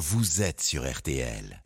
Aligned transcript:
vous 0.00 0.40
êtes 0.40 0.62
sur 0.62 0.90
RTL. 0.90 1.62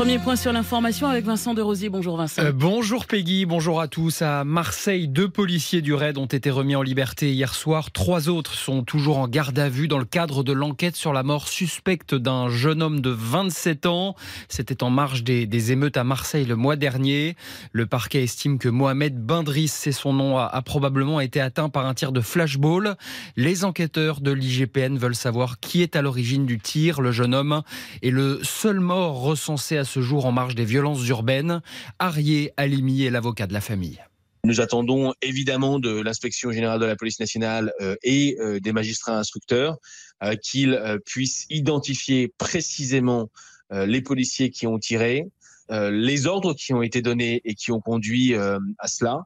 Premier 0.00 0.18
point 0.18 0.34
sur 0.34 0.50
l'information 0.50 1.08
avec 1.08 1.26
Vincent 1.26 1.52
de 1.52 1.60
Rosier. 1.60 1.90
Bonjour 1.90 2.16
Vincent. 2.16 2.40
Euh, 2.40 2.52
bonjour 2.52 3.04
Peggy, 3.04 3.44
bonjour 3.44 3.82
à 3.82 3.86
tous. 3.86 4.22
À 4.22 4.44
Marseille, 4.44 5.08
deux 5.08 5.28
policiers 5.28 5.82
du 5.82 5.92
raid 5.92 6.16
ont 6.16 6.24
été 6.24 6.48
remis 6.48 6.74
en 6.74 6.80
liberté 6.80 7.30
hier 7.34 7.54
soir. 7.54 7.90
Trois 7.90 8.30
autres 8.30 8.54
sont 8.54 8.82
toujours 8.82 9.18
en 9.18 9.28
garde 9.28 9.58
à 9.58 9.68
vue 9.68 9.88
dans 9.88 9.98
le 9.98 10.06
cadre 10.06 10.42
de 10.42 10.54
l'enquête 10.54 10.96
sur 10.96 11.12
la 11.12 11.22
mort 11.22 11.48
suspecte 11.48 12.14
d'un 12.14 12.48
jeune 12.48 12.82
homme 12.82 13.00
de 13.00 13.10
27 13.10 13.84
ans. 13.84 14.16
C'était 14.48 14.82
en 14.82 14.88
marge 14.88 15.22
des, 15.22 15.70
émeutes 15.70 15.98
à 15.98 16.04
Marseille 16.04 16.46
le 16.46 16.56
mois 16.56 16.76
dernier. 16.76 17.36
Le 17.72 17.84
parquet 17.84 18.22
estime 18.22 18.58
que 18.58 18.70
Mohamed 18.70 19.22
Bindris, 19.22 19.68
c'est 19.68 19.92
son 19.92 20.14
nom, 20.14 20.38
a, 20.38 20.46
a 20.46 20.62
probablement 20.62 21.20
été 21.20 21.42
atteint 21.42 21.68
par 21.68 21.84
un 21.84 21.92
tir 21.92 22.12
de 22.12 22.22
flashball. 22.22 22.96
Les 23.36 23.66
enquêteurs 23.66 24.22
de 24.22 24.30
l'IGPN 24.30 24.96
veulent 24.96 25.14
savoir 25.14 25.60
qui 25.60 25.82
est 25.82 25.94
à 25.94 26.00
l'origine 26.00 26.46
du 26.46 26.58
tir. 26.58 27.02
Le 27.02 27.12
jeune 27.12 27.34
homme 27.34 27.60
est 28.02 28.08
le 28.08 28.40
seul 28.42 28.80
mort 28.80 29.20
recensé 29.20 29.76
à 29.76 29.84
ce 29.90 30.00
jour 30.00 30.24
en 30.24 30.32
marge 30.32 30.54
des 30.54 30.64
violences 30.64 31.06
urbaines. 31.08 31.62
Arié 31.98 32.52
Alimi 32.56 33.02
est 33.02 33.10
l'avocat 33.10 33.48
de 33.48 33.52
la 33.52 33.60
famille. 33.60 34.00
Nous 34.44 34.60
attendons 34.60 35.12
évidemment 35.20 35.78
de 35.78 36.00
l'inspection 36.00 36.52
générale 36.52 36.80
de 36.80 36.86
la 36.86 36.96
police 36.96 37.20
nationale 37.20 37.72
euh, 37.80 37.96
et 38.02 38.36
euh, 38.38 38.60
des 38.60 38.72
magistrats 38.72 39.18
instructeurs 39.18 39.76
euh, 40.22 40.34
qu'ils 40.36 40.80
puissent 41.04 41.46
identifier 41.50 42.32
précisément 42.38 43.30
les 43.72 44.02
policiers 44.02 44.50
qui 44.50 44.66
ont 44.66 44.80
tiré, 44.80 45.28
les 45.70 46.26
ordres 46.26 46.54
qui 46.54 46.74
ont 46.74 46.82
été 46.82 47.02
donnés 47.02 47.40
et 47.44 47.54
qui 47.54 47.70
ont 47.70 47.80
conduit 47.80 48.34
à 48.34 48.88
cela, 48.88 49.22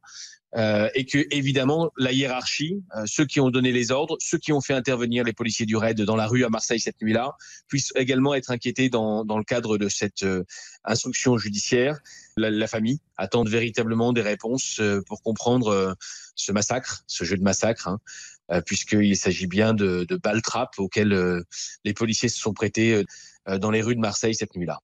euh, 0.57 0.89
et 0.95 1.05
que 1.05 1.19
évidemment 1.33 1.91
la 1.97 2.13
hiérarchie, 2.13 2.81
euh, 2.97 3.03
ceux 3.07 3.25
qui 3.25 3.41
ont 3.41 3.51
donné 3.51 3.73
les 3.73 3.91
ordres, 3.91 4.17
ceux 4.21 4.39
qui 4.39 4.53
ont 4.53 4.61
fait 4.61 4.73
intervenir 4.73 5.25
les 5.25 5.33
policiers 5.33 5.67
du 5.67 5.75
raid 5.77 6.01
dans 6.01 6.15
la 6.15 6.29
rue 6.29 6.45
à 6.45 6.49
Marseille 6.49 6.79
cette 6.79 7.01
nuit-là, 7.03 7.33
puissent 7.67 7.93
également 7.97 8.35
être 8.35 8.53
inquiétés 8.53 8.89
dans, 8.89 9.25
dans 9.25 9.37
le 9.37 9.43
cadre 9.43 9.79
de 9.79 9.89
cette 9.89 10.23
euh, 10.23 10.45
instruction 10.85 11.39
judiciaire. 11.39 11.99
La, 12.37 12.51
la, 12.51 12.67
famille 12.69 13.01
attend 13.17 13.43
véritablement 13.43 14.13
des 14.13 14.23
réponses 14.23 14.81
pour 15.07 15.23
comprendre 15.23 15.97
ce 16.35 16.51
massacre, 16.51 17.05
ce 17.07 17.25
jeu 17.25 17.37
de 17.37 17.43
massacre. 17.43 17.89
Hein 17.89 18.01
puisqu'il 18.67 19.17
s'agit 19.17 19.47
bien 19.47 19.73
de, 19.73 20.05
de 20.07 20.17
balles 20.17 20.43
trappes 20.43 20.79
auxquelles 20.79 21.45
les 21.85 21.95
policiers 21.95 22.29
se 22.29 22.39
sont 22.39 22.53
prêtés 22.53 23.05
dans 23.47 23.71
les 23.71 23.81
rues 23.81 23.95
de 23.95 24.01
Marseille 24.01 24.35
cette 24.35 24.55
nuit-là. 24.57 24.81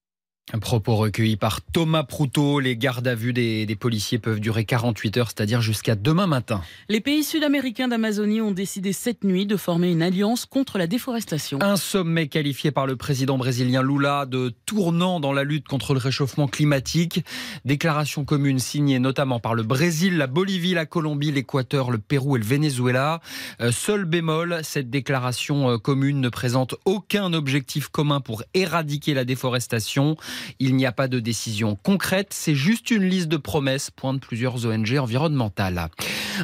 Un 0.53 0.59
propos 0.59 0.97
recueilli 0.97 1.37
par 1.37 1.61
Thomas 1.61 2.03
Proutot. 2.03 2.59
Les 2.59 2.77
gardes 2.77 3.07
à 3.07 3.15
vue 3.15 3.33
des, 3.33 3.67
des 3.67 3.77
policiers 3.77 4.19
peuvent 4.19 4.41
durer 4.41 4.65
48 4.65 5.17
heures, 5.17 5.29
c'est-à-dire 5.29 5.61
jusqu'à 5.61 5.95
demain 5.95 6.27
matin. 6.27 6.61
Les 6.89 7.01
pays 7.01 7.23
sud-américains 7.23 7.87
d'Amazonie 7.87 8.41
ont 8.41 8.51
décidé 8.51 8.93
cette 8.93 9.23
nuit 9.23 9.47
de 9.47 9.57
former 9.57 9.93
une 9.93 10.03
alliance 10.03 10.47
contre 10.47 10.77
la 10.77 10.89
déforestation. 10.89 11.61
Un 11.63 11.77
sommet 11.77 12.27
qualifié 12.27 12.73
par 12.73 12.87
le 12.89 12.97
président 12.97 13.39
brésilien 13.39 13.83
Lula 13.83 14.27
de 14.27 14.53
tournant 14.67 15.21
dans 15.21 15.33
la 15.33 15.45
lutte 15.45 15.69
contre 15.69 15.95
le 15.95 16.01
réchauffement 16.01 16.49
climatique. 16.49 17.25
Déclaration 17.65 18.25
commune 18.25 18.59
signée 18.59 18.99
notamment 18.99 19.39
par 19.39 19.55
le 19.55 19.63
Brésil, 19.63 20.17
la 20.17 20.27
Bolivie, 20.27 20.75
la 20.75 20.85
Colombie, 20.87 21.31
l'Équateur, 21.31 21.93
le 21.93 21.99
Pérou 21.99 22.35
et 22.35 22.41
le 22.41 22.45
Venezuela. 22.45 23.21
Euh, 23.61 23.71
seul 23.71 24.05
bémol, 24.05 24.61
cette 24.65 24.91
déclaration 24.91 25.71
euh, 25.71 25.79
commune 25.79 26.21
ne 26.21 26.29
présente 26.29 26.75
aucun 26.87 27.33
objectif 27.35 27.87
commun 27.87 28.21
pour 28.21 28.43
éradiquer 28.53 29.15
la 29.15 29.25
déforestation. 29.25 30.17
Il 30.59 30.77
n'y 30.77 30.87
a 30.87 30.93
pas 30.93 31.09
de 31.09 31.21
décision 31.21 31.77
concrète, 31.77 32.29
c'est 32.33 32.55
juste 32.55 32.91
une 32.91 33.05
liste 33.05 33.29
de 33.29 33.37
promesses, 33.37 33.91
pointent 33.91 34.21
plusieurs 34.21 34.67
ONG 34.67 34.97
environnementales. 34.99 35.89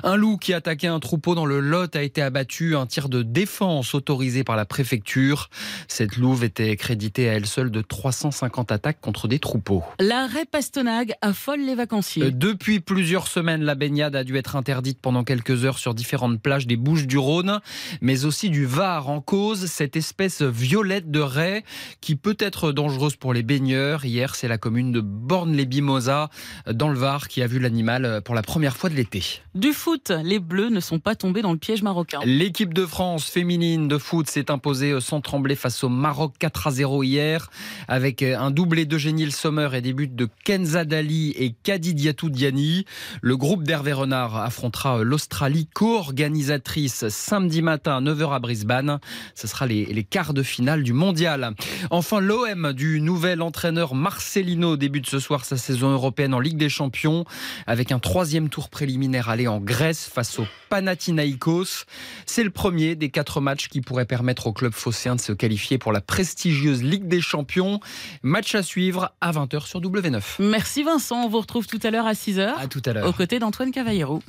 Un 0.03 0.17
loup 0.17 0.37
qui 0.37 0.53
attaquait 0.53 0.87
un 0.87 1.01
troupeau 1.01 1.35
dans 1.35 1.47
le 1.47 1.61
Lot 1.61 1.97
a 1.97 2.03
été 2.03 2.23
abattu, 2.23 2.77
un 2.77 2.87
tir 2.87 3.09
de 3.09 3.23
défense 3.23 3.95
autorisé 3.95 4.45
par 4.45 4.57
la 4.57 4.65
préfecture. 4.65 5.51
Cette 5.89 6.17
louve 6.17 6.45
était 6.45 6.77
créditée 6.77 7.29
à 7.29 7.35
elle 7.35 7.47
seule 7.47 7.71
de 7.71 7.81
350 7.81 8.73
attaques 8.73 9.01
contre 9.01 9.29
des 9.29 9.39
troupeaux. 9.39 9.83
L'arrêt 9.99 10.45
Pastenag 10.45 11.15
affole 11.23 11.61
les 11.61 11.75
vacanciers. 11.75 12.25
Euh, 12.25 12.31
depuis 12.31 12.81
plusieurs 12.81 13.29
semaines, 13.29 13.63
la 13.63 13.75
baignade 13.75 14.17
a 14.17 14.25
dû 14.25 14.37
être 14.37 14.57
interdite 14.57 15.01
pendant 15.01 15.25
quelques 15.25 15.65
heures 15.65 15.79
sur 15.79 15.95
différentes 15.95 16.41
plages 16.41 16.67
des 16.67 16.77
Bouches 16.77 17.07
du 17.07 17.19
Rhône, 17.19 17.61
mais 18.01 18.25
aussi 18.25 18.51
du 18.51 18.67
Var 18.67 19.09
en 19.09 19.21
cause, 19.21 19.67
cette 19.67 19.97
espèce 19.97 20.43
violette 20.43 21.11
de 21.11 21.21
raie 21.21 21.65
qui 22.01 22.17
peut 22.17 22.37
être 22.39 22.73
dangereuse 22.73 23.17
pour 23.17 23.33
les 23.33 23.43
baigneurs. 23.43 24.05
Hier, 24.05 24.35
c'est 24.35 24.49
la 24.49 24.59
commune 24.59 24.93
de 24.93 25.01
Borne-les-Bimosas 25.01 26.29
dans 26.71 26.89
le 26.89 26.99
Var 26.99 27.29
qui 27.29 27.43
a 27.43 27.47
vu 27.47 27.59
l'animal 27.59 28.23
pour 28.25 28.35
la 28.35 28.43
première 28.43 28.77
fois 28.77 28.91
de 28.91 28.95
l'été. 28.95 29.23
Du 29.55 29.73
les 30.11 30.39
Bleus 30.39 30.71
ne 30.71 30.81
sont 30.81 30.99
pas 30.99 31.15
tombés 31.15 31.43
dans 31.43 31.53
le 31.53 31.59
piège 31.59 31.83
marocain. 31.83 32.21
L'équipe 32.25 32.75
de 32.75 32.85
France 32.87 33.29
féminine 33.29 33.89
de 33.89 33.99
foot 33.99 34.29
s'est 34.29 34.51
imposée 34.51 35.01
sans 35.01 35.21
trembler 35.21 35.55
face 35.55 35.85
au 35.85 35.89
Maroc 35.89 36.35
4 36.39 36.67
à 36.67 36.71
0 36.71 37.03
hier, 37.03 37.51
avec 37.89 38.23
un 38.23 38.51
doublé 38.51 38.85
d'Eugénie 38.85 39.31
Sommer 39.31 39.69
et 39.75 39.81
des 39.81 39.93
buts 39.93 40.09
de 40.09 40.29
Kenza 40.45 40.85
Dali 40.85 41.31
et 41.37 41.55
Kadi 41.63 41.95
Diatou 41.95 42.31
Diani. 42.31 42.85
Le 43.23 43.37
groupe 43.37 43.63
d'Hervé 43.63 43.93
Renard 43.93 44.37
affrontera 44.37 45.03
l'Australie, 45.03 45.69
co-organisatrice 45.73 47.09
samedi 47.09 47.63
matin 47.63 47.97
à 47.97 48.01
9h 48.01 48.35
à 48.35 48.39
Brisbane. 48.39 48.99
Ce 49.35 49.47
sera 49.47 49.67
les, 49.67 49.87
les 49.87 50.05
quarts 50.05 50.35
de 50.35 50.43
finale 50.43 50.83
du 50.83 50.93
mondial. 50.93 51.55
Enfin, 51.91 52.21
l'OM 52.21 52.73
du 52.73 53.01
nouvel 53.01 53.41
entraîneur 53.41 53.95
Marcelino 53.95 54.77
débute 54.77 55.07
ce 55.07 55.19
soir 55.19 55.45
sa 55.45 55.57
saison 55.57 55.91
européenne 55.91 56.35
en 56.35 56.41
Ligue 56.41 56.59
des 56.59 56.69
Champions 56.69 57.25
avec 57.67 57.93
un 57.93 57.99
troisième 57.99 58.49
tour 58.49 58.69
préliminaire 58.69 59.29
aller 59.29 59.49
en 59.49 59.61
Grèce 59.61 59.76
face 59.77 60.39
au 60.39 60.47
Panathinaikos. 60.69 61.85
C'est 62.25 62.43
le 62.43 62.51
premier 62.51 62.95
des 62.95 63.11
quatre 63.11 63.41
matchs 63.41 63.69
qui 63.69 63.81
pourrait 63.81 64.07
permettre 64.07 64.47
au 64.47 64.53
club 64.53 64.73
phocéen 64.73 65.17
de 65.17 65.21
se 65.21 65.33
qualifier 65.33 65.79
pour 65.79 65.93
la 65.93 66.01
prestigieuse 66.01 66.83
Ligue 66.83 67.09
des 67.09 67.21
Champions. 67.21 67.81
Match 68.23 68.55
à 68.55 68.63
suivre 68.63 69.13
à 69.21 69.33
20h 69.33 69.67
sur 69.67 69.81
W9. 69.81 70.23
Merci 70.39 70.83
Vincent, 70.83 71.25
on 71.25 71.29
vous 71.29 71.41
retrouve 71.41 71.67
tout 71.67 71.81
à 71.83 71.91
l'heure 71.91 72.07
à 72.07 72.15
6h. 72.15 72.55
À 72.59 72.67
tout 72.67 72.83
à 72.87 72.93
l'heure. 72.93 73.07
Aux 73.07 73.13
côtés 73.13 73.39
d'Antoine 73.39 73.71
Cavallero. 73.71 74.23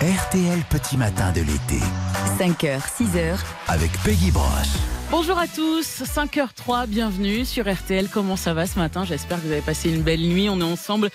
RTL 0.00 0.62
Petit 0.70 0.96
Matin 0.96 1.32
de 1.32 1.40
l'été. 1.40 1.80
5h, 2.38 2.80
6h. 2.80 3.38
Avec 3.68 3.90
Peggy 4.02 4.30
Broche. 4.30 4.97
Bonjour 5.10 5.38
à 5.38 5.46
tous, 5.46 6.02
5h03, 6.02 6.86
bienvenue 6.86 7.46
sur 7.46 7.66
RTL. 7.66 8.08
Comment 8.12 8.36
ça 8.36 8.52
va 8.52 8.66
ce 8.66 8.78
matin? 8.78 9.06
J'espère 9.06 9.40
que 9.40 9.46
vous 9.46 9.52
avez 9.52 9.62
passé 9.62 9.88
une 9.88 10.02
belle 10.02 10.20
nuit. 10.20 10.50
On 10.50 10.60
est 10.60 10.64
ensemble 10.64 11.08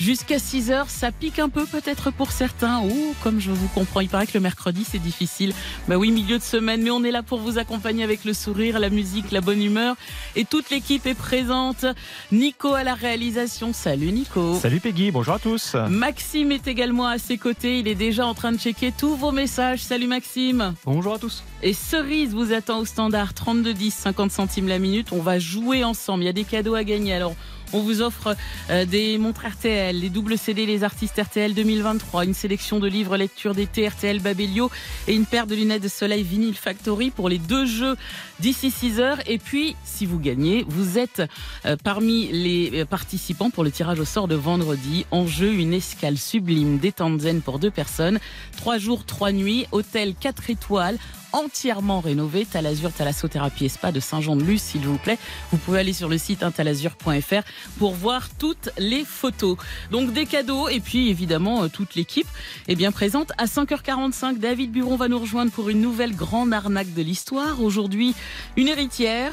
jusqu'à 0.00 0.38
6h. 0.38 0.88
Ça 0.88 1.12
pique 1.12 1.38
un 1.38 1.48
peu 1.48 1.64
peut-être 1.64 2.10
pour 2.10 2.32
certains. 2.32 2.80
Ou 2.80 3.14
comme 3.22 3.38
je 3.38 3.52
vous 3.52 3.68
comprends, 3.68 4.00
il 4.00 4.08
paraît 4.08 4.26
que 4.26 4.34
le 4.34 4.40
mercredi 4.40 4.84
c'est 4.84 4.98
difficile. 4.98 5.54
Bah 5.86 5.96
oui, 5.96 6.10
milieu 6.10 6.38
de 6.38 6.42
semaine, 6.42 6.82
mais 6.82 6.90
on 6.90 7.04
est 7.04 7.12
là 7.12 7.22
pour 7.22 7.38
vous 7.38 7.56
accompagner 7.56 8.02
avec 8.02 8.24
le 8.24 8.34
sourire, 8.34 8.80
la 8.80 8.90
musique, 8.90 9.30
la 9.30 9.40
bonne 9.40 9.62
humeur. 9.62 9.94
Et 10.34 10.44
toute 10.44 10.70
l'équipe 10.70 11.06
est 11.06 11.14
présente. 11.14 11.86
Nico 12.32 12.74
à 12.74 12.82
la 12.82 12.94
réalisation. 12.94 13.72
Salut 13.72 14.10
Nico. 14.10 14.58
Salut 14.58 14.80
Peggy, 14.80 15.12
bonjour 15.12 15.34
à 15.34 15.38
tous. 15.38 15.76
Maxime 15.88 16.50
est 16.50 16.66
également 16.66 17.06
à 17.06 17.18
ses 17.18 17.38
côtés. 17.38 17.78
Il 17.78 17.86
est 17.86 17.94
déjà 17.94 18.26
en 18.26 18.34
train 18.34 18.50
de 18.50 18.58
checker 18.58 18.90
tous 18.90 19.14
vos 19.14 19.30
messages. 19.30 19.84
Salut 19.84 20.08
Maxime. 20.08 20.74
Bonjour 20.84 21.14
à 21.14 21.18
tous. 21.20 21.44
Et 21.62 21.72
Cerise 21.72 22.34
vous 22.34 22.52
attend 22.52 22.80
au 22.80 22.84
standard 22.84 23.32
32 23.32 23.72
10 23.72 23.90
50 23.90 24.30
centimes 24.30 24.68
la 24.68 24.78
minute. 24.78 25.08
On 25.12 25.22
va 25.22 25.38
jouer 25.38 25.84
ensemble. 25.84 26.22
Il 26.22 26.26
y 26.26 26.30
a 26.30 26.34
des 26.34 26.44
cadeaux 26.44 26.74
à 26.74 26.84
gagner. 26.84 27.14
Alors, 27.14 27.34
on 27.72 27.80
vous 27.80 28.02
offre 28.02 28.36
euh, 28.70 28.84
des 28.84 29.18
montres 29.18 29.46
RTL, 29.46 29.98
les 29.98 30.08
doubles 30.08 30.38
CD 30.38 30.66
Les 30.66 30.84
Artistes 30.84 31.20
RTL 31.20 31.52
2023, 31.52 32.24
une 32.24 32.34
sélection 32.34 32.78
de 32.78 32.86
livres 32.86 33.16
lecture 33.16 33.54
d'été 33.54 33.88
RTL 33.88 34.20
Babelio 34.20 34.70
et 35.08 35.14
une 35.14 35.26
paire 35.26 35.46
de 35.46 35.54
lunettes 35.54 35.82
de 35.82 35.88
soleil 35.88 36.22
Vinyl 36.22 36.54
Factory 36.54 37.10
pour 37.10 37.28
les 37.28 37.38
deux 37.38 37.66
jeux 37.66 37.96
d'ici 38.38 38.70
6 38.70 39.00
heures. 39.00 39.18
Et 39.26 39.38
puis, 39.38 39.74
si 39.84 40.06
vous 40.06 40.20
gagnez, 40.20 40.64
vous 40.68 40.98
êtes 40.98 41.22
euh, 41.64 41.76
parmi 41.82 42.28
les 42.28 42.84
participants 42.84 43.50
pour 43.50 43.64
le 43.64 43.70
tirage 43.70 43.98
au 43.98 44.04
sort 44.04 44.28
de 44.28 44.36
vendredi. 44.36 45.06
En 45.10 45.26
jeu, 45.26 45.52
une 45.52 45.72
escale 45.72 46.18
sublime 46.18 46.78
détente 46.78 47.20
zen 47.20 47.40
pour 47.40 47.58
deux 47.58 47.70
personnes. 47.70 48.20
Trois 48.58 48.78
jours, 48.78 49.04
trois 49.04 49.32
nuits, 49.32 49.66
hôtel 49.72 50.14
4 50.14 50.50
étoiles 50.50 50.98
entièrement 51.32 52.00
rénové. 52.00 52.44
Talazur, 52.44 52.92
Thalassothérapie 52.92 53.68
Spa 53.68 53.92
de 53.92 54.00
Saint-Jean-de-Luz, 54.00 54.60
s'il 54.60 54.82
vous 54.82 54.98
plaît. 54.98 55.18
Vous 55.52 55.58
pouvez 55.58 55.80
aller 55.80 55.92
sur 55.92 56.08
le 56.08 56.18
site 56.18 56.44
talazur.fr 56.54 57.42
pour 57.78 57.94
voir 57.94 58.28
toutes 58.38 58.70
les 58.78 59.04
photos. 59.04 59.56
Donc 59.90 60.12
des 60.12 60.26
cadeaux 60.26 60.68
et 60.68 60.80
puis 60.80 61.08
évidemment 61.08 61.64
euh, 61.64 61.68
toute 61.68 61.94
l'équipe 61.94 62.28
est 62.68 62.74
bien 62.74 62.92
présente. 62.92 63.32
À 63.38 63.46
5h45, 63.46 64.38
David 64.38 64.72
Buron 64.72 64.96
va 64.96 65.08
nous 65.08 65.18
rejoindre 65.18 65.50
pour 65.52 65.68
une 65.68 65.80
nouvelle 65.80 66.14
grande 66.14 66.52
arnaque 66.52 66.92
de 66.94 67.02
l'histoire. 67.02 67.62
Aujourd'hui, 67.62 68.14
une 68.56 68.68
héritière 68.68 69.32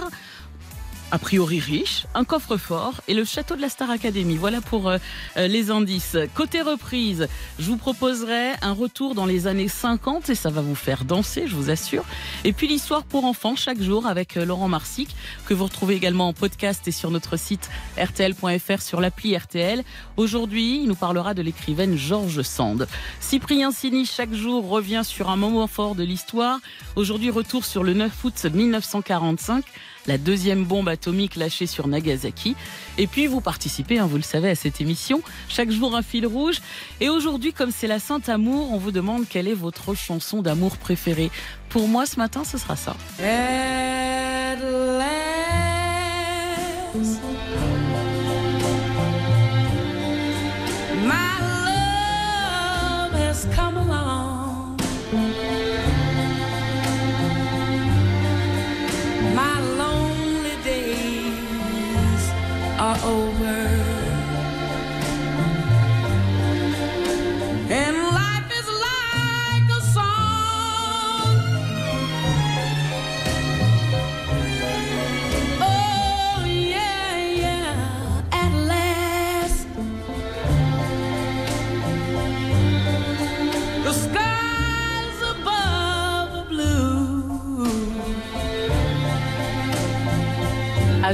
a 1.11 1.19
priori 1.19 1.59
riche, 1.59 2.05
un 2.15 2.23
coffre-fort 2.23 3.01
et 3.07 3.13
le 3.13 3.25
château 3.25 3.55
de 3.55 3.61
la 3.61 3.69
Star 3.69 3.89
Academy. 3.89 4.35
Voilà 4.35 4.61
pour 4.61 4.89
euh, 4.89 4.97
euh, 5.37 5.47
les 5.47 5.71
indices. 5.71 6.17
Côté 6.33 6.61
reprise, 6.61 7.27
je 7.59 7.65
vous 7.65 7.77
proposerai 7.77 8.51
un 8.61 8.73
retour 8.73 9.15
dans 9.15 9.25
les 9.25 9.47
années 9.47 9.67
50 9.67 10.29
et 10.29 10.35
ça 10.35 10.49
va 10.49 10.61
vous 10.61 10.75
faire 10.75 11.05
danser, 11.05 11.47
je 11.47 11.55
vous 11.55 11.69
assure. 11.69 12.03
Et 12.43 12.53
puis 12.53 12.67
l'histoire 12.67 13.03
pour 13.03 13.25
enfants 13.25 13.55
chaque 13.55 13.81
jour 13.81 14.07
avec 14.07 14.37
euh, 14.37 14.45
Laurent 14.45 14.67
Marsic 14.67 15.15
que 15.45 15.53
vous 15.53 15.65
retrouvez 15.65 15.95
également 15.95 16.27
en 16.27 16.33
podcast 16.33 16.87
et 16.87 16.91
sur 16.91 17.11
notre 17.11 17.37
site 17.37 17.69
rtl.fr 17.97 18.81
sur 18.81 18.99
l'appli 18.99 19.37
RTL. 19.37 19.83
Aujourd'hui, 20.17 20.81
il 20.81 20.87
nous 20.87 20.95
parlera 20.95 21.33
de 21.33 21.41
l'écrivaine 21.41 21.97
Georges 21.97 22.41
Sand. 22.41 22.87
Cyprien 23.19 23.71
Sini 23.71 24.05
chaque 24.05 24.33
jour 24.33 24.67
revient 24.67 25.01
sur 25.03 25.29
un 25.29 25.35
moment 25.35 25.67
fort 25.67 25.95
de 25.95 26.03
l'histoire. 26.03 26.59
Aujourd'hui, 26.95 27.29
retour 27.29 27.65
sur 27.65 27.83
le 27.83 27.93
9 27.93 28.23
août 28.23 28.45
1945 28.51 29.63
la 30.07 30.17
deuxième 30.17 30.65
bombe 30.65 30.89
atomique 30.89 31.35
lâchée 31.35 31.67
sur 31.67 31.87
Nagasaki. 31.87 32.55
Et 32.97 33.07
puis 33.07 33.27
vous 33.27 33.41
participez, 33.41 33.99
hein, 33.99 34.07
vous 34.07 34.17
le 34.17 34.23
savez, 34.23 34.49
à 34.49 34.55
cette 34.55 34.81
émission. 34.81 35.21
Chaque 35.49 35.71
jour 35.71 35.95
un 35.95 36.01
fil 36.01 36.25
rouge. 36.25 36.61
Et 36.99 37.09
aujourd'hui, 37.09 37.53
comme 37.53 37.71
c'est 37.71 37.87
la 37.87 37.99
Sainte 37.99 38.29
Amour, 38.29 38.71
on 38.71 38.77
vous 38.77 38.91
demande 38.91 39.27
quelle 39.27 39.47
est 39.47 39.53
votre 39.53 39.93
chanson 39.95 40.41
d'amour 40.41 40.77
préférée. 40.77 41.31
Pour 41.69 41.87
moi, 41.87 42.05
ce 42.05 42.17
matin, 42.17 42.43
ce 42.43 42.57
sera 42.57 42.75
ça. 42.75 42.95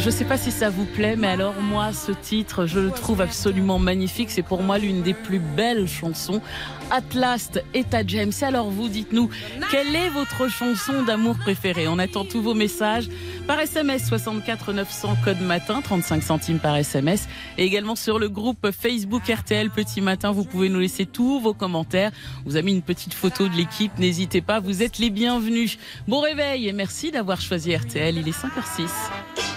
Je 0.09 0.15
ne 0.15 0.17
sais 0.17 0.25
pas 0.25 0.39
si 0.39 0.49
ça 0.49 0.71
vous 0.71 0.85
plaît, 0.85 1.15
mais 1.15 1.27
alors 1.27 1.53
moi, 1.61 1.93
ce 1.93 2.11
titre, 2.11 2.65
je 2.65 2.79
le 2.79 2.89
trouve 2.89 3.21
absolument 3.21 3.77
magnifique. 3.77 4.31
C'est 4.31 4.41
pour 4.41 4.63
moi 4.63 4.79
l'une 4.79 5.03
des 5.03 5.13
plus 5.13 5.37
belles 5.37 5.87
chansons. 5.87 6.41
Atlas 6.89 7.51
et 7.75 7.85
à 7.91 8.01
James. 8.07 8.31
Alors 8.41 8.71
vous, 8.71 8.89
dites-nous, 8.89 9.29
quelle 9.69 9.95
est 9.95 10.09
votre 10.09 10.49
chanson 10.49 11.03
d'amour 11.03 11.37
préférée? 11.37 11.87
On 11.87 11.99
attend 11.99 12.25
tous 12.25 12.41
vos 12.41 12.55
messages 12.55 13.07
par 13.45 13.59
SMS 13.59 14.07
64 14.07 14.73
900 14.73 15.17
code 15.23 15.41
matin, 15.41 15.79
35 15.83 16.23
centimes 16.23 16.59
par 16.59 16.75
SMS. 16.75 17.27
Et 17.59 17.65
également 17.65 17.95
sur 17.95 18.17
le 18.17 18.29
groupe 18.29 18.71
Facebook 18.71 19.29
RTL 19.29 19.69
Petit 19.69 20.01
Matin, 20.01 20.31
vous 20.31 20.43
pouvez 20.43 20.69
nous 20.69 20.79
laisser 20.79 21.05
tous 21.05 21.39
vos 21.39 21.53
commentaires. 21.53 22.11
vous 22.45 22.55
avez 22.55 22.65
mis 22.65 22.73
une 22.73 22.81
petite 22.81 23.13
photo 23.13 23.47
de 23.47 23.53
l'équipe, 23.53 23.91
n'hésitez 23.99 24.41
pas, 24.41 24.59
vous 24.59 24.81
êtes 24.81 24.97
les 24.97 25.11
bienvenus. 25.11 25.77
Bon 26.07 26.19
réveil 26.19 26.67
et 26.67 26.73
merci 26.73 27.11
d'avoir 27.11 27.39
choisi 27.39 27.75
RTL, 27.75 28.17
il 28.17 28.27
est 28.27 28.31
5h06. 28.31 29.48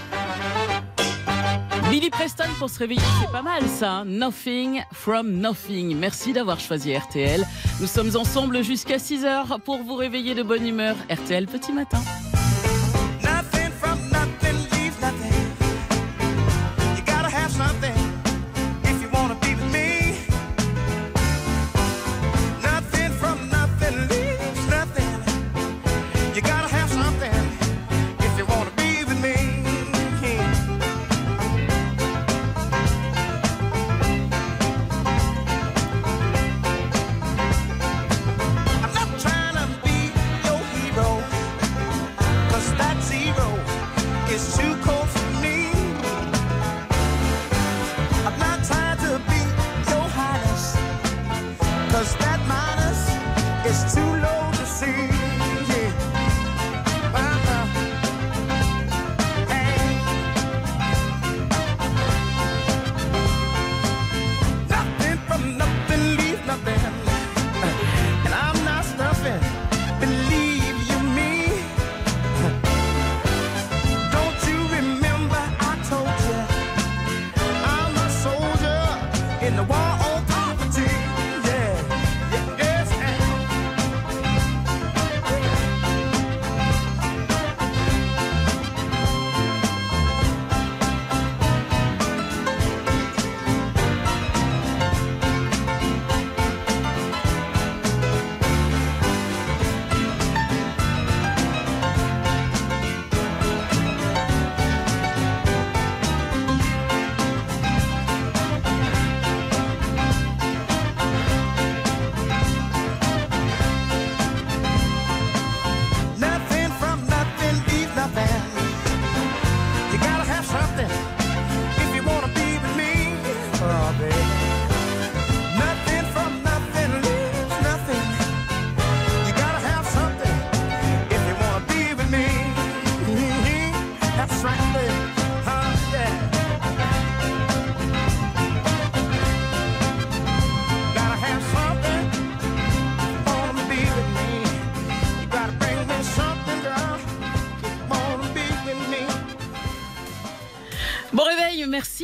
Billy 1.92 2.08
Preston 2.08 2.44
pour 2.58 2.70
se 2.70 2.78
réveiller, 2.78 3.02
c'est 3.20 3.30
pas 3.30 3.42
mal 3.42 3.68
ça. 3.68 3.96
Hein. 3.96 4.04
Nothing 4.06 4.82
from 4.92 5.30
Nothing. 5.30 5.94
Merci 5.94 6.32
d'avoir 6.32 6.58
choisi 6.58 6.96
RTL. 6.96 7.46
Nous 7.82 7.86
sommes 7.86 8.16
ensemble 8.16 8.64
jusqu'à 8.64 8.96
6h 8.96 9.60
pour 9.60 9.82
vous 9.82 9.96
réveiller 9.96 10.34
de 10.34 10.42
bonne 10.42 10.66
humeur. 10.66 10.96
RTL 11.10 11.46
Petit 11.46 11.74
Matin. 11.74 12.00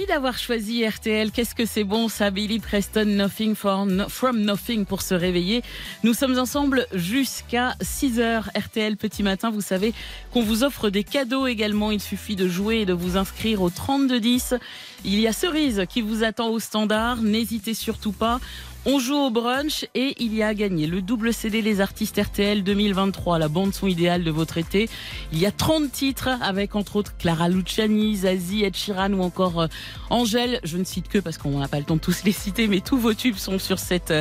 D'avoir 0.06 0.38
choisi 0.38 0.86
RTL. 0.86 1.30
Qu'est-ce 1.30 1.54
que 1.54 1.66
c'est 1.66 1.84
bon 1.84 2.08
ça, 2.08 2.30
Billy 2.30 2.58
Preston, 2.58 3.04
Nothing 3.04 3.54
from, 3.54 4.06
Nothing 4.32 4.86
pour 4.86 5.02
se 5.02 5.12
réveiller. 5.14 5.62
Nous 6.04 6.14
sommes 6.14 6.38
ensemble 6.38 6.86
jusqu'à 6.94 7.74
6h 7.82 8.44
RTL 8.58 8.96
Petit 8.96 9.22
Matin. 9.22 9.50
Vous 9.50 9.60
savez 9.60 9.92
qu'on 10.32 10.42
vous 10.42 10.64
offre 10.64 10.88
des 10.88 11.04
cadeaux 11.04 11.46
également. 11.46 11.90
Il 11.90 12.00
suffit 12.00 12.34
de 12.34 12.48
jouer 12.48 12.78
et 12.78 12.86
de 12.86 12.94
vous 12.94 13.18
inscrire 13.18 13.60
au 13.60 13.68
3210. 13.68 14.54
Il 15.04 15.20
y 15.20 15.28
a 15.28 15.34
Cerise 15.34 15.84
qui 15.86 16.00
vous 16.00 16.24
attend 16.24 16.48
au 16.48 16.60
standard. 16.60 17.20
N'hésitez 17.20 17.74
surtout 17.74 18.12
pas. 18.12 18.40
On 18.86 19.00
joue 19.00 19.16
au 19.16 19.30
brunch 19.30 19.86
et 19.94 20.14
il 20.18 20.34
y 20.34 20.42
a 20.42 20.54
gagné 20.54 20.86
le 20.86 21.02
double 21.02 21.34
CD 21.34 21.62
Les 21.62 21.80
Artistes 21.80 22.16
RTL 22.16 22.62
2023, 22.62 23.38
la 23.38 23.48
bande 23.48 23.74
son 23.74 23.88
idéale 23.88 24.22
de 24.22 24.30
votre 24.30 24.56
été. 24.56 24.88
Il 25.32 25.38
y 25.38 25.46
a 25.46 25.50
30 25.50 25.90
titres 25.90 26.30
avec 26.40 26.76
entre 26.76 26.96
autres 26.96 27.16
Clara 27.18 27.48
Luciani, 27.48 28.14
Zazie, 28.16 28.64
Ed 28.64 28.76
Sheeran 28.76 29.12
ou 29.12 29.22
encore 29.22 29.62
euh, 29.62 29.66
Angèle. 30.10 30.60
Je 30.62 30.78
ne 30.78 30.84
cite 30.84 31.08
que 31.08 31.18
parce 31.18 31.38
qu'on 31.38 31.58
n'a 31.58 31.66
pas 31.66 31.80
le 31.80 31.84
temps 31.84 31.96
de 31.96 32.00
tous 32.00 32.22
les 32.24 32.32
citer, 32.32 32.68
mais 32.68 32.80
tous 32.80 32.96
vos 32.96 33.14
tubes 33.14 33.34
sont 33.34 33.58
sur 33.58 33.80
cette 33.80 34.14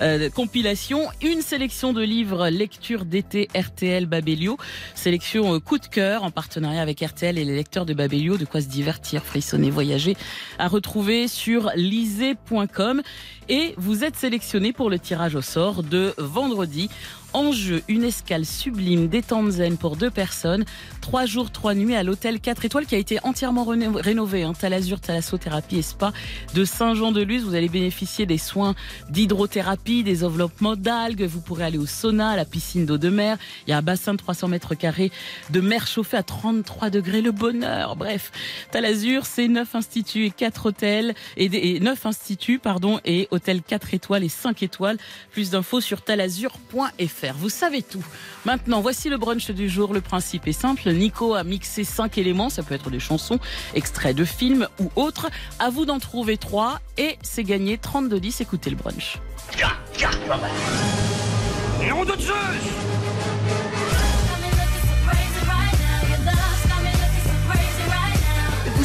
euh, 0.00 0.28
compilation. 0.30 1.08
Une 1.22 1.40
sélection 1.40 1.92
de 1.92 2.02
livres 2.02 2.48
lecture 2.48 3.04
d'été 3.04 3.48
RTL 3.56 4.06
Babelio. 4.06 4.58
Sélection 4.96 5.54
euh, 5.54 5.60
coup 5.60 5.78
de 5.78 5.86
cœur 5.86 6.24
en 6.24 6.32
partenariat 6.32 6.82
avec 6.82 7.00
RTL 7.00 7.38
et 7.38 7.44
les 7.44 7.54
lecteurs 7.54 7.86
de 7.86 7.94
Babelio. 7.94 8.36
De 8.36 8.44
quoi 8.44 8.60
se 8.60 8.68
divertir, 8.68 9.24
frissonner, 9.24 9.70
voyager. 9.70 10.16
À 10.58 10.66
retrouver 10.66 11.28
sur 11.28 11.70
lisez.com. 11.76 13.02
Et 13.52 13.74
vous 13.78 14.04
êtes 14.04 14.14
sélectionné 14.14 14.72
pour 14.72 14.90
le 14.90 15.00
tirage 15.00 15.34
au 15.34 15.42
sort 15.42 15.82
de 15.82 16.14
vendredi. 16.18 16.88
En 17.32 17.52
jeu, 17.52 17.80
une 17.86 18.02
escale 18.02 18.44
sublime 18.44 19.06
détente 19.06 19.50
zen 19.52 19.76
pour 19.78 19.94
deux 19.96 20.10
personnes. 20.10 20.64
Trois 21.00 21.26
jours, 21.26 21.52
trois 21.52 21.74
nuits 21.74 21.94
à 21.94 22.02
l'hôtel 22.02 22.40
4 22.40 22.64
étoiles 22.64 22.86
qui 22.86 22.96
a 22.96 22.98
été 22.98 23.18
entièrement 23.22 23.64
réno- 23.64 24.00
rénové. 24.02 24.42
Hein. 24.42 24.52
Talazur, 24.52 25.00
Thalassothérapie 25.00 25.78
et 25.78 25.82
Spa 25.82 26.12
de 26.54 26.64
Saint-Jean-de-Luz. 26.64 27.44
Vous 27.44 27.54
allez 27.54 27.68
bénéficier 27.68 28.26
des 28.26 28.36
soins 28.36 28.74
d'hydrothérapie, 29.10 30.02
des 30.02 30.24
enveloppements 30.24 30.74
d'algues. 30.74 31.22
Vous 31.22 31.40
pourrez 31.40 31.62
aller 31.64 31.78
au 31.78 31.86
sauna, 31.86 32.30
à 32.30 32.36
la 32.36 32.44
piscine 32.44 32.84
d'eau 32.84 32.98
de 32.98 33.08
mer. 33.10 33.38
Il 33.68 33.70
y 33.70 33.72
a 33.74 33.78
un 33.78 33.82
bassin 33.82 34.12
de 34.12 34.18
300 34.18 34.48
mètres 34.48 34.74
carrés 34.74 35.12
de 35.50 35.60
mer 35.60 35.86
chauffée 35.86 36.16
à 36.16 36.24
33 36.24 36.90
degrés. 36.90 37.22
Le 37.22 37.30
bonheur. 37.30 37.94
Bref, 37.94 38.32
Talazur, 38.72 39.24
c'est 39.24 39.46
neuf 39.46 39.76
instituts 39.76 40.24
et 40.26 40.30
quatre 40.32 40.66
hôtels 40.66 41.14
et, 41.36 41.48
des- 41.48 41.58
et 41.58 41.80
neuf 41.80 42.06
instituts, 42.06 42.58
pardon, 42.58 42.98
et 43.04 43.28
hôtels 43.30 43.62
4 43.62 43.94
étoiles 43.94 44.24
et 44.24 44.28
5 44.28 44.64
étoiles. 44.64 44.98
Plus 45.30 45.50
d'infos 45.50 45.80
sur 45.80 46.02
talazur.fr. 46.02 47.19
Vous 47.36 47.48
savez 47.48 47.82
tout. 47.82 48.04
Maintenant, 48.44 48.80
voici 48.80 49.08
le 49.08 49.18
brunch 49.18 49.50
du 49.50 49.68
jour. 49.68 49.92
Le 49.92 50.00
principe 50.00 50.46
est 50.48 50.52
simple. 50.52 50.90
Nico 50.90 51.34
a 51.34 51.44
mixé 51.44 51.84
cinq 51.84 52.18
éléments. 52.18 52.50
Ça 52.50 52.62
peut 52.62 52.74
être 52.74 52.90
des 52.90 53.00
chansons, 53.00 53.38
extraits 53.74 54.16
de 54.16 54.24
films 54.24 54.68
ou 54.78 54.90
autres. 54.96 55.28
À 55.58 55.70
vous 55.70 55.84
d'en 55.84 55.98
trouver 55.98 56.36
trois 56.36 56.80
et 56.96 57.18
c'est 57.22 57.44
gagné 57.44 57.76
32-10. 57.76 58.42
Écoutez 58.42 58.70
le 58.70 58.76
brunch. 58.76 59.18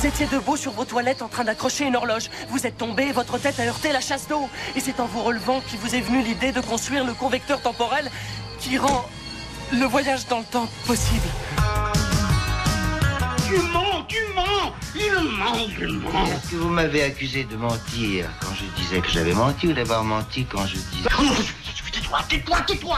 Vous 0.05 0.11
étiez 0.11 0.27
debout 0.27 0.55
sur 0.55 0.71
vos 0.71 0.85
toilettes 0.85 1.23
en 1.23 1.27
train 1.27 1.43
d'accrocher 1.43 1.85
une 1.85 1.95
horloge. 1.95 2.29
Vous 2.49 2.67
êtes 2.67 2.77
tombé 2.77 3.05
et 3.05 3.11
votre 3.11 3.39
tête 3.39 3.59
a 3.59 3.63
heurté 3.63 3.91
la 3.91 4.01
chasse 4.01 4.27
d'eau. 4.27 4.47
Et 4.75 4.79
c'est 4.79 4.99
en 4.99 5.07
vous 5.07 5.23
relevant 5.23 5.61
qu'il 5.61 5.79
vous 5.79 5.95
est 5.95 6.01
venu 6.01 6.21
l'idée 6.21 6.51
de 6.51 6.61
construire 6.61 7.03
le 7.05 7.13
convecteur 7.13 7.59
temporel 7.59 8.11
qui 8.59 8.77
rend 8.77 9.09
le 9.73 9.83
voyage 9.85 10.27
dans 10.27 10.37
le 10.37 10.45
temps 10.45 10.69
possible. 10.85 11.25
Tu 13.47 13.55
mens, 13.73 14.05
tu 14.07 14.19
mens 14.35 14.73
Il 14.93 15.11
ment, 15.11 15.55
il 15.81 15.87
ment 15.87 16.25
Est-ce 16.27 16.51
que 16.51 16.55
vous 16.57 16.69
m'avez 16.69 17.01
accusé 17.01 17.43
de 17.45 17.55
mentir 17.55 18.29
quand 18.41 18.53
je 18.53 18.79
disais 18.79 18.99
que 18.99 19.09
j'avais 19.09 19.33
menti 19.33 19.69
ou 19.69 19.73
d'avoir 19.73 20.03
menti 20.03 20.45
quand 20.45 20.67
je 20.67 20.75
disais... 20.75 21.09
Tais-toi, 21.91 22.19
tais-toi, 22.29 22.57
tais-toi 22.67 22.97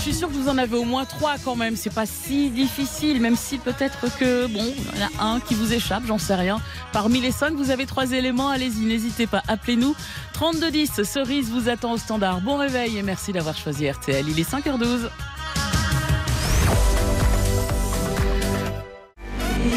je 0.00 0.04
suis 0.04 0.14
sûre 0.14 0.28
que 0.28 0.32
vous 0.32 0.48
en 0.48 0.56
avez 0.56 0.78
au 0.78 0.84
moins 0.84 1.04
trois 1.04 1.36
quand 1.44 1.56
même. 1.56 1.76
C'est 1.76 1.92
pas 1.92 2.06
si 2.06 2.48
difficile, 2.48 3.20
même 3.20 3.36
si 3.36 3.58
peut-être 3.58 4.06
que 4.16 4.46
bon, 4.46 4.64
il 4.94 4.98
y 4.98 5.04
en 5.04 5.08
a 5.18 5.34
un 5.34 5.40
qui 5.40 5.54
vous 5.54 5.74
échappe, 5.74 6.04
j'en 6.06 6.16
sais 6.16 6.34
rien. 6.34 6.58
Parmi 6.90 7.20
les 7.20 7.30
cinq, 7.30 7.52
vous 7.52 7.70
avez 7.70 7.84
trois 7.84 8.10
éléments. 8.12 8.48
Allez-y, 8.48 8.86
n'hésitez 8.86 9.26
pas. 9.26 9.42
Appelez-nous. 9.46 9.94
3210, 10.32 11.02
Cerise 11.02 11.50
vous 11.50 11.68
attend 11.68 11.92
au 11.92 11.98
standard. 11.98 12.40
Bon 12.40 12.56
réveil 12.56 12.96
et 12.96 13.02
merci 13.02 13.32
d'avoir 13.32 13.58
choisi 13.58 13.90
RTL. 13.90 14.26
Il 14.26 14.40
est 14.40 14.50
5h12. 14.50 15.10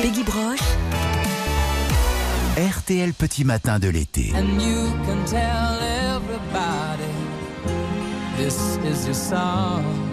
Peggy 0.02 0.24
Broche, 0.24 0.60
RTL 2.58 3.14
Petit 3.14 3.44
Matin 3.44 3.78
de 3.78 3.90
l'été. 3.90 4.32
And 4.34 4.62
you 4.62 4.90
can 5.06 5.26
tell 5.26 5.80
everybody 5.82 7.12
this 8.38 8.78
is 8.86 9.06
your 9.06 9.14
song. 9.14 10.13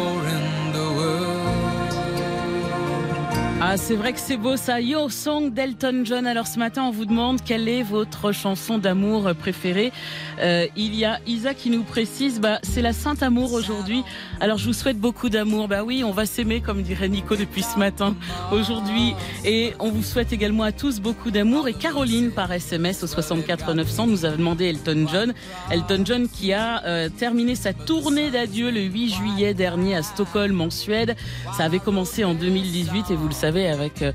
Ah, 3.73 3.77
c'est 3.77 3.95
vrai 3.95 4.11
que 4.11 4.19
c'est 4.19 4.35
beau 4.35 4.57
ça. 4.57 4.81
Yo 4.81 5.07
Song 5.07 5.53
d'Elton 5.53 6.01
John. 6.03 6.27
Alors 6.27 6.45
ce 6.45 6.59
matin, 6.59 6.83
on 6.83 6.91
vous 6.91 7.05
demande 7.05 7.41
quelle 7.41 7.69
est 7.69 7.83
votre 7.83 8.33
chanson 8.33 8.77
d'amour 8.77 9.33
préférée. 9.33 9.93
Euh, 10.41 10.67
il 10.75 10.93
y 10.93 11.05
a 11.05 11.19
Isa 11.25 11.53
qui 11.53 11.69
nous 11.69 11.83
précise, 11.83 12.41
bah, 12.41 12.59
c'est 12.63 12.81
la 12.81 12.91
Sainte 12.91 13.23
Amour 13.23 13.53
aujourd'hui. 13.53 14.03
Alors 14.41 14.57
je 14.57 14.65
vous 14.65 14.73
souhaite 14.73 14.99
beaucoup 14.99 15.29
d'amour. 15.29 15.69
Bah 15.69 15.85
oui, 15.85 16.03
on 16.03 16.11
va 16.11 16.25
s'aimer 16.25 16.59
comme 16.59 16.81
dirait 16.81 17.07
Nico 17.07 17.37
depuis 17.37 17.63
ce 17.63 17.79
matin 17.79 18.13
aujourd'hui. 18.51 19.15
Et 19.45 19.71
on 19.79 19.89
vous 19.89 20.03
souhaite 20.03 20.33
également 20.33 20.63
à 20.63 20.73
tous 20.73 20.99
beaucoup 20.99 21.31
d'amour. 21.31 21.69
Et 21.69 21.73
Caroline 21.73 22.31
par 22.31 22.51
SMS 22.51 23.01
au 23.03 23.07
64 23.07 23.73
900 23.73 24.07
nous 24.07 24.25
a 24.25 24.31
demandé 24.31 24.65
Elton 24.65 25.07
John. 25.09 25.33
Elton 25.71 26.03
John 26.03 26.27
qui 26.27 26.51
a 26.51 26.83
euh, 26.83 27.07
terminé 27.07 27.55
sa 27.55 27.71
tournée 27.71 28.31
d'adieu 28.31 28.69
le 28.69 28.81
8 28.81 29.13
juillet 29.13 29.53
dernier 29.53 29.95
à 29.95 30.03
Stockholm 30.03 30.59
en 30.59 30.69
Suède. 30.69 31.15
Ça 31.55 31.63
avait 31.63 31.79
commencé 31.79 32.25
en 32.25 32.33
2018 32.33 33.11
et 33.11 33.15
vous 33.15 33.29
le 33.29 33.33
savez 33.33 33.60
avec 33.67 34.01
euh, 34.01 34.11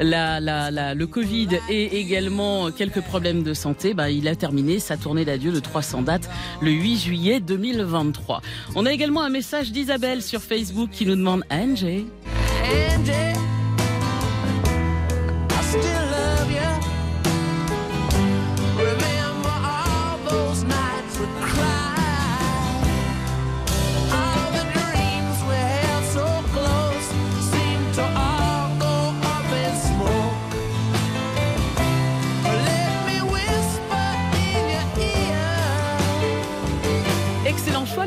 le 0.00 1.04
Covid 1.04 1.48
et 1.68 1.98
également 1.98 2.70
quelques 2.70 3.00
problèmes 3.00 3.42
de 3.42 3.54
santé, 3.54 3.94
bah, 3.94 4.10
il 4.10 4.28
a 4.28 4.36
terminé 4.36 4.78
sa 4.78 4.96
tournée 4.96 5.24
d'adieu 5.24 5.52
de 5.52 5.60
300 5.60 6.02
dates 6.02 6.28
le 6.60 6.70
8 6.70 6.98
juillet 6.98 7.40
2023. 7.40 8.40
On 8.74 8.86
a 8.86 8.92
également 8.92 9.22
un 9.22 9.30
message 9.30 9.72
d'Isabelle 9.72 10.22
sur 10.22 10.42
Facebook 10.42 10.90
qui 10.90 11.06
nous 11.06 11.16
demande. 11.16 11.42
Angie, 11.50 12.06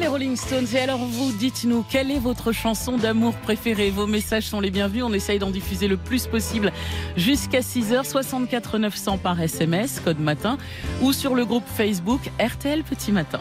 Rolling 0.08 0.36
Stones. 0.36 0.68
Et 0.74 0.80
alors 0.80 1.00
vous, 1.00 1.32
dites-nous, 1.32 1.84
quelle 1.90 2.12
est 2.12 2.20
votre 2.20 2.52
chanson 2.52 2.98
d'amour 2.98 3.36
préférée? 3.36 3.90
Vos 3.90 4.08
messages 4.08 4.48
sont 4.48 4.60
les 4.60 4.72
bienvenus. 4.72 5.04
On 5.04 5.14
essaye 5.14 5.40
d'en 5.40 5.52
diffuser 5.52 5.88
le 5.88 5.98
plus 5.98 6.28
possible 6.28 6.72
jusqu'à 7.16 7.60
6h, 7.60 8.04
64 8.04 8.78
900 8.78 9.18
par 9.18 9.42
SMS, 9.42 10.00
code 10.00 10.20
matin, 10.20 10.58
ou 11.02 11.14
sur 11.14 11.36
le 11.36 11.46
groupe 11.46 11.66
Facebook 11.68 12.22
RTL 12.40 12.84
Petit 12.84 13.12
Matin. 13.12 13.40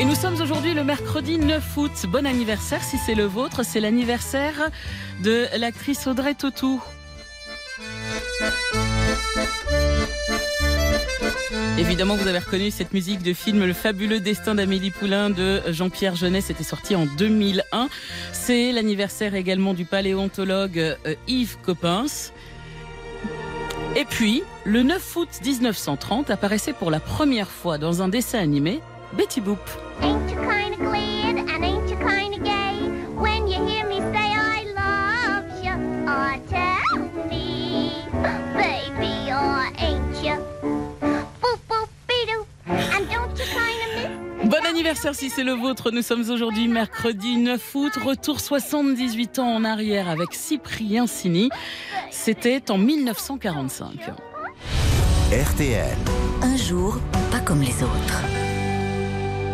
Et 0.00 0.04
nous 0.04 0.14
sommes 0.14 0.40
aujourd'hui 0.40 0.74
le 0.74 0.84
mercredi 0.84 1.38
9 1.38 1.76
août. 1.76 2.06
Bon 2.08 2.26
anniversaire 2.26 2.82
si 2.84 2.96
c'est 2.98 3.14
le 3.16 3.24
vôtre. 3.24 3.64
C'est 3.64 3.80
l'anniversaire 3.80 4.70
de 5.22 5.46
l'actrice 5.58 6.06
Audrey 6.06 6.34
Tautou. 6.34 6.80
Évidemment, 11.78 12.16
vous 12.16 12.26
avez 12.26 12.40
reconnu 12.40 12.72
cette 12.72 12.92
musique 12.92 13.22
de 13.22 13.32
film 13.32 13.64
Le 13.64 13.72
fabuleux 13.72 14.18
destin 14.18 14.56
d'Amélie 14.56 14.90
Poulain 14.90 15.30
de 15.30 15.62
Jean-Pierre 15.68 16.16
Jeunet. 16.16 16.40
C'était 16.40 16.64
sorti 16.64 16.96
en 16.96 17.06
2001. 17.06 17.88
C'est 18.32 18.72
l'anniversaire 18.72 19.36
également 19.36 19.74
du 19.74 19.84
paléontologue 19.84 20.78
euh, 20.78 21.14
Yves 21.28 21.56
Coppens. 21.62 22.32
Et 23.94 24.04
puis, 24.04 24.42
le 24.64 24.82
9 24.82 25.16
août 25.16 25.28
1930 25.44 26.30
apparaissait 26.30 26.72
pour 26.72 26.90
la 26.90 26.98
première 26.98 27.50
fois 27.50 27.78
dans 27.78 28.02
un 28.02 28.08
dessin 28.08 28.40
animé 28.40 28.80
Betty 29.16 29.40
Boop. 29.40 29.60
Anniversaire 44.88 45.14
si 45.14 45.28
c'est 45.28 45.44
le 45.44 45.52
vôtre. 45.52 45.90
Nous 45.90 46.00
sommes 46.00 46.30
aujourd'hui 46.30 46.66
mercredi 46.66 47.36
9 47.36 47.74
août. 47.74 47.92
Retour 48.02 48.40
78 48.40 49.38
ans 49.38 49.56
en 49.56 49.62
arrière 49.62 50.08
avec 50.08 50.32
Cyprien 50.32 51.06
Sini. 51.06 51.50
C'était 52.10 52.70
en 52.70 52.78
1945. 52.78 54.12
RTL. 55.30 55.98
Un 56.40 56.56
jour, 56.56 56.98
pas 57.30 57.40
comme 57.40 57.60
les 57.60 57.82
autres. 57.82 58.22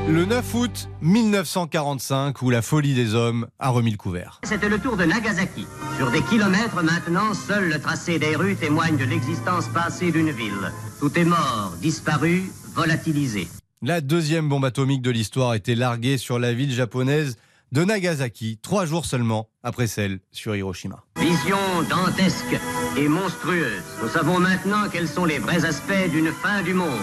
Le 0.09 0.25
9 0.25 0.55
août 0.55 0.89
1945, 1.01 2.41
où 2.43 2.51
la 2.51 2.63
folie 2.63 2.95
des 2.95 3.17
hommes 3.17 3.49
a 3.59 3.71
remis 3.71 3.91
le 3.91 3.97
couvert. 3.97 4.41
C'était 4.45 4.69
le 4.69 4.79
tour 4.79 4.97
de 4.97 5.05
Nagasaki. 5.05 5.67
Sur 5.97 6.13
des 6.13 6.23
kilomètres 6.23 6.81
maintenant, 6.81 7.35
seul 7.35 7.71
le 7.71 7.81
tracé 7.81 8.21
des 8.21 8.37
rues 8.37 8.55
témoigne 8.55 8.97
de 8.97 9.05
l'existence 9.05 9.67
passée 9.67 10.13
d'une 10.13 10.31
ville. 10.31 10.73
Tout 11.01 11.19
est 11.19 11.25
mort, 11.25 11.73
disparu, 11.81 12.45
volatilisé. 12.77 13.49
La 13.87 14.01
deuxième 14.01 14.49
bombe 14.49 14.65
atomique 14.65 15.03
de 15.03 15.11
l'histoire 15.11 15.51
a 15.51 15.57
été 15.57 15.75
larguée 15.75 16.17
sur 16.17 16.39
la 16.39 16.55
ville 16.55 16.73
japonaise 16.73 17.37
de 17.71 17.85
Nagasaki, 17.85 18.59
trois 18.63 18.87
jours 18.87 19.05
seulement 19.05 19.51
après 19.63 19.87
celle 19.87 20.21
sur 20.33 20.57
Hiroshima. 20.57 21.05
Vision 21.19 21.59
dantesque 21.91 22.59
et 22.97 23.09
monstrueuse. 23.09 23.83
Nous 24.03 24.09
savons 24.09 24.41
maintenant 24.41 24.89
quels 24.91 25.07
sont 25.07 25.27
les 25.27 25.39
vrais 25.39 25.67
aspects 25.67 26.11
d'une 26.11 26.33
fin 26.33 26.63
du 26.63 26.73
monde. 26.73 26.99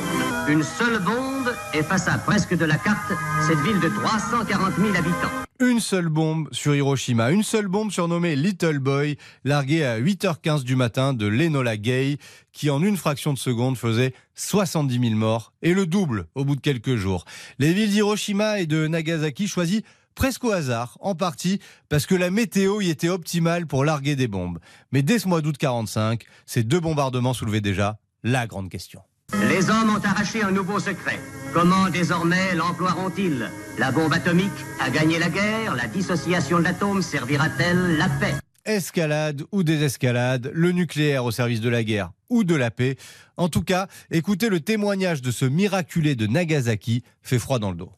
Une 0.48 0.64
seule 0.64 1.00
bombe 1.04 1.54
effaça 1.76 2.18
presque 2.18 2.58
de 2.58 2.66
la 2.66 2.78
carte 2.78 3.14
cette 3.46 3.60
ville 3.60 3.80
de 3.80 3.90
340 3.90 4.74
000 4.78 4.96
habitants. 4.96 5.51
Une 5.62 5.80
seule 5.80 6.10
bombe 6.10 6.50
sur 6.52 6.74
Hiroshima, 6.74 7.30
une 7.30 7.44
seule 7.44 7.68
bombe 7.68 7.92
surnommée 7.92 8.36
Little 8.36 8.80
Boy, 8.80 9.18
larguée 9.44 9.86
à 9.86 10.00
8h15 10.00 10.64
du 10.64 10.76
matin 10.76 11.14
de 11.14 11.28
l'Enola 11.28 11.78
Gay, 11.78 12.18
qui 12.52 12.72
en 12.72 12.82
une 12.82 12.98
fraction 12.98 13.32
de 13.32 13.38
seconde 13.38 13.78
faisait 13.78 14.16
70 14.34 15.00
000 15.00 15.14
morts, 15.14 15.54
et 15.62 15.76
le 15.76 15.86
double 15.86 16.26
au 16.34 16.46
bout 16.46 16.56
de 16.56 16.62
quelques 16.62 16.96
jours. 16.96 17.26
Les 17.60 17.74
villes 17.74 17.92
d'Hiroshima 17.92 18.60
et 18.60 18.66
de 18.66 18.88
Nagasaki 18.88 19.48
choisies 19.48 19.84
presque 20.16 20.44
au 20.46 20.52
hasard, 20.52 20.98
en 21.00 21.14
partie 21.14 21.60
parce 21.90 22.08
que 22.08 22.16
la 22.16 22.32
météo 22.32 22.82
y 22.82 22.90
était 22.90 23.10
optimale 23.10 23.68
pour 23.68 23.86
larguer 23.86 24.16
des 24.16 24.28
bombes. 24.28 24.58
Mais 24.92 25.04
dès 25.04 25.20
ce 25.20 25.28
mois 25.28 25.42
d'août 25.42 25.60
45, 25.60 26.24
ces 26.48 26.64
deux 26.64 26.80
bombardements 26.80 27.34
soulevaient 27.36 27.62
déjà 27.62 28.00
la 28.24 28.48
grande 28.48 28.70
question. 28.70 29.02
Les 29.34 29.70
hommes 29.70 29.90
ont 29.96 30.06
arraché 30.06 30.44
un 30.44 30.52
nouveau 30.52 30.80
secret. 30.80 31.20
Comment 31.54 31.90
désormais 31.90 32.56
l'emploieront-ils? 32.56 33.50
La 33.78 33.92
bombe 33.92 34.14
atomique 34.14 34.52
a 34.80 34.90
gagné 34.90 35.20
la 35.20 35.30
guerre, 35.30 35.76
la 35.76 35.88
dissociation 35.88 36.60
de 36.60 36.64
l'atome 36.64 37.02
servira-t-elle 37.02 37.98
la 37.98 38.10
paix? 38.10 38.34
Escalade 38.66 39.44
ou 39.52 39.64
désescalade, 39.64 40.52
le 40.54 40.72
nucléaire 40.72 41.26
au 41.26 41.32
service 41.32 41.62
de 41.62 41.70
la 41.70 41.84
guerre 41.84 42.12
ou 42.30 42.44
de 42.44 42.56
la 42.56 42.72
paix. 42.72 42.96
En 43.38 43.50
tout 43.50 43.64
cas, 43.64 43.88
écoutez 44.12 44.50
le 44.50 44.60
témoignage 44.60 45.22
de 45.22 45.32
ce 45.32 45.46
miraculé 45.46 46.16
de 46.16 46.28
Nagasaki 46.28 47.04
fait 47.22 47.40
froid 47.40 47.58
dans 47.60 47.72
le 47.72 47.78
dos. 47.78 47.92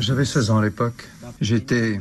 J'avais 0.00 0.24
16 0.24 0.50
ans 0.50 0.58
à 0.58 0.64
l'époque. 0.64 1.08
J'ai 1.40 1.56
été 1.56 2.00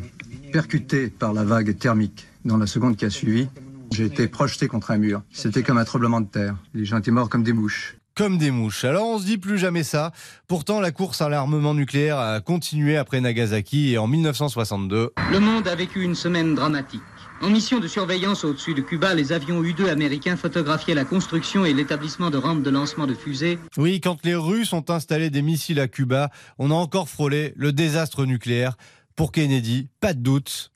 percuté 0.53 1.07
par 1.07 1.33
la 1.33 1.43
vague 1.43 1.77
thermique. 1.77 2.27
Dans 2.45 2.57
la 2.57 2.67
seconde 2.67 2.95
qui 2.95 3.05
a 3.05 3.09
suivi, 3.09 3.47
j'ai 3.91 4.05
été 4.05 4.27
projeté 4.27 4.67
contre 4.67 4.91
un 4.91 4.97
mur. 4.97 5.21
C'était 5.31 5.63
comme 5.63 5.77
un 5.77 5.85
tremblement 5.85 6.21
de 6.21 6.27
terre. 6.27 6.55
Les 6.73 6.85
gens 6.85 6.97
étaient 6.97 7.11
morts 7.11 7.29
comme 7.29 7.43
des 7.43 7.53
mouches. 7.53 7.97
Comme 8.15 8.37
des 8.37 8.51
mouches. 8.51 8.85
Alors 8.85 9.05
on 9.07 9.19
se 9.19 9.25
dit 9.25 9.37
plus 9.37 9.57
jamais 9.57 9.83
ça. 9.83 10.11
Pourtant, 10.47 10.79
la 10.79 10.91
course 10.91 11.21
à 11.21 11.27
l'armement 11.27 11.73
nucléaire 11.73 12.17
a 12.17 12.39
continué 12.39 12.95
après 12.97 13.19
Nagasaki 13.19 13.91
et 13.91 13.97
en 13.97 14.07
1962. 14.07 15.11
Le 15.31 15.39
monde 15.39 15.67
a 15.67 15.75
vécu 15.75 16.01
une 16.01 16.15
semaine 16.15 16.55
dramatique. 16.55 17.01
En 17.41 17.49
mission 17.49 17.81
de 17.81 17.87
surveillance 17.87 18.45
au-dessus 18.45 18.73
de 18.73 18.81
Cuba, 18.81 19.13
les 19.13 19.33
avions 19.33 19.61
U-2 19.61 19.89
américains 19.89 20.37
photographiaient 20.37 20.93
la 20.93 21.03
construction 21.03 21.65
et 21.65 21.73
l'établissement 21.73 22.29
de 22.29 22.37
rampes 22.37 22.63
de 22.63 22.69
lancement 22.69 23.05
de 23.05 23.13
fusées. 23.13 23.59
Oui, 23.75 23.99
quand 23.99 24.25
les 24.25 24.35
Russes 24.35 24.71
ont 24.71 24.89
installé 24.89 25.29
des 25.29 25.41
missiles 25.41 25.81
à 25.81 25.89
Cuba, 25.89 26.29
on 26.57 26.71
a 26.71 26.73
encore 26.73 27.09
frôlé 27.09 27.53
le 27.57 27.73
désastre 27.73 28.25
nucléaire. 28.25 28.77
Pour 29.17 29.33
Kennedy, 29.33 29.89
pas 29.99 30.13
de 30.13 30.19
doute. 30.19 30.71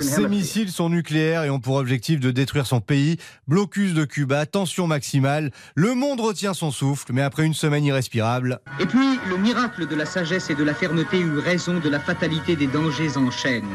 Ces 0.00 0.28
missiles 0.28 0.70
sont 0.70 0.88
nucléaires 0.88 1.44
et 1.44 1.50
ont 1.50 1.60
pour 1.60 1.76
objectif 1.76 2.20
de 2.20 2.30
détruire 2.30 2.66
son 2.66 2.80
pays. 2.80 3.18
Blocus 3.46 3.94
de 3.94 4.04
Cuba, 4.04 4.46
tension 4.46 4.86
maximale. 4.86 5.50
Le 5.74 5.94
monde 5.94 6.20
retient 6.20 6.54
son 6.54 6.70
souffle, 6.70 7.12
mais 7.12 7.22
après 7.22 7.44
une 7.44 7.54
semaine 7.54 7.84
irrespirable. 7.84 8.60
Et 8.80 8.86
puis, 8.86 9.18
le 9.28 9.36
miracle 9.36 9.86
de 9.86 9.94
la 9.94 10.06
sagesse 10.06 10.50
et 10.50 10.54
de 10.54 10.64
la 10.64 10.74
fermeté 10.74 11.18
eut 11.20 11.38
raison 11.38 11.78
de 11.78 11.88
la 11.88 12.00
fatalité 12.00 12.56
des 12.56 12.66
dangers 12.66 13.16
en 13.16 13.30
chaîne. 13.30 13.68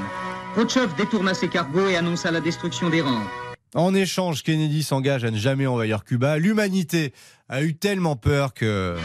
Khrouchtchev 0.54 0.90
détourna 0.98 1.34
ses 1.34 1.48
cargos 1.48 1.88
et 1.88 1.98
annonça 1.98 2.32
la 2.32 2.42
destruction 2.42 2.90
des 2.90 3.02
rampes. 3.02 3.30
En 3.76 3.96
échange, 3.96 4.44
Kennedy 4.44 4.84
s'engage 4.84 5.24
à 5.24 5.32
ne 5.32 5.38
jamais 5.38 5.66
envahir 5.66 6.04
Cuba. 6.04 6.38
L'humanité 6.38 7.12
a 7.54 7.62
eu 7.62 7.76
tellement 7.76 8.16
peur 8.16 8.56
que... 8.56 8.98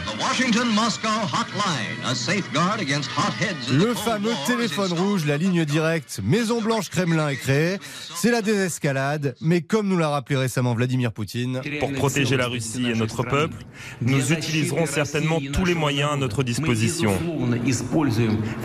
Le 3.71 3.93
fameux 3.93 4.31
téléphone 4.47 4.93
rouge, 4.93 5.25
la 5.27 5.37
ligne 5.37 5.65
directe 5.65 6.19
Maison 6.23 6.59
Blanche 6.59 6.89
Kremlin 6.89 7.29
est 7.29 7.35
créé. 7.35 7.77
C'est 8.15 8.31
la 8.31 8.41
désescalade, 8.41 9.35
mais 9.39 9.61
comme 9.61 9.87
nous 9.87 9.99
l'a 9.99 10.09
rappelé 10.09 10.35
récemment 10.35 10.73
Vladimir 10.73 11.11
Poutine, 11.11 11.61
pour 11.79 11.93
protéger 11.93 12.37
la 12.37 12.47
Russie 12.47 12.89
et 12.89 12.95
notre 12.95 13.21
peuple, 13.21 13.57
nous 14.01 14.33
utiliserons 14.33 14.87
certainement 14.87 15.39
tous 15.53 15.65
les 15.65 15.75
moyens 15.75 16.13
à 16.13 16.15
notre 16.15 16.41
disposition. 16.41 17.15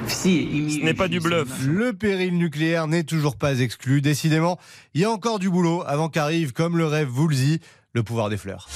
Ce 0.08 0.82
n'est 0.82 0.94
pas 0.94 1.08
du 1.08 1.20
bluff. 1.20 1.48
Le 1.66 1.92
péril 1.92 2.38
nucléaire 2.38 2.86
n'est 2.86 3.04
toujours 3.04 3.36
pas 3.36 3.60
exclu. 3.60 4.00
Décidément, 4.00 4.58
il 4.94 5.02
y 5.02 5.04
a 5.04 5.10
encore 5.10 5.38
du 5.38 5.50
boulot 5.50 5.84
avant 5.86 6.08
qu'arrive, 6.08 6.54
comme 6.54 6.78
le 6.78 6.86
rêve 6.86 7.14
Woolsey, 7.14 7.60
le 7.92 8.02
pouvoir 8.02 8.30
des 8.30 8.38
fleurs. 8.38 8.66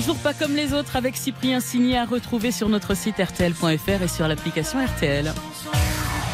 Un 0.00 0.02
jour 0.02 0.16
pas 0.16 0.32
comme 0.32 0.56
les 0.56 0.72
autres 0.72 0.96
avec 0.96 1.14
Cyprien 1.14 1.60
Signé 1.60 1.98
à 1.98 2.06
retrouver 2.06 2.52
sur 2.52 2.70
notre 2.70 2.96
site 2.96 3.16
rtl.fr 3.18 4.02
et 4.02 4.08
sur 4.08 4.26
l'application 4.26 4.82
RTL. 4.82 5.30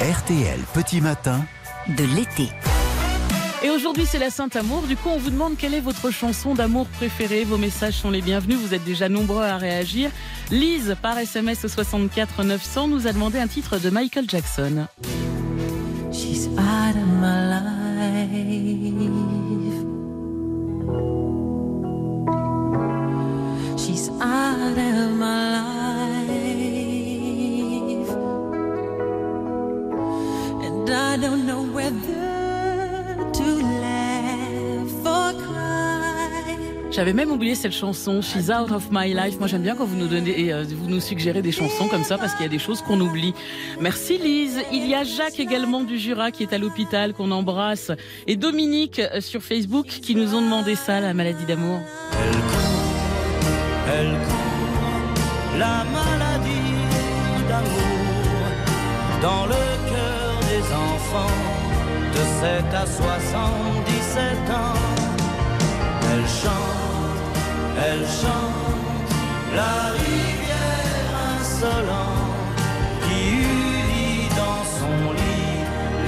RTL 0.01 0.61
Petit 0.73 1.01
Matin 1.01 1.45
de 1.89 2.05
l'été. 2.15 2.49
Et 3.65 3.71
aujourd'hui, 3.71 4.07
c'est 4.07 4.21
la 4.21 4.31
Saint-Amour. 4.31 4.83
Du 4.83 4.95
coup, 4.95 5.09
on 5.09 5.19
vous 5.19 5.31
demande 5.31 5.57
quelle 5.57 5.75
est 5.75 5.81
votre 5.81 6.13
chanson 6.13 6.55
d'amour 6.55 6.87
préférée. 6.87 7.43
Vos 7.43 7.59
messages 7.59 7.95
sont 7.95 8.11
les 8.11 8.23
bienvenus. 8.23 8.57
Vous 8.57 8.73
êtes 8.73 8.85
déjà 8.85 9.09
nombreux 9.09 9.43
à 9.43 9.57
réagir. 9.57 10.13
Lise, 10.53 10.95
par 11.03 11.19
SMS 11.19 11.65
au 11.65 11.69
64 11.69 12.45
900, 12.45 12.87
nous 12.87 13.09
a 13.09 13.13
demandé 13.13 13.41
un 13.41 13.49
titre 13.49 13.79
de 13.81 13.91
Michael 13.91 14.27
Jackson. 14.31 14.87
I 31.17 31.19
don't 31.19 31.47
know 31.47 31.63
whether 31.63 33.17
to 33.33 33.63
laugh 33.81 35.07
or 35.07 35.33
cry. 35.33 36.57
J'avais 36.91 37.15
même 37.15 37.31
oublié 37.31 37.55
cette 37.55 37.73
chanson, 37.73 38.21
She's 38.21 38.51
Out 38.51 38.71
of 38.71 38.89
My 38.91 39.15
Life. 39.15 39.39
Moi, 39.39 39.49
j'aime 39.49 39.63
bien 39.63 39.75
quand 39.75 39.87
vous 39.87 39.97
nous 39.97 40.09
donnez, 40.09 40.53
euh, 40.53 40.67
vous 40.69 40.91
nous 40.91 41.01
suggérez 41.01 41.41
des 41.41 41.53
chansons 41.53 41.89
comme 41.89 42.05
ça 42.05 42.19
parce 42.19 42.35
qu'il 42.35 42.43
y 42.43 42.47
a 42.47 42.51
des 42.51 42.59
choses 42.59 42.83
qu'on 42.83 43.01
oublie. 43.01 43.33
Merci 43.81 44.19
Lise. 44.19 44.61
Il 44.71 44.87
y 44.87 44.95
a 44.95 45.05
Jacques 45.05 45.41
également 45.41 45.85
du 45.85 45.99
Jura 45.99 46.31
qui 46.33 46.43
est 46.43 46.53
à 46.53 46.59
l'hôpital, 46.59 47.15
qu'on 47.15 47.31
embrasse, 47.31 47.93
et 48.27 48.37
Dominique 48.37 48.99
euh, 48.99 49.23
sur 49.23 49.43
Facebook 49.43 49.87
qui 49.87 50.17
nous 50.17 50.35
ont 50.35 50.43
demandé 50.43 50.75
ça, 50.75 51.01
la 51.01 51.15
maladie 51.15 51.47
d'amour. 51.47 51.81
Elle 53.89 54.11
court, 54.11 55.59
la 55.59 55.83
maladie 55.85 56.51
d'amour, 57.49 57.81
dans 59.23 59.47
le 59.47 59.76
de 62.13 62.23
7 62.41 62.75
à 62.75 62.87
77 62.87 64.51
ans. 64.51 64.79
Elle 66.13 66.27
chante, 66.27 67.37
elle 67.79 68.07
chante, 68.07 69.11
la 69.55 69.93
rivière 69.93 71.11
insolente 71.39 72.37
qui 73.03 73.21
unit 73.39 74.29
dans 74.31 74.65
son 74.79 75.13
lit 75.13 75.47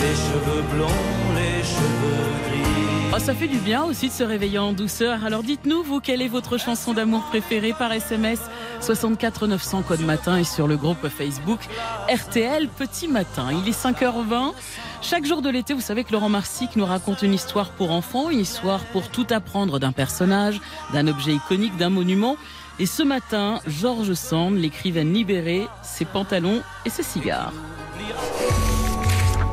les 0.00 0.14
cheveux 0.14 0.62
blonds, 0.74 1.34
les 1.34 1.62
cheveux 1.62 2.32
gris. 2.48 3.12
Oh, 3.14 3.18
ça 3.18 3.34
fait 3.34 3.48
du 3.48 3.58
bien 3.58 3.84
aussi 3.84 4.08
de 4.08 4.12
se 4.12 4.22
réveiller 4.22 4.58
en 4.58 4.72
douceur. 4.72 5.24
Alors 5.24 5.42
dites-nous, 5.42 5.82
vous, 5.82 6.00
quelle 6.00 6.22
est 6.22 6.28
votre 6.28 6.58
chanson 6.58 6.92
d'amour 6.92 7.22
préférée 7.22 7.74
par 7.76 7.92
SMS 7.92 8.38
64 8.80 9.46
900 9.46 9.82
code 9.82 10.00
matin 10.00 10.36
et 10.38 10.44
sur 10.44 10.68
le 10.68 10.76
groupe 10.76 11.08
Facebook 11.08 11.60
RTL 12.08 12.68
Petit 12.68 13.08
Matin. 13.08 13.48
Il 13.50 13.68
est 13.68 13.78
5h20. 13.78 14.52
Chaque 15.00 15.24
jour 15.24 15.42
de 15.42 15.48
l'été, 15.48 15.74
vous 15.74 15.80
savez 15.80 16.02
que 16.02 16.12
Laurent 16.12 16.28
Marsic 16.28 16.74
nous 16.76 16.84
raconte 16.84 17.22
une 17.22 17.32
histoire 17.32 17.70
pour 17.70 17.92
enfants, 17.92 18.30
une 18.30 18.40
histoire 18.40 18.84
pour 18.86 19.08
tout 19.08 19.26
apprendre 19.30 19.78
d'un 19.78 19.92
personnage, 19.92 20.60
d'un 20.92 21.06
objet 21.06 21.32
iconique, 21.32 21.76
d'un 21.76 21.88
monument. 21.88 22.36
Et 22.80 22.86
ce 22.86 23.02
matin, 23.02 23.60
Georges 23.66 24.14
Sand, 24.14 24.56
l'écrivaine 24.56 25.12
libérée, 25.12 25.66
ses 25.82 26.04
pantalons 26.04 26.62
et 26.84 26.90
ses 26.90 27.04
cigares. 27.04 27.52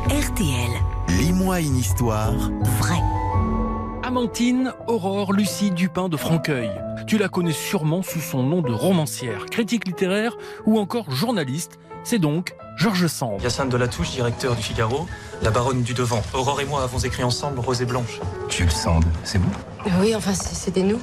RTL. 0.10 0.72
Lis-moi 1.10 1.62
une 1.62 1.78
histoire 1.78 2.34
vraie. 2.80 3.02
Amantine 4.04 4.74
Aurore 4.88 5.34
Lucie 5.34 5.72
Dupin 5.72 6.10
de 6.10 6.18
Franqueuil. 6.18 6.70
Tu 7.08 7.18
la 7.18 7.30
connais 7.30 7.52
sûrement 7.52 8.02
sous 8.02 8.20
son 8.20 8.44
nom 8.44 8.62
de 8.62 8.72
romancière, 8.72 9.46
critique 9.48 9.88
littéraire 9.88 10.38
ou 10.66 10.80
encore 10.80 11.12
journaliste. 11.12 11.80
C'est 12.06 12.20
donc 12.20 12.54
Georges 12.78 13.08
Sand. 13.08 13.41
Hyacinthe 13.41 13.70
de 13.70 13.78
la 13.78 13.88
Touche, 13.88 14.12
directeur 14.12 14.56
du 14.56 14.62
Figaro, 14.62 15.08
la 15.41 15.50
baronne 15.50 15.82
du 15.82 15.96
Devant. 15.96 16.22
Aurore 16.36 16.62
et 16.62 16.65
moi 16.65 16.84
avons 16.84 17.00
écrit 17.00 17.24
ensemble 17.24 17.60
Rose 17.60 17.82
et 17.82 17.86
Blanche. 17.86 18.20
Jules 18.48 18.72
Sand, 18.72 19.04
c'est 19.24 19.39
vous 19.39 19.52
Oui, 20.00 20.13
enfin, 20.13 20.36
c'était 20.36 20.84
nous. 20.84 21.00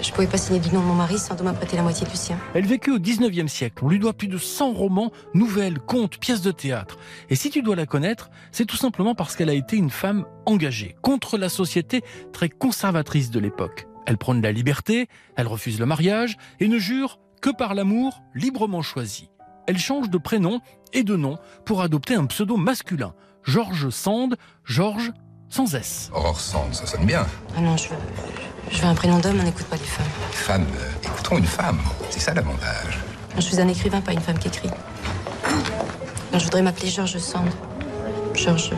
Je 0.00 0.10
pouvais 0.12 0.26
pas 0.26 0.38
signer 0.38 0.60
du 0.60 0.70
nom 0.72 0.80
de 0.80 0.86
mon 0.86 0.94
mari 0.94 1.18
sans 1.18 1.38
m'apprêter 1.42 1.76
la 1.76 1.82
moitié 1.82 2.06
du 2.06 2.16
sien. 2.16 2.38
Elle 2.54 2.64
vécut 2.64 2.92
au 2.92 2.98
19e 2.98 3.48
siècle. 3.48 3.84
On 3.84 3.88
lui 3.90 3.98
doit 3.98 4.14
plus 4.14 4.28
de 4.28 4.38
100 4.38 4.72
romans, 4.72 5.12
nouvelles, 5.34 5.78
contes, 5.78 6.16
pièces 6.16 6.40
de 6.40 6.52
théâtre. 6.52 6.96
Et 7.28 7.36
si 7.36 7.50
tu 7.50 7.60
dois 7.60 7.76
la 7.76 7.84
connaître, 7.84 8.30
c'est 8.50 8.64
tout 8.64 8.78
simplement 8.78 9.14
parce 9.14 9.36
qu'elle 9.36 9.50
a 9.50 9.54
été 9.54 9.76
une 9.76 9.90
femme 9.90 10.24
engagée 10.46 10.96
contre 11.02 11.36
la 11.36 11.50
société 11.50 12.02
très 12.32 12.48
conservatrice 12.48 13.30
de 13.30 13.40
l'époque. 13.40 13.88
Elle 14.06 14.16
prône 14.16 14.40
la 14.40 14.52
liberté, 14.52 15.06
elle 15.36 15.48
refuse 15.48 15.78
le 15.78 15.84
mariage 15.84 16.38
et 16.60 16.68
ne 16.68 16.78
jure 16.78 17.18
que 17.42 17.50
par 17.50 17.74
l'amour 17.74 18.22
librement 18.34 18.80
choisi. 18.80 19.28
Elle 19.66 19.78
change 19.78 20.10
de 20.10 20.18
prénom 20.18 20.60
et 20.92 21.02
de 21.02 21.16
nom 21.16 21.38
pour 21.64 21.80
adopter 21.80 22.14
un 22.14 22.26
pseudo 22.26 22.56
masculin. 22.56 23.14
Georges 23.42 23.90
Sand, 23.90 24.36
Georges 24.64 25.12
sans 25.48 25.74
S. 25.74 26.10
Aurore 26.14 26.40
Sand, 26.40 26.74
ça 26.74 26.86
sonne 26.86 27.06
bien. 27.06 27.26
Ah 27.56 27.60
non, 27.60 27.76
je 27.76 27.88
veux, 27.88 27.96
je 28.70 28.80
veux 28.80 28.86
un 28.86 28.94
prénom 28.94 29.18
d'homme, 29.18 29.38
on 29.40 29.44
n'écoute 29.44 29.66
pas 29.66 29.76
les 29.76 29.82
femmes. 29.82 30.06
Femme, 30.32 30.66
euh, 30.76 30.90
écoutons 31.06 31.38
une 31.38 31.46
femme. 31.46 31.78
C'est 32.10 32.20
ça 32.20 32.34
l'avantage. 32.34 32.98
Je 33.36 33.40
suis 33.40 33.60
un 33.60 33.68
écrivain, 33.68 34.00
pas 34.00 34.12
une 34.12 34.20
femme 34.20 34.38
qui 34.38 34.48
écrit. 34.48 34.70
Non, 36.32 36.38
je 36.38 36.44
voudrais 36.44 36.62
m'appeler 36.62 36.88
Georges 36.88 37.18
Sand. 37.18 37.48
Georges. 38.34 38.70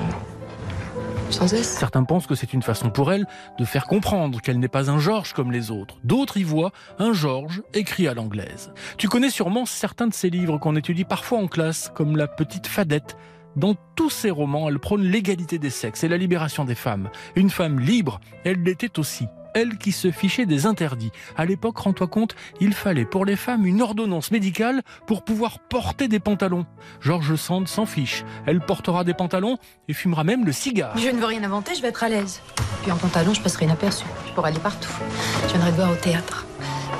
Certains 1.30 2.04
pensent 2.04 2.26
que 2.26 2.34
c'est 2.34 2.52
une 2.52 2.62
façon 2.62 2.90
pour 2.90 3.12
elle 3.12 3.26
de 3.58 3.64
faire 3.64 3.86
comprendre 3.86 4.40
qu'elle 4.40 4.58
n'est 4.58 4.68
pas 4.68 4.90
un 4.90 4.98
Georges 4.98 5.32
comme 5.32 5.52
les 5.52 5.70
autres. 5.70 5.98
D'autres 6.04 6.36
y 6.36 6.44
voient 6.44 6.72
un 6.98 7.12
Georges 7.12 7.62
écrit 7.74 8.08
à 8.08 8.14
l'anglaise. 8.14 8.72
Tu 8.96 9.08
connais 9.08 9.30
sûrement 9.30 9.66
certains 9.66 10.06
de 10.06 10.14
ces 10.14 10.30
livres 10.30 10.58
qu'on 10.58 10.76
étudie 10.76 11.04
parfois 11.04 11.38
en 11.38 11.48
classe, 11.48 11.90
comme 11.94 12.16
La 12.16 12.28
Petite 12.28 12.66
Fadette. 12.66 13.16
Dans 13.56 13.74
tous 13.96 14.10
ses 14.10 14.30
romans, 14.30 14.68
elle 14.68 14.78
prône 14.78 15.02
l'égalité 15.02 15.58
des 15.58 15.70
sexes 15.70 16.04
et 16.04 16.08
la 16.08 16.18
libération 16.18 16.64
des 16.64 16.74
femmes. 16.74 17.10
Une 17.34 17.50
femme 17.50 17.80
libre, 17.80 18.20
elle 18.44 18.62
l'était 18.62 18.98
aussi 18.98 19.26
elle 19.56 19.78
qui 19.78 19.90
se 19.90 20.10
fichait 20.10 20.44
des 20.44 20.66
interdits. 20.66 21.10
À 21.34 21.46
l'époque, 21.46 21.78
rends-toi 21.78 22.06
compte, 22.08 22.36
il 22.60 22.74
fallait 22.74 23.06
pour 23.06 23.24
les 23.24 23.36
femmes 23.36 23.66
une 23.66 23.80
ordonnance 23.80 24.30
médicale 24.30 24.82
pour 25.06 25.24
pouvoir 25.24 25.60
porter 25.60 26.08
des 26.08 26.20
pantalons. 26.20 26.66
Georges 27.00 27.36
Sand 27.36 27.66
s'en 27.66 27.86
fiche. 27.86 28.22
Elle 28.44 28.60
portera 28.60 29.02
des 29.02 29.14
pantalons 29.14 29.56
et 29.88 29.94
fumera 29.94 30.24
même 30.24 30.44
le 30.44 30.52
cigare. 30.52 30.96
Je 30.98 31.08
ne 31.08 31.16
veux 31.18 31.24
rien 31.24 31.42
inventer, 31.42 31.74
je 31.74 31.80
vais 31.80 31.88
être 31.88 32.04
à 32.04 32.10
l'aise. 32.10 32.42
Puis 32.82 32.92
en 32.92 32.96
pantalon, 32.96 33.32
je 33.32 33.40
passerai 33.40 33.64
inaperçu. 33.64 34.04
Je 34.28 34.32
pourrai 34.32 34.50
aller 34.50 34.60
partout. 34.60 34.92
Je 35.44 35.52
viendrai 35.52 35.70
te 35.70 35.76
voir 35.76 35.90
au 35.90 35.96
théâtre. 35.96 36.46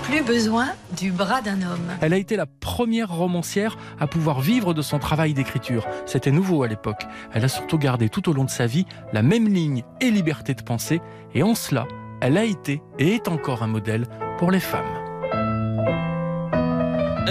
Plus 0.04 0.22
besoin 0.22 0.68
du 0.96 1.10
bras 1.10 1.42
d'un 1.42 1.60
homme. 1.60 1.90
Elle 2.00 2.14
a 2.14 2.16
été 2.16 2.36
la 2.36 2.46
première 2.46 3.14
romancière 3.14 3.76
à 4.00 4.06
pouvoir 4.06 4.40
vivre 4.40 4.72
de 4.72 4.80
son 4.80 4.98
travail 4.98 5.34
d'écriture. 5.34 5.86
C'était 6.06 6.30
nouveau 6.30 6.62
à 6.62 6.68
l'époque. 6.68 7.04
Elle 7.34 7.44
a 7.44 7.48
surtout 7.48 7.76
gardé 7.76 8.08
tout 8.08 8.30
au 8.30 8.32
long 8.32 8.44
de 8.44 8.50
sa 8.50 8.66
vie 8.66 8.86
la 9.12 9.22
même 9.22 9.48
ligne 9.48 9.82
et 10.00 10.10
liberté 10.10 10.54
de 10.54 10.62
penser. 10.62 11.02
Et 11.34 11.42
en 11.42 11.54
cela, 11.54 11.86
elle 12.20 12.37
a 12.37 12.44
été 12.44 12.83
et 12.98 13.14
est 13.14 13.29
encore 13.29 13.62
un 13.62 13.68
modèle 13.68 14.07
pour 14.38 14.50
les 14.50 14.61
femmes. 14.61 15.07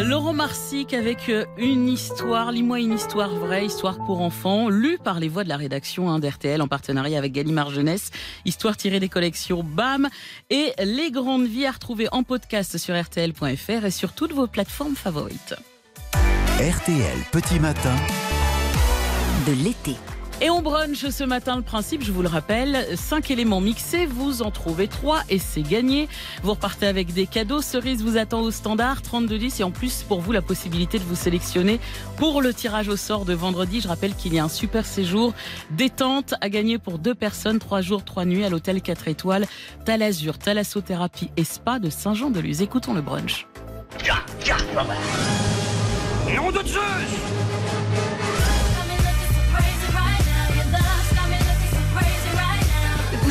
Laurent 0.03 0.33
Marsic 0.33 0.93
avec 0.93 1.29
euh, 1.29 1.45
une 1.57 1.87
histoire, 1.87 2.51
lis-moi 2.51 2.81
une 2.81 2.93
histoire 2.93 3.33
vraie, 3.33 3.65
histoire 3.65 3.97
pour 4.05 4.21
enfants, 4.21 4.67
lue 4.67 4.97
par 4.97 5.19
les 5.19 5.29
voix 5.29 5.45
de 5.45 5.49
la 5.49 5.55
rédaction 5.55 6.09
hein, 6.09 6.19
d'RTL 6.19 6.61
en 6.61 6.67
partenariat 6.67 7.17
avec 7.17 7.31
Gallimard 7.31 7.69
Jeunesse, 7.69 8.11
histoire 8.43 8.75
tirée 8.75 8.99
des 8.99 9.07
collections 9.07 9.63
BAM 9.63 10.09
et 10.49 10.73
Les 10.83 11.11
Grandes 11.11 11.47
Vies 11.47 11.65
à 11.65 11.71
retrouver 11.71 12.07
en 12.11 12.23
podcast 12.23 12.77
sur 12.77 12.99
RTL.fr 12.99 13.85
et 13.85 13.91
sur 13.91 14.13
toutes 14.13 14.33
vos 14.33 14.47
plateformes 14.47 14.95
favorites. 14.95 15.55
RTL 16.59 17.17
Petit 17.31 17.59
Matin 17.59 17.95
de 19.47 19.53
l'été. 19.63 19.95
Et 20.41 20.49
on 20.49 20.61
brunch 20.61 21.07
ce 21.07 21.23
matin, 21.23 21.55
le 21.55 21.61
principe, 21.61 22.03
je 22.03 22.11
vous 22.11 22.21
le 22.21 22.27
rappelle, 22.27 22.85
5 22.95 23.31
éléments 23.31 23.61
mixés, 23.61 24.05
vous 24.05 24.41
en 24.41 24.51
trouvez 24.51 24.89
3 24.89 25.21
et 25.29 25.39
c'est 25.39 25.61
gagné. 25.61 26.09
Vous 26.43 26.51
repartez 26.51 26.87
avec 26.87 27.13
des 27.13 27.25
cadeaux. 27.25 27.61
Cerise 27.61 28.03
vous 28.03 28.17
attend 28.17 28.41
au 28.41 28.51
standard, 28.51 29.01
32-10 29.01 29.61
et 29.61 29.63
en 29.63 29.71
plus 29.71 30.03
pour 30.03 30.19
vous 30.19 30.33
la 30.33 30.41
possibilité 30.41 30.99
de 30.99 31.05
vous 31.05 31.15
sélectionner 31.15 31.79
pour 32.17 32.41
le 32.41 32.53
tirage 32.53 32.89
au 32.89 32.97
sort 32.97 33.23
de 33.23 33.33
vendredi. 33.33 33.79
Je 33.79 33.87
rappelle 33.87 34.13
qu'il 34.13 34.33
y 34.33 34.39
a 34.39 34.43
un 34.43 34.49
super 34.49 34.85
séjour 34.85 35.33
détente 35.71 36.33
à 36.41 36.49
gagner 36.49 36.79
pour 36.79 36.99
deux 36.99 37.15
personnes, 37.15 37.57
3 37.57 37.79
jours, 37.79 38.03
3 38.03 38.25
nuits 38.25 38.43
à 38.43 38.49
l'hôtel 38.49 38.81
4 38.81 39.07
étoiles, 39.07 39.47
Talazur, 39.85 40.37
Thalassothérapie 40.37 41.31
et 41.37 41.45
Spa 41.45 41.79
de 41.79 41.89
Saint-Jean-de-Luz. 41.89 42.61
Écoutons 42.61 42.93
le 42.93 43.01
brunch. 43.01 43.47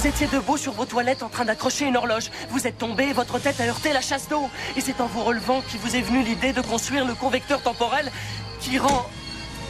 Vous 0.05 0.11
étiez 0.11 0.27
debout 0.27 0.59
sur 0.59 0.73
vos 0.73 0.85
toilettes 0.85 1.23
en 1.23 1.31
train 1.31 1.47
d'accrocher 1.47 1.87
une 1.87 1.97
horloge. 1.97 2.31
Vous 2.51 2.67
êtes 2.67 2.77
tombé 2.77 3.15
votre 3.15 3.39
tête 3.39 3.59
a 3.59 3.65
heurté 3.65 3.91
la 3.95 4.03
chasse 4.03 4.29
d'eau. 4.29 4.51
Et 4.77 4.83
c'est 4.83 5.01
en 5.01 5.07
vous 5.07 5.25
relevant 5.25 5.63
qu'il 5.63 5.81
vous 5.81 5.97
est 5.97 6.03
venu 6.03 6.23
l'idée 6.23 6.53
de 6.53 6.61
construire 6.61 7.07
le 7.07 7.15
convecteur 7.15 7.63
temporel 7.63 8.13
qui 8.61 8.79
rend 8.79 9.09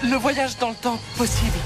le 0.03 0.16
voyage 0.16 0.59
dans 0.59 0.70
le 0.70 0.75
temps 0.75 0.99
possible. 1.16 1.57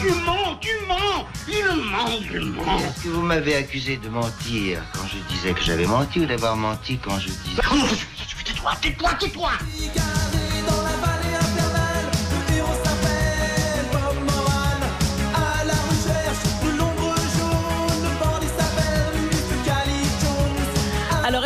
Tu 0.00 0.10
mens, 0.24 0.56
tu 0.58 0.70
mens 0.88 1.26
Il 1.46 1.62
ment, 1.90 2.06
il 2.32 2.40
ment 2.40 2.78
Est-ce 2.78 3.04
que 3.04 3.08
vous 3.08 3.20
m'avez 3.20 3.56
accusé 3.56 3.98
de 3.98 4.08
mentir 4.08 4.80
quand 4.94 5.06
je 5.08 5.18
disais 5.34 5.52
que 5.52 5.60
j'avais 5.60 5.86
menti 5.86 6.20
ou 6.20 6.24
d'avoir 6.24 6.56
menti 6.56 6.96
quand 6.96 7.18
je 7.18 7.28
disais... 7.28 7.60
Tais-toi, 8.46 8.72
tais-toi, 8.80 9.10
tais-toi 9.20 9.50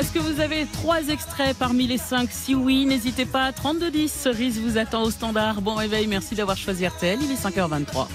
est-ce 0.01 0.13
que 0.13 0.19
vous 0.19 0.41
avez 0.41 0.65
trois 0.73 1.09
extraits 1.09 1.55
parmi 1.59 1.87
les 1.87 1.99
cinq? 1.99 2.31
Si 2.33 2.55
oui, 2.55 2.87
n'hésitez 2.87 3.27
pas. 3.27 3.53
3210, 3.53 4.11
Cerise 4.11 4.59
vous 4.59 4.79
attend 4.79 5.03
au 5.03 5.11
standard. 5.11 5.61
Bon 5.61 5.75
réveil, 5.75 6.07
merci 6.07 6.35
d'avoir 6.35 6.57
choisi 6.57 6.87
RTL. 6.87 7.19
Il 7.21 7.31
est 7.31 7.35
5h23. 7.35 8.07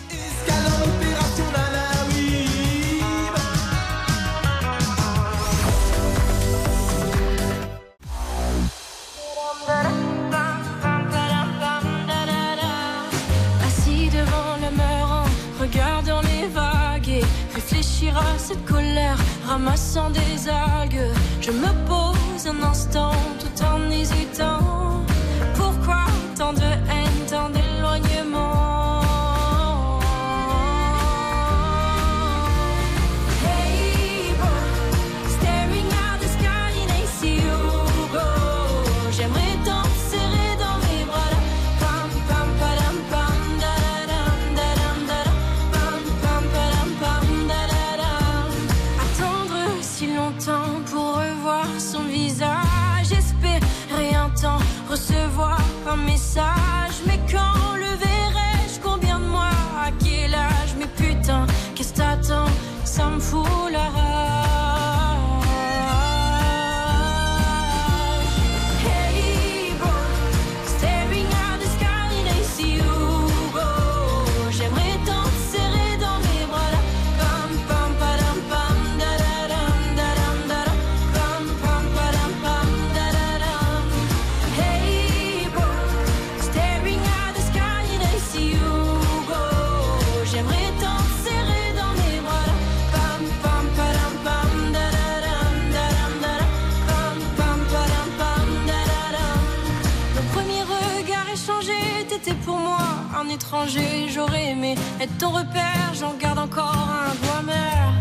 Assis 13.64 14.10
devant 14.10 14.56
le 14.60 14.76
meurant, 14.76 15.26
regardant 15.60 16.22
les 16.22 16.48
vagues 16.48 17.10
et 17.10 17.24
réfléchir 17.54 18.18
à 18.18 18.40
cette 18.40 18.66
colère, 18.66 19.18
ramassant 19.46 20.10
des 20.10 20.50
algues. 20.50 21.12
Je 21.42 21.52
me 21.52 21.72
pose 21.88 22.48
un 22.48 22.64
instant 22.64 23.12
tout 23.40 23.64
en 23.64 23.90
hésitant. 23.90 24.85
changé, 101.36 101.74
t'étais 102.08 102.34
pour 102.34 102.58
moi 102.58 102.78
un 103.20 103.28
étranger. 103.30 104.08
J'aurais 104.14 104.52
aimé 104.52 104.76
être 105.00 105.18
ton 105.18 105.30
repère, 105.30 105.94
j'en 105.94 106.14
garde 106.14 106.40
encore 106.40 106.74
un 106.74 107.16
doigt 107.16 107.42
mère. 107.46 107.94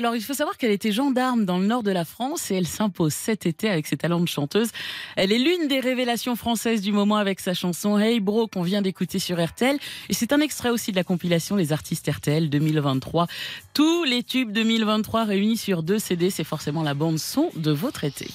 Alors 0.00 0.16
il 0.16 0.22
faut 0.22 0.32
savoir 0.32 0.56
qu'elle 0.56 0.70
était 0.70 0.92
gendarme 0.92 1.44
dans 1.44 1.58
le 1.58 1.66
nord 1.66 1.82
de 1.82 1.90
la 1.90 2.06
France 2.06 2.50
et 2.50 2.54
elle 2.54 2.66
s'impose 2.66 3.12
cet 3.12 3.44
été 3.44 3.68
avec 3.68 3.86
ses 3.86 3.98
talents 3.98 4.20
de 4.20 4.28
chanteuse. 4.28 4.70
Elle 5.14 5.30
est 5.30 5.38
l'une 5.38 5.68
des 5.68 5.78
révélations 5.78 6.36
françaises 6.36 6.80
du 6.80 6.90
moment 6.90 7.16
avec 7.16 7.38
sa 7.38 7.52
chanson 7.52 7.98
Hey 7.98 8.18
Bro 8.18 8.46
qu'on 8.46 8.62
vient 8.62 8.80
d'écouter 8.80 9.18
sur 9.18 9.44
RTL. 9.44 9.76
Et 10.08 10.14
c'est 10.14 10.32
un 10.32 10.40
extrait 10.40 10.70
aussi 10.70 10.90
de 10.90 10.96
la 10.96 11.04
compilation 11.04 11.54
Les 11.54 11.74
artistes 11.74 12.10
RTL 12.10 12.48
2023. 12.48 13.26
Tous 13.74 14.04
les 14.04 14.22
tubes 14.22 14.52
2023 14.52 15.24
réunis 15.24 15.58
sur 15.58 15.82
deux 15.82 15.98
CD, 15.98 16.30
c'est 16.30 16.44
forcément 16.44 16.82
la 16.82 16.94
bande 16.94 17.18
son 17.18 17.50
de 17.54 17.70
votre 17.70 18.04
été. 18.04 18.28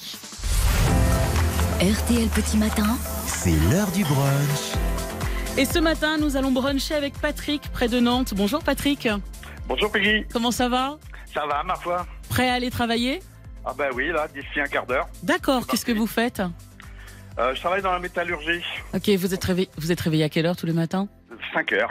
RTL 1.80 2.28
Petit 2.28 2.58
Matin. 2.58 2.96
C'est 3.26 3.58
l'heure 3.72 3.90
du 3.90 4.04
brunch. 4.04 4.76
Et 5.58 5.64
ce 5.64 5.80
matin, 5.80 6.16
nous 6.16 6.36
allons 6.36 6.52
bruncher 6.52 6.94
avec 6.94 7.14
Patrick 7.14 7.62
près 7.72 7.88
de 7.88 7.98
Nantes. 7.98 8.34
Bonjour 8.36 8.62
Patrick. 8.62 9.08
Bonjour 9.66 9.90
Peggy. 9.90 10.24
Comment 10.32 10.52
ça 10.52 10.68
va? 10.68 10.96
Ça 11.36 11.44
va, 11.46 11.62
ma 11.62 11.74
foi 11.74 12.06
Prêt 12.30 12.48
à 12.48 12.54
aller 12.54 12.70
travailler 12.70 13.20
Ah 13.62 13.74
ben 13.76 13.90
oui, 13.94 14.08
là, 14.08 14.26
d'ici 14.26 14.58
un 14.58 14.64
quart 14.66 14.86
d'heure. 14.86 15.06
D'accord, 15.22 15.66
qu'est-ce 15.66 15.84
que 15.84 15.92
vous 15.92 16.06
faites 16.06 16.40
Euh, 17.38 17.54
je 17.54 17.60
travaille 17.60 17.82
dans 17.82 17.92
la 17.92 17.98
métallurgie. 17.98 18.62
Ok, 18.94 19.10
vous 19.10 19.34
êtes, 19.34 19.44
réveillé, 19.44 19.68
vous 19.76 19.92
êtes 19.92 20.00
réveillé 20.00 20.24
à 20.24 20.30
quelle 20.30 20.46
heure 20.46 20.56
tous 20.56 20.64
les 20.64 20.72
matins 20.72 21.08
5 21.52 21.72
heures. 21.72 21.90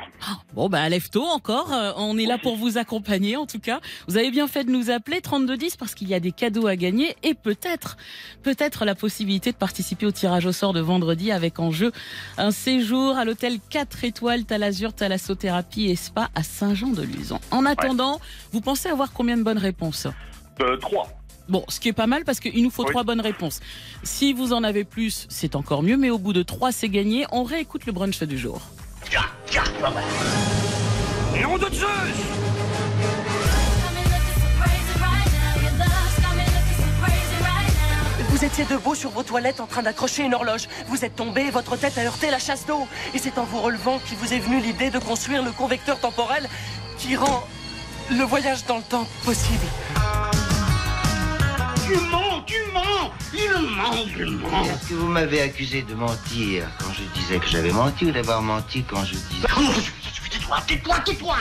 Bon, 0.54 0.70
bah, 0.70 0.88
lève 0.89 1.10
tôt 1.10 1.26
encore. 1.26 1.72
Euh, 1.74 1.91
on 1.98 2.18
est 2.18 2.26
là 2.26 2.38
pour 2.38 2.56
vous 2.56 2.78
accompagner, 2.78 3.36
en 3.38 3.46
tout 3.46 3.60
cas. 3.60 3.80
Vous 4.08 4.18
avez 4.18 4.32
bien 4.32 4.48
fait 4.48 4.63
de 4.63 4.72
nous 4.72 4.89
appeler 4.89 5.22
3210 5.22 5.76
parce 5.78 5.96
qu'il 5.96 6.08
y 6.08 6.13
a 6.13 6.20
des 6.20 6.32
cadeaux 6.32 6.68
à 6.68 6.76
gagner 6.76 7.15
et 7.24 7.34
peut-être, 7.34 7.98
peut-être 8.44 8.86
la 8.86 8.96
possibilité 8.96 9.52
de 9.52 9.58
participer 9.58 10.06
au 10.06 10.12
tirage 10.12 10.46
au 10.46 10.52
sort 10.52 10.74
de 10.74 10.80
vendredi 10.82 11.32
avec 11.32 11.60
en 11.60 11.72
jeu 11.72 11.91
un 12.38 12.52
séjour 12.52 13.18
à 13.18 13.26
l'hôtel 13.26 13.60
4 13.70 14.04
étoiles 14.04 14.46
Talazur 14.46 14.94
Thalassothérapie 14.94 15.86
et 15.86 15.96
Spa 15.96 16.30
à 16.36 16.44
Saint-Jean-de-Luz. 16.44 17.34
En 17.52 17.65
attendant, 17.65 18.20
vous 18.52 18.62
pensez 18.62 18.89
avoir 18.89 19.12
combien 19.13 19.38
de 19.38 19.44
bonnes 19.44 19.58
réponses? 19.58 20.08
Euh, 20.62 20.78
3. 20.78 21.10
Bon, 21.48 21.63
ce 21.70 21.80
qui 21.80 21.89
est 21.89 21.94
pas 21.94 22.08
mal 22.08 22.24
parce 22.26 22.39
qu'il 22.39 22.63
nous 22.63 22.72
faut 22.72 22.84
Oui. 22.86 22.89
trois 22.89 23.04
bonnes 23.04 23.22
réponses. 23.22 23.60
Si 24.02 24.34
vous 24.34 24.52
en 24.52 24.63
avez 24.63 24.84
plus, 24.84 25.28
c'est 25.30 25.56
encore 25.56 25.84
mieux, 25.84 25.96
mais 25.96 26.10
au 26.10 26.18
bout 26.18 26.34
de 26.34 26.41
trois, 26.41 26.72
c'est 26.72 26.89
gagné. 26.89 27.26
On 27.32 27.44
réécoute 27.44 27.86
le 27.86 27.91
brunch 27.91 28.24
du 28.24 28.38
jour. 28.38 28.62
Nom 31.41 31.58
de 31.58 31.74
Zeus 31.74 31.88
Vous 38.30 38.44
étiez 38.44 38.65
debout 38.65 38.96
sur 38.96 39.12
vos 39.12 39.24
toilettes 39.24 39.62
en 39.62 39.65
train 39.65 39.82
d'accrocher 39.82 40.24
une 40.24 40.34
horloge. 40.34 40.68
Vous 40.88 41.06
êtes 41.06 41.15
tombé 41.15 41.50
votre 41.52 41.78
tête 41.78 41.98
a 41.98 42.02
heurté 42.02 42.30
la 42.32 42.39
chasse 42.39 42.65
d'eau. 42.65 42.86
Et 43.13 43.18
c'est 43.18 43.38
en 43.38 43.46
vous 43.46 43.62
relevant 43.62 44.00
qu'il 44.00 44.18
vous 44.18 44.34
est 44.34 44.39
venu 44.39 44.60
l'idée 44.60 44.89
de 44.89 45.00
construire 45.00 45.41
le 45.41 45.52
convecteur 45.52 46.02
temporel 46.02 46.50
qui 46.98 47.15
rend 47.15 47.48
le 48.12 48.24
voyage 48.24 48.65
dans 48.65 48.78
le 48.78 48.84
temps 48.84 49.08
possible. 49.24 49.65
Tu 51.88 51.98
mens, 52.12 52.25
tu 52.46 52.56
mens 52.74 53.12
Il 53.34 53.50
ment, 53.76 54.06
il 54.18 54.32
ment 54.38 54.64
Est-ce 54.64 54.90
que 54.90 54.94
vous 54.94 55.08
m'avez 55.08 55.42
accusé 55.42 55.82
de 55.82 55.94
mentir 55.96 56.68
quand 56.80 56.92
je 56.94 57.20
disais 57.20 57.40
que 57.40 57.48
j'avais 57.48 57.72
menti 57.72 58.06
ou 58.06 58.12
d'avoir 58.12 58.42
menti 58.42 58.84
quand 58.84 59.04
je 59.04 59.16
disais... 59.16 59.48
Tais-toi, 60.32 60.58
tais-toi, 60.68 60.96
tais-toi 61.06 61.36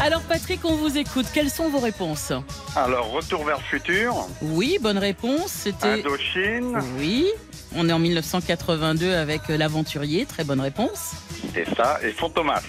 Alors 0.00 0.22
Patrick, 0.22 0.64
on 0.64 0.76
vous 0.76 0.96
écoute. 0.96 1.26
Quelles 1.34 1.50
sont 1.50 1.68
vos 1.68 1.80
réponses? 1.80 2.32
Alors, 2.76 3.10
retour 3.10 3.44
vers 3.44 3.58
le 3.58 3.62
futur. 3.64 4.14
Oui, 4.40 4.78
bonne 4.80 4.98
réponse. 4.98 5.48
C'était 5.50 6.00
Indochine. 6.00 6.78
oui. 6.98 7.26
On 7.76 7.88
est 7.88 7.92
en 7.92 7.98
1982 7.98 9.14
avec 9.14 9.42
euh, 9.48 9.56
l'aventurier. 9.56 10.26
Très 10.26 10.44
bonne 10.44 10.60
réponse. 10.60 11.12
C'est 11.54 11.66
ça. 11.76 11.98
Et 12.02 12.10
Fantomas. 12.12 12.62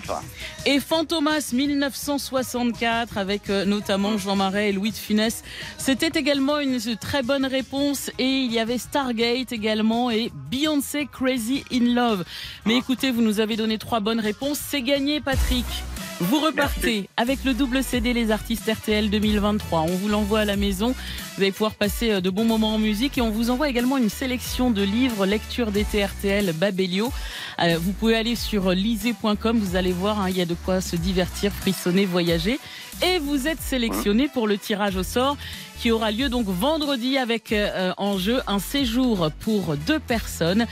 Et 0.66 0.80
Fantomas 0.80 1.52
1964 1.54 3.18
avec 3.18 3.50
euh, 3.50 3.66
notamment 3.66 4.18
Jean 4.18 4.36
Marais 4.36 4.70
et 4.70 4.72
Louis 4.72 4.92
de 4.92 4.96
Funès. 4.96 5.44
C'était 5.78 6.20
également 6.20 6.60
une 6.60 6.80
très 6.98 7.24
bonne 7.24 7.46
réponse 7.46 8.12
et 8.20 8.26
il 8.26 8.52
y 8.52 8.60
avait 8.60 8.78
Stargate 8.78 9.52
également 9.52 10.12
et 10.12 10.32
Beyoncé 10.52 11.08
Crazy 11.12 11.64
in 11.72 11.94
Love. 11.96 12.24
Mais 12.66 12.78
écoutez, 12.78 13.12
vous 13.12 13.22
nous 13.22 13.40
avez 13.40 13.56
donné 13.56 13.78
trois 13.78 14.00
bonnes 14.02 14.20
réponses. 14.20 14.60
C'est 14.60 14.84
gagné 14.84 15.20
Patrick. 15.20 15.66
Vous 16.22 16.40
repartez 16.40 17.10
avec 17.18 17.44
le 17.46 17.56
double 17.56 17.84
CD 17.84 18.14
Les 18.14 18.30
Artistes 18.30 18.72
RTL 18.72 19.10
2023. 19.10 19.80
On 19.82 19.96
vous 19.96 20.08
l'envoie 20.08 20.42
à 20.42 20.46
la 20.46 20.56
maison. 20.56 20.94
Vous 21.36 21.42
allez 21.42 21.52
pouvoir 21.52 21.74
passer 21.74 22.12
euh, 22.12 22.22
de 22.22 22.30
bons 22.30 22.46
moments 22.46 22.76
en 22.76 22.78
musique 22.78 23.18
et 23.18 23.22
on 23.22 23.32
vous 23.32 23.50
envoie 23.50 23.68
également 23.70 23.98
une 23.98 24.10
sélection 24.10 24.70
de 24.70 24.84
livres 24.84 25.26
lecture 25.26 25.72
d'été 25.72 26.06
RTL 26.06 26.54
Babelio. 26.54 27.12
Euh, 27.60 27.80
vous 27.82 27.92
pouvez 27.92 28.16
aller 28.16 28.36
sur 28.36 28.70
lisez.com. 28.70 29.58
Vous 29.58 29.76
allez 29.76 29.94
voir, 29.94 30.22
hein, 30.22 30.30
il 30.30 30.38
y 30.38 30.42
a 30.42 30.46
de 30.46 30.54
quoi 30.54 30.80
se 30.80 30.96
divertir, 30.96 31.52
frissonner, 31.52 32.06
voyager. 32.06 32.60
Et 33.04 33.18
vous 33.18 33.48
êtes 33.48 33.62
sélectionné 33.62 34.28
pour 34.28 34.48
le 34.48 34.58
tirage 34.58 34.96
au 34.96 35.04
sort 35.04 35.36
qui 35.80 35.90
aura 35.90 36.12
lieu 36.12 36.30
donc 36.30 36.46
vendredi 36.46 37.18
avec 37.18 37.52
euh, 37.52 37.92
en 37.98 38.20
jeu 38.20 38.42
un 38.46 38.60
séjour 38.60 39.32
pour 39.40 39.76
deux 39.76 40.00
personnes, 40.00 40.68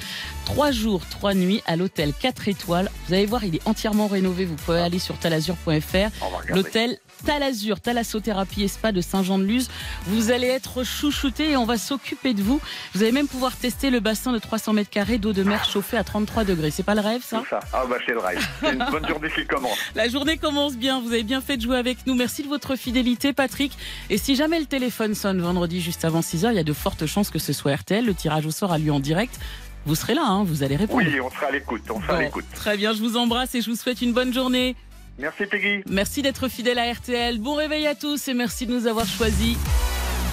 trois 0.46 0.70
jours, 0.70 1.02
trois 1.10 1.34
nuits 1.34 1.64
à 1.66 1.76
l'hôtel 1.76 2.14
4 2.14 2.48
étoiles. 2.48 2.92
Vous 3.08 3.16
allez 3.16 3.26
voir, 3.26 3.44
il 3.44 3.56
est 3.56 3.68
entièrement 3.68 4.06
rénové. 4.06 4.46
Vous 4.46 4.56
pouvez 4.56 4.80
aller 4.80 5.00
sur 5.00 5.18
talazur.fr. 5.18 6.10
L'hôtel 6.50 7.00
Talazur, 7.26 7.80
Thalassothérapie 7.80 8.64
et 8.64 8.68
Spa 8.68 8.92
de 8.92 9.02
Saint-Jean-de-Luz. 9.02 9.70
Vous 10.06 10.32
allez 10.32 10.48
être 10.48 10.84
chouchouté 10.84 11.52
et 11.52 11.58
on 11.58 11.66
va 11.66 11.78
s'occuper 11.78 12.34
de 12.34 12.42
vous. 12.42 12.62
Vous 12.94 13.02
allez 13.02 13.12
même 13.12 13.28
pouvoir 13.28 13.56
tester 13.56 13.90
le 13.90 14.00
bassin 14.00 14.32
de 14.32 14.40
300 14.40 14.74
mètres 14.74 14.90
carrés 14.90 15.18
d'eau 15.18 15.34
de 15.34 15.44
mer 15.44 15.66
chauffée 15.66 15.98
à 15.98 16.04
33 16.04 16.44
degrés. 16.44 16.72
C'est 16.72 16.84
pas 16.84 16.96
le 16.96 17.02
rêve, 17.02 17.22
ça 17.24 17.44
ça. 17.50 17.60
Ah 17.74 17.86
bah 17.90 17.98
c'est 18.06 18.14
le 18.14 18.20
rêve. 18.20 18.46
C'est 18.60 18.74
une 18.74 18.86
bonne 18.92 19.08
journée 19.08 19.30
qui 19.34 19.46
commence. 19.46 19.78
la 19.96 20.08
journée 20.10 20.38
commence 20.38 20.76
bien, 20.76 21.02
vous 21.02 21.12
avez 21.12 21.24
bien 21.24 21.42
fait 21.42 21.58
de 21.58 21.62
jouer 21.62 21.78
avec 21.78 22.06
nous. 22.06 22.16
Merci 22.16 22.44
de 22.44 22.48
votre 22.48 22.76
fidélité, 22.76 23.34
Patrick. 23.34 23.78
Et 24.10 24.18
si 24.18 24.36
jamais 24.36 24.60
le 24.60 24.66
téléphone 24.66 25.16
sonne 25.16 25.42
vendredi 25.42 25.82
juste 25.82 26.06
avant 26.06 26.22
6h, 26.22 26.52
il 26.52 26.56
y 26.56 26.60
a 26.60 26.64
de 26.64 26.74
fortes 26.74 27.06
chances 27.06 27.30
que 27.30 27.40
ce 27.40 27.54
soit 27.54 27.76
RTL. 27.76 28.06
Le 28.06 28.14
tirage 28.14 28.46
au 28.46 28.52
sort 28.52 28.72
a 28.72 28.78
lieu 28.78 28.92
en 28.92 29.00
direct. 29.00 29.40
Vous 29.86 29.96
serez 29.96 30.14
là, 30.14 30.24
hein, 30.26 30.44
vous 30.44 30.64
allez 30.64 30.76
répondre. 30.76 31.02
Oui, 31.06 31.20
on 31.22 31.30
sera 31.30 31.48
à 31.48 31.52
l'écoute. 31.52 31.82
On 31.90 32.02
sera 32.02 32.18
à 32.18 32.22
l'écoute. 32.22 32.46
très 32.54 32.78
bien, 32.78 32.94
je 32.94 33.00
vous 33.00 33.18
embrasse 33.18 33.56
et 33.56 33.62
je 33.62 33.70
vous 33.70 33.76
souhaite 33.76 34.02
une 34.02 34.14
bonne 34.14 34.34
journée. 34.34 34.76
Merci 35.20 35.46
Peggy. 35.46 35.84
Merci 35.90 36.22
d'être 36.22 36.48
fidèle 36.48 36.80
à 36.80 36.92
RTL. 36.92 37.40
Bon 37.40 37.56
réveil 37.56 37.86
à 37.88 37.96
tous 37.96 38.28
et 38.30 38.34
merci 38.34 38.66
de 38.66 38.74
nous 38.74 38.88
avoir 38.88 39.06
choisis. 39.06 39.58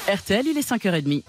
RTL, 0.09 0.47
il 0.47 0.57
est 0.57 0.69
5h30. 0.69 1.25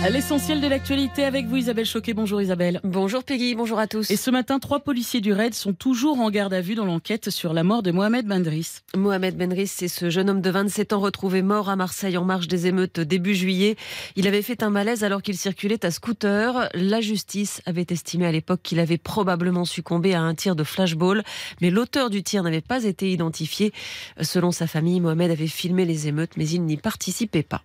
À 0.00 0.10
L'essentiel 0.10 0.60
de 0.60 0.68
l'actualité 0.68 1.24
avec 1.24 1.46
vous, 1.46 1.56
Isabelle 1.56 1.84
Choquet. 1.84 2.14
Bonjour 2.14 2.40
Isabelle. 2.40 2.80
Bonjour 2.84 3.24
Peggy, 3.24 3.56
bonjour 3.56 3.80
à 3.80 3.88
tous. 3.88 4.08
Et 4.12 4.16
ce 4.16 4.30
matin, 4.30 4.60
trois 4.60 4.78
policiers 4.78 5.20
du 5.20 5.32
RAID 5.32 5.54
sont 5.54 5.72
toujours 5.72 6.20
en 6.20 6.30
garde 6.30 6.54
à 6.54 6.60
vue 6.60 6.76
dans 6.76 6.84
l'enquête 6.84 7.30
sur 7.30 7.52
la 7.52 7.64
mort 7.64 7.82
de 7.82 7.90
Mohamed 7.90 8.24
Bendris. 8.24 8.76
Mohamed 8.96 9.36
Benris, 9.36 9.66
c'est 9.66 9.88
ce 9.88 10.08
jeune 10.08 10.30
homme 10.30 10.40
de 10.40 10.50
27 10.50 10.92
ans 10.92 11.00
retrouvé 11.00 11.42
mort 11.42 11.68
à 11.68 11.74
Marseille 11.74 12.16
en 12.16 12.24
marge 12.24 12.46
des 12.46 12.68
émeutes 12.68 13.00
début 13.00 13.34
juillet. 13.34 13.74
Il 14.14 14.28
avait 14.28 14.42
fait 14.42 14.62
un 14.62 14.70
malaise 14.70 15.02
alors 15.02 15.20
qu'il 15.20 15.36
circulait 15.36 15.84
à 15.84 15.90
scooter. 15.90 16.68
La 16.74 17.00
justice 17.00 17.60
avait 17.66 17.86
estimé 17.90 18.26
à 18.26 18.32
l'époque 18.32 18.60
qu'il 18.62 18.78
avait 18.78 18.98
probablement 18.98 19.64
succombé 19.64 20.14
à 20.14 20.22
un 20.22 20.36
tir 20.36 20.54
de 20.54 20.62
flashball, 20.62 21.24
mais 21.60 21.70
l'auteur 21.70 22.08
du 22.08 22.22
tir 22.22 22.44
n'avait 22.44 22.60
pas 22.60 22.84
été 22.84 23.10
identifié. 23.10 23.72
Selon 24.20 24.52
sa 24.52 24.68
famille, 24.68 25.00
Mohamed 25.00 25.32
avait 25.32 25.48
filmé 25.48 25.84
les 25.84 26.06
émeutes, 26.06 26.36
mais 26.36 26.48
il 26.48 26.62
n'y 26.62 26.76
participait 26.76 27.42
pas. 27.42 27.62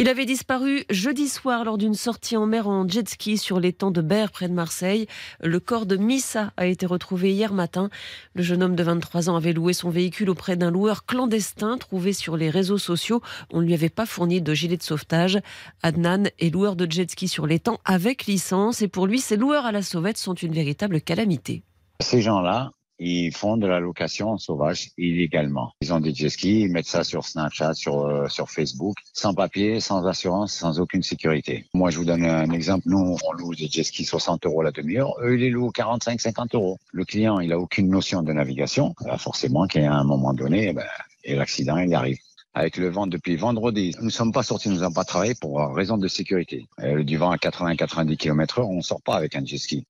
Il 0.00 0.08
avait 0.08 0.24
disparu 0.24 0.84
jeudi 0.88 1.28
soir 1.28 1.62
lors 1.62 1.76
d'une 1.76 1.92
sortie 1.92 2.34
en 2.34 2.46
mer 2.46 2.66
en 2.68 2.88
jet 2.88 3.06
ski 3.06 3.36
sur 3.36 3.60
l'étang 3.60 3.90
de 3.90 4.00
Berre 4.00 4.30
près 4.30 4.48
de 4.48 4.54
Marseille. 4.54 5.06
Le 5.42 5.60
corps 5.60 5.84
de 5.84 5.98
Missa 5.98 6.54
a 6.56 6.64
été 6.64 6.86
retrouvé 6.86 7.34
hier 7.34 7.52
matin. 7.52 7.90
Le 8.34 8.42
jeune 8.42 8.62
homme 8.62 8.76
de 8.76 8.82
23 8.82 9.28
ans 9.28 9.36
avait 9.36 9.52
loué 9.52 9.74
son 9.74 9.90
véhicule 9.90 10.30
auprès 10.30 10.56
d'un 10.56 10.70
loueur 10.70 11.04
clandestin 11.04 11.76
trouvé 11.76 12.14
sur 12.14 12.38
les 12.38 12.48
réseaux 12.48 12.78
sociaux. 12.78 13.20
On 13.52 13.60
ne 13.60 13.66
lui 13.66 13.74
avait 13.74 13.90
pas 13.90 14.06
fourni 14.06 14.40
de 14.40 14.54
gilet 14.54 14.78
de 14.78 14.82
sauvetage. 14.82 15.38
Adnan 15.82 16.30
est 16.38 16.48
loueur 16.48 16.76
de 16.76 16.90
jet 16.90 17.10
ski 17.10 17.28
sur 17.28 17.46
l'étang 17.46 17.78
avec 17.84 18.24
licence 18.24 18.80
et 18.80 18.88
pour 18.88 19.06
lui, 19.06 19.20
ces 19.20 19.36
loueurs 19.36 19.66
à 19.66 19.70
la 19.70 19.82
sauvette 19.82 20.16
sont 20.16 20.32
une 20.32 20.54
véritable 20.54 21.02
calamité. 21.02 21.62
Ces 22.00 22.22
gens-là, 22.22 22.70
ils 23.00 23.34
font 23.34 23.56
de 23.56 23.66
la 23.66 23.80
location 23.80 24.36
sauvage 24.36 24.90
illégalement. 24.98 25.72
Ils 25.80 25.92
ont 25.92 26.00
des 26.00 26.14
jet 26.14 26.28
skis, 26.28 26.60
ils 26.60 26.70
mettent 26.70 26.86
ça 26.86 27.02
sur 27.02 27.24
Snapchat, 27.24 27.74
sur, 27.74 28.04
euh, 28.04 28.28
sur 28.28 28.50
Facebook, 28.50 28.96
sans 29.14 29.32
papier, 29.32 29.80
sans 29.80 30.06
assurance, 30.06 30.52
sans 30.52 30.78
aucune 30.80 31.02
sécurité. 31.02 31.64
Moi, 31.72 31.90
je 31.90 31.96
vous 31.96 32.04
donne 32.04 32.24
un 32.24 32.50
exemple. 32.50 32.84
Nous, 32.86 33.16
on 33.26 33.32
loue 33.32 33.54
des 33.54 33.68
jet 33.68 33.84
skis 33.84 34.04
60 34.04 34.44
euros 34.44 34.62
la 34.62 34.70
demi-heure. 34.70 35.14
Eux, 35.22 35.34
ils 35.34 35.40
les 35.40 35.50
louent 35.50 35.70
45, 35.70 36.20
50 36.20 36.54
euros. 36.54 36.78
Le 36.92 37.04
client, 37.06 37.40
il 37.40 37.52
a 37.52 37.58
aucune 37.58 37.88
notion 37.88 38.22
de 38.22 38.32
navigation. 38.32 38.94
Euh, 39.06 39.16
forcément, 39.16 39.66
qu'à 39.66 39.90
un 39.90 40.04
moment 40.04 40.34
donné, 40.34 40.74
ben, 40.74 40.84
et 41.24 41.34
l'accident, 41.34 41.78
il 41.78 41.94
arrive 41.94 42.18
avec 42.52 42.76
le 42.76 42.88
vent 42.88 43.06
depuis 43.06 43.36
vendredi. 43.36 43.94
Nous 43.98 44.06
ne 44.06 44.10
sommes 44.10 44.32
pas 44.32 44.42
sortis, 44.42 44.68
nous 44.68 44.80
n'avons 44.80 44.92
pas 44.92 45.04
travaillé 45.04 45.34
pour 45.40 45.60
raison 45.74 45.96
de 45.96 46.08
sécurité. 46.08 46.66
Euh, 46.80 47.04
du 47.04 47.16
vent 47.16 47.30
à 47.30 47.36
80-90 47.36 48.16
km 48.16 48.58
heure, 48.58 48.68
on 48.68 48.76
ne 48.76 48.82
sort 48.82 49.02
pas 49.02 49.14
avec 49.14 49.36
un 49.36 49.44
jet 49.44 49.58
ski. 49.58 49.86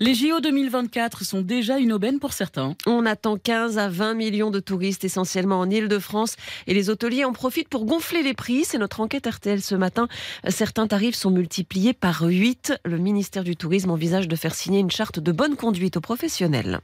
Les 0.00 0.14
JO 0.14 0.40
2024 0.40 1.24
sont 1.24 1.42
déjà 1.42 1.78
une 1.78 1.92
aubaine 1.92 2.20
pour 2.20 2.32
certains. 2.32 2.76
On 2.86 3.04
attend 3.04 3.36
15 3.36 3.78
à 3.78 3.88
20 3.88 4.14
millions 4.14 4.52
de 4.52 4.60
touristes, 4.60 5.04
essentiellement 5.04 5.58
en 5.58 5.68
Ile-de-France. 5.68 6.36
Et 6.68 6.74
les 6.74 6.88
hôteliers 6.88 7.24
en 7.24 7.32
profitent 7.32 7.68
pour 7.68 7.84
gonfler 7.84 8.22
les 8.22 8.34
prix. 8.34 8.64
C'est 8.64 8.78
notre 8.78 9.00
enquête 9.00 9.26
RTL 9.26 9.60
ce 9.60 9.74
matin. 9.74 10.06
Certains 10.48 10.86
tarifs 10.86 11.16
sont 11.16 11.30
multipliés 11.30 11.94
par 11.94 12.22
8. 12.22 12.74
Le 12.84 12.98
ministère 12.98 13.42
du 13.42 13.56
Tourisme 13.56 13.90
envisage 13.90 14.28
de 14.28 14.36
faire 14.36 14.54
signer 14.54 14.78
une 14.78 14.90
charte 14.90 15.18
de 15.18 15.32
bonne 15.32 15.56
conduite 15.56 15.96
aux 15.96 16.00
professionnels. 16.00 16.78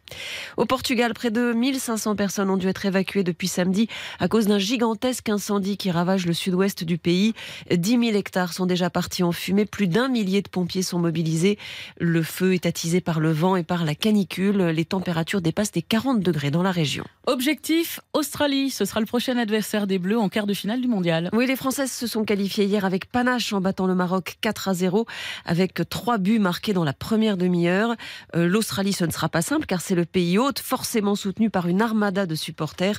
Au 0.56 0.66
Portugal, 0.66 1.14
près 1.14 1.30
de 1.30 1.52
1500 1.52 2.16
personnes 2.16 2.50
ont 2.50 2.56
dû 2.56 2.66
être 2.66 2.84
évacuées 2.84 3.22
depuis 3.22 3.48
samedi 3.48 3.88
à 4.18 4.26
cause 4.26 4.48
d'un 4.48 4.58
gigantesque 4.58 5.28
incendie 5.28 5.76
qui 5.76 5.92
ravage 5.92 6.26
le 6.26 6.32
sud-ouest 6.32 6.82
du 6.82 6.98
pays. 6.98 7.34
10 7.70 7.90
000 7.90 8.02
hectares 8.16 8.52
sont 8.52 8.66
déjà 8.66 8.90
partis 8.90 9.22
en 9.22 9.30
fumée. 9.30 9.66
Plus 9.66 9.86
d'un 9.86 10.08
millier 10.08 10.42
de 10.42 10.48
pompiers 10.48 10.82
sont 10.82 10.98
mobilisés. 10.98 11.58
Le 12.00 12.24
feu 12.24 12.54
est 12.54 12.63
par 13.04 13.20
le 13.20 13.30
vent 13.30 13.56
et 13.56 13.62
par 13.62 13.84
la 13.84 13.94
canicule. 13.94 14.58
Les 14.68 14.84
températures 14.84 15.40
dépassent 15.42 15.74
les 15.74 15.82
40 15.82 16.20
degrés 16.20 16.50
dans 16.50 16.62
la 16.62 16.70
région. 16.70 17.04
Objectif 17.26 18.00
Australie, 18.14 18.70
ce 18.70 18.84
sera 18.84 19.00
le 19.00 19.06
prochain 19.06 19.36
adversaire 19.36 19.86
des 19.86 19.98
Bleus 19.98 20.18
en 20.18 20.28
quart 20.28 20.46
de 20.46 20.54
finale 20.54 20.80
du 20.80 20.88
mondial. 20.88 21.28
Oui, 21.32 21.46
les 21.46 21.56
Françaises 21.56 21.92
se 21.92 22.06
sont 22.06 22.24
qualifiées 22.24 22.64
hier 22.64 22.84
avec 22.84 23.10
panache 23.10 23.52
en 23.52 23.60
battant 23.60 23.86
le 23.86 23.94
Maroc 23.94 24.36
4 24.40 24.68
à 24.68 24.74
0 24.74 25.06
avec 25.44 25.80
trois 25.90 26.18
buts 26.18 26.38
marqués 26.38 26.72
dans 26.72 26.84
la 26.84 26.92
première 26.94 27.36
demi-heure. 27.36 27.94
Euh, 28.34 28.46
L'Australie, 28.48 28.92
ce 28.92 29.04
ne 29.04 29.10
sera 29.10 29.28
pas 29.28 29.42
simple 29.42 29.66
car 29.66 29.80
c'est 29.80 29.94
le 29.94 30.04
pays 30.06 30.38
hôte, 30.38 30.58
forcément 30.58 31.14
soutenu 31.16 31.50
par 31.50 31.68
une 31.68 31.82
armada 31.82 32.24
de 32.26 32.34
supporters. 32.34 32.98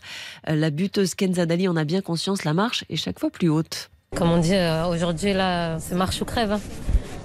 Euh, 0.50 0.56
la 0.56 0.70
buteuse 0.70 1.16
Kenza 1.16 1.46
Dali 1.46 1.68
en 1.68 1.76
a 1.76 1.84
bien 1.86 2.02
conscience, 2.02 2.44
la 2.44 2.54
marche 2.54 2.86
est 2.90 2.98
chaque 2.98 3.20
fois 3.20 3.30
plus 3.32 3.50
haute. 3.50 3.90
Comme 4.16 4.32
on 4.32 4.38
dit, 4.38 4.54
euh, 4.56 4.86
aujourd'hui, 4.88 5.34
là, 5.34 5.78
c'est 5.80 5.96
marche 5.96 6.22
ou 6.22 6.26
crève. 6.26 6.52
hein. 6.54 6.60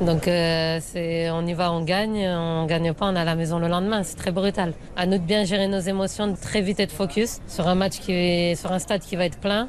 Donc, 0.00 0.28
euh, 0.28 0.78
c'est, 0.80 1.30
on 1.30 1.46
y 1.46 1.52
va, 1.52 1.72
on 1.72 1.82
gagne. 1.84 2.26
On 2.26 2.64
gagne 2.64 2.94
pas, 2.94 3.06
on 3.06 3.14
est 3.14 3.18
à 3.18 3.24
la 3.24 3.34
maison 3.34 3.58
le 3.58 3.68
lendemain. 3.68 4.02
C'est 4.02 4.16
très 4.16 4.30
brutal. 4.30 4.72
À 4.96 5.04
nous 5.06 5.18
de 5.18 5.22
bien 5.22 5.44
gérer 5.44 5.68
nos 5.68 5.80
émotions, 5.80 6.28
de 6.28 6.36
très 6.36 6.62
vite 6.62 6.80
être 6.80 6.92
focus 6.92 7.40
sur 7.46 7.68
un 7.68 7.74
match 7.74 7.98
qui 8.00 8.12
est, 8.12 8.54
sur 8.54 8.72
un 8.72 8.78
stade 8.78 9.02
qui 9.02 9.16
va 9.16 9.26
être 9.26 9.38
plein, 9.38 9.68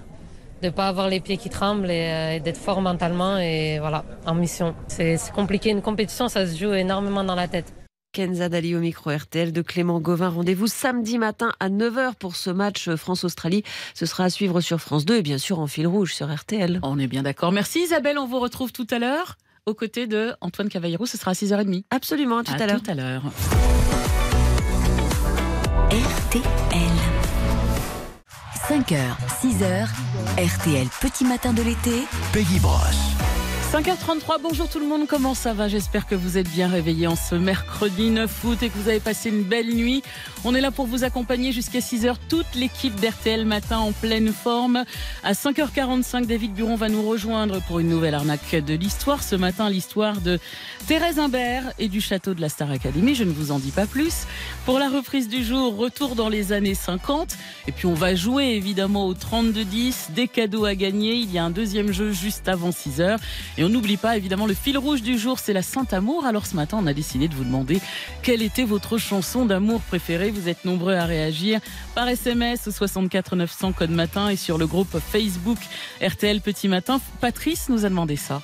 de 0.62 0.70
pas 0.70 0.88
avoir 0.88 1.10
les 1.10 1.20
pieds 1.20 1.36
qui 1.36 1.50
tremblent 1.50 1.92
et, 1.92 2.08
euh, 2.10 2.36
et 2.36 2.40
d'être 2.40 2.58
fort 2.58 2.82
mentalement 2.82 3.38
et 3.38 3.80
voilà, 3.80 4.06
en 4.26 4.34
mission. 4.34 4.74
C'est, 4.88 5.18
c'est 5.18 5.34
compliqué. 5.34 5.70
Une 5.70 5.82
compétition, 5.82 6.30
ça 6.30 6.48
se 6.48 6.58
joue 6.58 6.74
énormément 6.74 7.26
dans 7.26 7.36
la 7.36 7.50
tête. 7.50 7.74
Kenza 8.14 8.50
Dali 8.50 8.76
au 8.76 8.80
micro 8.80 9.10
RTL 9.10 9.52
de 9.52 9.62
Clément 9.62 10.00
Gauvin. 10.00 10.30
Rendez-vous 10.30 10.68
samedi 10.68 11.18
matin 11.18 11.52
à 11.60 11.70
9h 11.70 12.16
pour 12.16 12.38
ce 12.38 12.50
match 12.50 12.90
France-Australie. 12.90 13.64
Ce 13.94 14.06
sera 14.06 14.26
à 14.26 14.30
suivre 14.30 14.62
sur 14.62 14.80
France 14.80 15.06
2 15.06 15.18
et 15.18 15.22
bien 15.22 15.38
sûr 15.38 15.60
en 15.60 15.68
fil 15.68 15.88
rouge 15.88 16.14
sur 16.14 16.34
RTL. 16.34 16.80
On 16.84 17.00
est 17.00 17.08
bien 17.08 17.24
d'accord. 17.24 17.52
Merci 17.52 17.80
Isabelle, 17.84 18.18
on 18.18 18.28
vous 18.28 18.40
retrouve 18.40 18.72
tout 18.72 18.88
à 18.92 19.00
l'heure 19.00 19.38
aux 19.66 19.74
côtés 19.74 20.08
de 20.08 20.34
Antoine 20.42 20.70
Cavallero. 20.70 21.06
Ce 21.06 21.18
sera 21.18 21.32
à 21.32 21.34
6h30. 21.34 21.84
Absolument, 21.90 22.40
à 22.40 22.44
tout 22.44 22.54
à, 22.54 22.66
l'heure. 22.68 22.82
tout 22.82 22.92
à 22.92 22.96
l'heure. 22.96 23.24
RTL. 25.90 26.42
5h, 28.70 28.98
6h, 29.42 29.88
RTL 30.38 30.88
Petit 31.02 31.26
Matin 31.26 31.52
de 31.52 31.62
l'été. 31.62 31.92
Peggy 32.32 32.60
Broche. 32.60 33.11
5h33, 33.72 34.42
bonjour 34.44 34.68
tout 34.68 34.80
le 34.80 34.86
monde, 34.86 35.08
comment 35.08 35.34
ça 35.34 35.54
va? 35.54 35.70
J'espère 35.70 36.06
que 36.06 36.14
vous 36.14 36.38
êtes 36.38 36.50
bien 36.50 36.68
réveillés 36.68 37.08
en 37.08 37.16
ce 37.16 37.36
mercredi 37.36 38.10
9 38.10 38.44
août 38.44 38.62
et 38.62 38.68
que 38.68 38.78
vous 38.78 38.90
avez 38.90 39.00
passé 39.00 39.30
une 39.30 39.44
belle 39.44 39.74
nuit. 39.74 40.04
On 40.44 40.54
est 40.54 40.60
là 40.60 40.72
pour 40.72 40.88
vous 40.88 41.06
accompagner 41.06 41.54
jusqu'à 41.54 41.80
6h, 41.80 42.16
toute 42.28 42.54
l'équipe 42.54 42.94
d'RTL 43.00 43.46
Matin 43.46 43.78
en 43.78 43.94
pleine 43.94 44.34
forme. 44.34 44.84
À 45.24 45.32
5h45, 45.32 46.26
David 46.26 46.54
Buron 46.54 46.76
va 46.76 46.90
nous 46.90 47.08
rejoindre 47.08 47.62
pour 47.62 47.80
une 47.80 47.88
nouvelle 47.88 48.14
arnaque 48.14 48.56
de 48.56 48.74
l'histoire. 48.74 49.24
Ce 49.24 49.38
matin, 49.38 49.70
l'histoire 49.70 50.20
de 50.20 50.38
Thérèse 50.88 51.18
Imbert 51.18 51.72
et 51.80 51.88
du 51.88 52.02
château 52.02 52.34
de 52.34 52.42
la 52.42 52.50
Star 52.50 52.72
Academy. 52.72 53.16
Je 53.16 53.24
ne 53.24 53.32
vous 53.32 53.52
en 53.52 53.60
dis 53.60 53.72
pas 53.72 53.86
plus. 53.86 54.26
Pour 54.66 54.80
la 54.80 54.90
reprise 54.90 55.30
du 55.30 55.46
jour, 55.46 55.78
retour 55.78 56.16
dans 56.16 56.28
les 56.28 56.52
années 56.52 56.76
50. 56.76 57.38
Et 57.68 57.72
puis 57.72 57.86
on 57.86 57.94
va 57.94 58.16
jouer 58.16 58.48
évidemment 58.48 59.06
au 59.06 59.14
32-10, 59.14 60.12
des 60.14 60.28
cadeaux 60.28 60.66
à 60.66 60.76
gagner. 60.76 61.14
Il 61.14 61.32
y 61.32 61.38
a 61.38 61.46
un 61.46 61.52
deuxième 61.52 61.94
jeu 61.94 62.12
juste 62.12 62.50
avant 62.50 62.72
6h. 62.72 63.18
Et 63.62 63.64
on 63.64 63.70
n'oublie 63.70 63.98
pas, 63.98 64.18
évidemment, 64.18 64.48
le 64.48 64.56
fil 64.56 64.76
rouge 64.76 65.04
du 65.04 65.20
jour, 65.20 65.38
c'est 65.38 65.54
la 65.54 65.62
Saint-Amour. 65.62 66.26
Alors 66.26 66.48
ce 66.48 66.56
matin, 66.56 66.80
on 66.82 66.88
a 66.88 66.96
décidé 66.96 67.28
de 67.28 67.36
vous 67.36 67.44
demander 67.44 67.80
quelle 68.24 68.42
était 68.42 68.64
votre 68.64 68.98
chanson 68.98 69.46
d'amour 69.46 69.82
préférée. 69.82 70.32
Vous 70.32 70.50
êtes 70.50 70.66
nombreux 70.66 70.96
à 70.96 71.06
réagir 71.06 71.60
par 71.94 72.10
SMS 72.10 72.66
au 72.66 72.72
64 72.72 73.36
900 73.36 73.74
code 73.74 73.92
matin 73.92 74.30
et 74.30 74.36
sur 74.36 74.58
le 74.58 74.66
groupe 74.66 74.98
Facebook 75.00 75.60
RTL 76.02 76.42
Petit 76.42 76.70
Matin. 76.70 77.00
Patrice 77.20 77.70
nous 77.70 77.86
a 77.86 77.90
demandé 77.90 78.16
ça. 78.16 78.42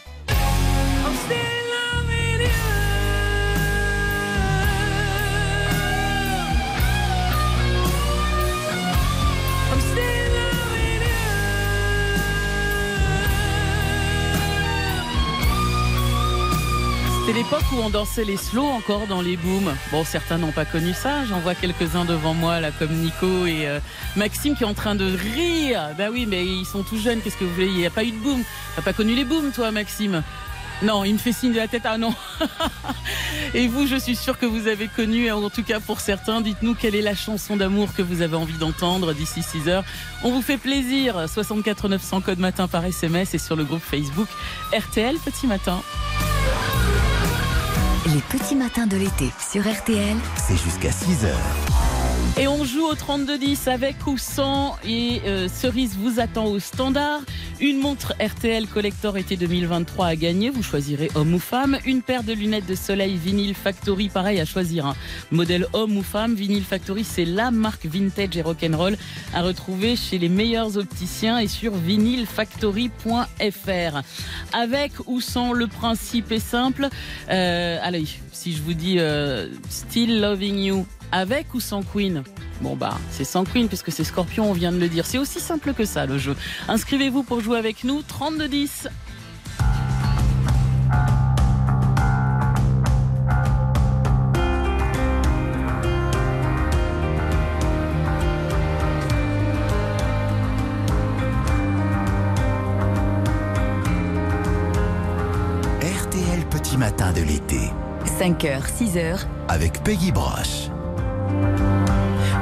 L'époque 17.38 17.72
où 17.72 17.76
on 17.84 17.92
dansait 17.92 18.24
les 18.24 18.36
slow 18.36 18.66
encore 18.66 19.06
dans 19.06 19.22
les 19.22 19.38
booms. 19.38 19.72
Bon, 19.92 20.04
certains 20.04 20.40
n'ont 20.40 20.52
pas 20.52 20.66
connu 20.66 20.94
ça. 20.96 21.24
J'en 21.26 21.40
vois 21.40 21.54
quelques-uns 21.54 22.04
devant 22.04 22.34
moi, 22.34 22.60
là, 22.60 22.72
comme 22.72 22.90
Nico 22.90 23.46
et 23.46 23.68
euh, 23.68 23.80
Maxime 24.16 24.56
qui 24.56 24.64
est 24.64 24.68
en 24.68 24.74
train 24.74 24.96
de 24.96 25.06
rire. 25.06 25.90
Bah 26.00 26.06
oui, 26.12 26.26
mais 26.26 26.44
ils 26.44 26.66
sont 26.66 26.82
tout 26.82 26.98
jeunes. 26.98 27.22
Qu'est-ce 27.22 27.38
que 27.38 27.44
vous 27.44 27.54
voulez? 27.54 27.68
Il 27.68 27.78
n'y 27.78 27.86
a 27.86 27.92
pas 27.92 28.04
eu 28.04 28.10
de 28.10 28.18
boom. 28.18 28.42
T'as 28.76 28.82
pas 28.82 28.94
connu 28.94 29.14
les 29.14 29.24
booms, 29.24 29.52
toi, 29.52 29.70
Maxime? 29.70 30.24
Non, 30.82 31.04
il 31.04 31.14
me 31.14 31.20
fait 31.20 31.32
signe 31.32 31.52
de 31.52 31.58
la 31.58 31.68
tête. 31.68 31.84
Ah 31.86 32.00
non. 32.00 32.12
Et 33.54 33.68
vous, 33.68 33.86
je 33.86 33.98
suis 33.98 34.16
sûre 34.16 34.40
que 34.40 34.48
vous 34.48 34.68
avez 34.68 34.88
connu, 34.88 35.32
en 35.32 35.52
tout 35.52 35.64
cas 35.64 35.80
pour 35.80 36.00
certains. 36.00 36.42
Dites-nous 36.42 36.74
quelle 36.74 36.96
est 36.96 37.04
la 37.04 37.16
chanson 37.16 37.56
d'amour 37.56 37.90
que 37.96 38.02
vous 38.02 38.24
avez 38.24 38.36
envie 38.36 38.58
d'entendre 38.58 39.14
d'ici 39.14 39.44
6 39.44 39.70
heures. 39.70 39.84
On 40.24 40.32
vous 40.32 40.42
fait 40.42 40.58
plaisir. 40.58 41.30
64 41.30 41.88
900 41.88 42.22
code 42.22 42.40
matin 42.40 42.68
par 42.68 42.84
SMS 42.84 43.36
et 43.36 43.38
sur 43.38 43.56
le 43.56 43.64
groupe 43.64 43.84
Facebook 43.84 44.28
RTL 44.74 45.18
Petit 45.24 45.46
Matin. 45.46 45.84
Les 48.06 48.22
petits 48.22 48.56
matins 48.56 48.88
de 48.88 48.96
l'été 48.96 49.32
sur 49.40 49.62
RTL. 49.62 50.16
C'est 50.38 50.56
jusqu'à 50.58 50.90
6h. 50.90 51.34
Et 52.36 52.48
on 52.48 52.66
joue 52.66 52.86
au 52.86 52.94
32-10 52.94 53.70
avec 53.70 53.96
ou 54.06 54.18
sans. 54.18 54.76
Et 54.86 55.22
euh, 55.26 55.48
Cerise 55.48 55.96
vous 55.98 56.20
attend 56.20 56.46
au 56.46 56.60
standard. 56.60 57.22
Une 57.60 57.80
montre 57.80 58.14
RTL 58.22 58.68
Collector 58.68 59.18
été 59.18 59.36
2023 59.36 60.06
à 60.06 60.16
gagner. 60.16 60.52
Vous 60.52 60.62
choisirez 60.62 61.10
homme 61.16 61.34
ou 61.34 61.40
femme. 61.40 61.80
Une 61.86 62.04
paire 62.04 62.24
de 62.24 62.34
lunettes 62.34 62.68
de 62.68 62.76
soleil 62.76 63.16
Vinyl 63.16 63.56
Factory. 63.56 64.10
Pareil 64.10 64.40
à 64.40 64.46
choisir 64.46 64.86
un 64.86 64.96
modèle 65.32 65.66
homme 65.74 65.98
ou 65.98 66.04
femme. 66.04 66.36
Vinyl 66.36 66.64
Factory, 66.64 67.04
c'est 67.04 67.26
la 67.26 67.50
marque 67.50 67.88
vintage 67.88 68.38
et 68.38 68.44
rock'n'roll 68.44 68.96
à 69.34 69.42
retrouver 69.42 69.96
chez 69.96 70.20
les 70.20 70.30
meilleurs 70.30 70.78
opticiens 70.78 71.40
et 71.40 71.48
sur 71.48 71.74
vinylfactory.fr. 71.74 74.02
Avec 74.54 74.92
ou 75.08 75.22
sans, 75.22 75.54
le 75.54 75.66
principe 75.66 76.32
est 76.32 76.40
simple. 76.40 76.90
Euh, 77.30 77.80
allez, 77.82 78.06
si 78.32 78.54
je 78.54 78.62
vous 78.62 78.74
dis 78.74 78.98
euh, 79.00 79.50
Still 79.70 80.22
Loving 80.22 80.60
You, 80.60 80.86
avec 81.12 81.54
ou 81.54 81.60
sans 81.60 81.84
Queen 81.84 82.24
Bon 82.62 82.76
bah 82.76 82.98
c'est 83.12 83.24
sans 83.24 83.44
Queen 83.44 83.68
puisque 83.68 83.92
c'est 83.92 84.04
Scorpion, 84.04 84.50
on 84.50 84.54
vient 84.54 84.72
de 84.72 84.80
le 84.80 84.90
dire. 84.90 85.06
C'est 85.06 85.20
aussi 85.20 85.40
simple 85.40 85.74
que 85.74 85.86
ça 85.86 86.06
le 86.06 86.18
jeu. 86.18 86.36
Inscrivez-vous 86.68 87.24
pour 87.24 87.42
jouer 87.42 87.58
avec 87.58 87.84
nous, 87.84 88.02
3210. 88.02 88.88
de 107.14 107.22
l'été. 107.22 107.60
5h, 108.06 108.62
6h, 108.68 109.26
Avec 109.50 109.84
Peggy 109.84 110.12
Broche. 110.12 110.70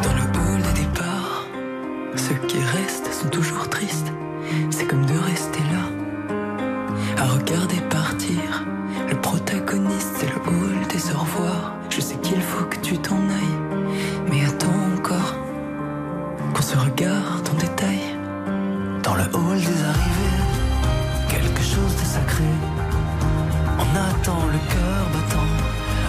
Dans 0.03 0.13
le 0.13 0.21
hall 0.21 0.61
de 0.61 0.73
départ, 0.81 1.45
ceux 2.15 2.35
qui 2.47 2.59
restent 2.59 3.11
sont 3.11 3.29
toujours 3.29 3.69
tristes. 3.69 4.11
C'est 4.69 4.85
comme 4.85 5.05
de 5.05 5.17
rester 5.17 5.59
là, 5.71 7.23
à 7.23 7.25
regarder 7.27 7.81
partir. 7.89 8.65
Le 9.09 9.15
protagoniste, 9.15 10.15
c'est 10.17 10.27
le 10.27 10.39
hall 10.47 10.87
des 10.89 11.11
au 11.13 11.19
revoir. 11.19 11.75
Je 11.89 12.01
sais 12.01 12.15
qu'il 12.17 12.41
faut 12.41 12.65
que 12.65 12.77
tu 12.77 12.97
t'en 12.97 13.15
ailles, 13.15 13.59
mais 14.29 14.45
attends 14.45 14.81
encore 14.97 15.35
qu'on 16.53 16.61
se 16.61 16.77
regarde 16.77 17.47
en 17.51 17.57
détail. 17.57 18.01
Dans 19.03 19.15
le 19.15 19.23
hall 19.23 19.57
des 19.57 19.83
arrivées, 19.91 20.41
quelque 21.29 21.61
chose 21.61 21.95
de 22.01 22.05
sacré. 22.05 22.43
On 23.79 23.89
attend 23.95 24.45
le 24.51 24.59
cœur 24.73 25.01
battant, 25.13 25.49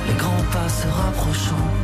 les 0.09 0.15
grands 0.15 0.47
pas 0.53 0.69
se 0.69 0.89
rapprochant. 0.89 1.76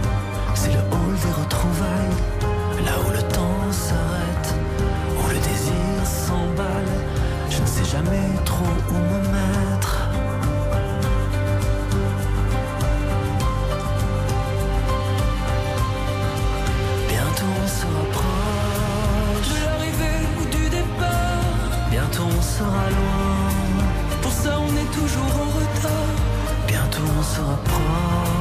Jamais 7.93 8.28
trop 8.47 8.76
où 8.88 8.95
me 8.95 9.20
mettre. 9.34 9.95
Bientôt 17.11 17.53
on 17.62 17.68
se 17.78 17.86
rapproche 17.97 19.49
de 19.53 19.64
l'arrivée 19.64 20.20
ou 20.38 20.45
du 20.57 20.70
départ. 20.70 21.61
Bientôt 21.90 22.28
on 22.38 22.43
sera 22.57 22.84
loin. 22.99 23.36
Pour 24.22 24.32
ça 24.32 24.59
on 24.59 24.72
est 24.82 24.93
toujours 24.99 25.34
en 25.45 25.49
retard. 25.59 26.16
Bientôt 26.66 27.09
on 27.18 27.22
se 27.22 27.40
rapproche 27.40 28.31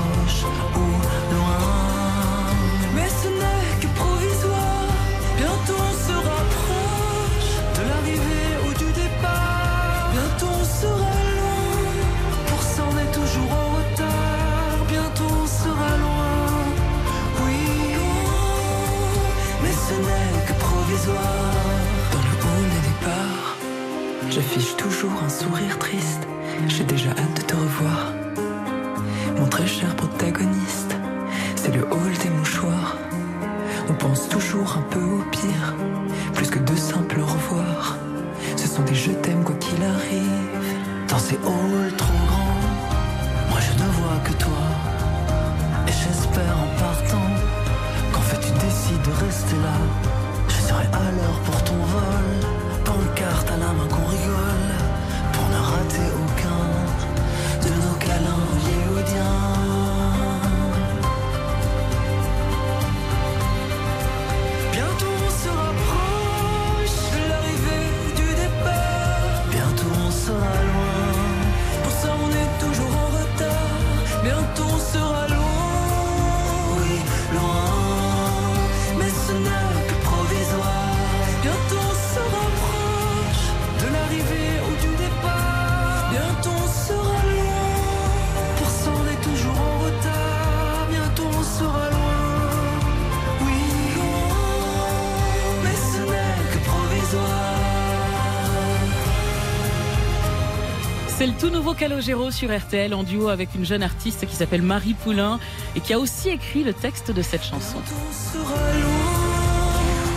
C'est 101.22 101.28
le 101.28 101.34
tout 101.34 101.52
nouveau 101.52 101.76
Calogero 101.76 102.32
sur 102.32 102.50
RTL 102.50 102.96
en 102.96 103.04
duo 103.04 103.28
avec 103.28 103.54
une 103.54 103.64
jeune 103.64 103.84
artiste 103.84 104.26
qui 104.26 104.36
s'appelle 104.36 104.64
Marie 104.64 104.96
Poulain 104.96 105.40
et 105.76 105.80
qui 105.80 105.94
a 105.94 106.00
aussi 106.00 106.30
écrit 106.30 106.64
le 106.64 106.74
texte 106.74 107.12
de 107.12 107.22
cette 107.22 107.44
chanson. 107.44 107.78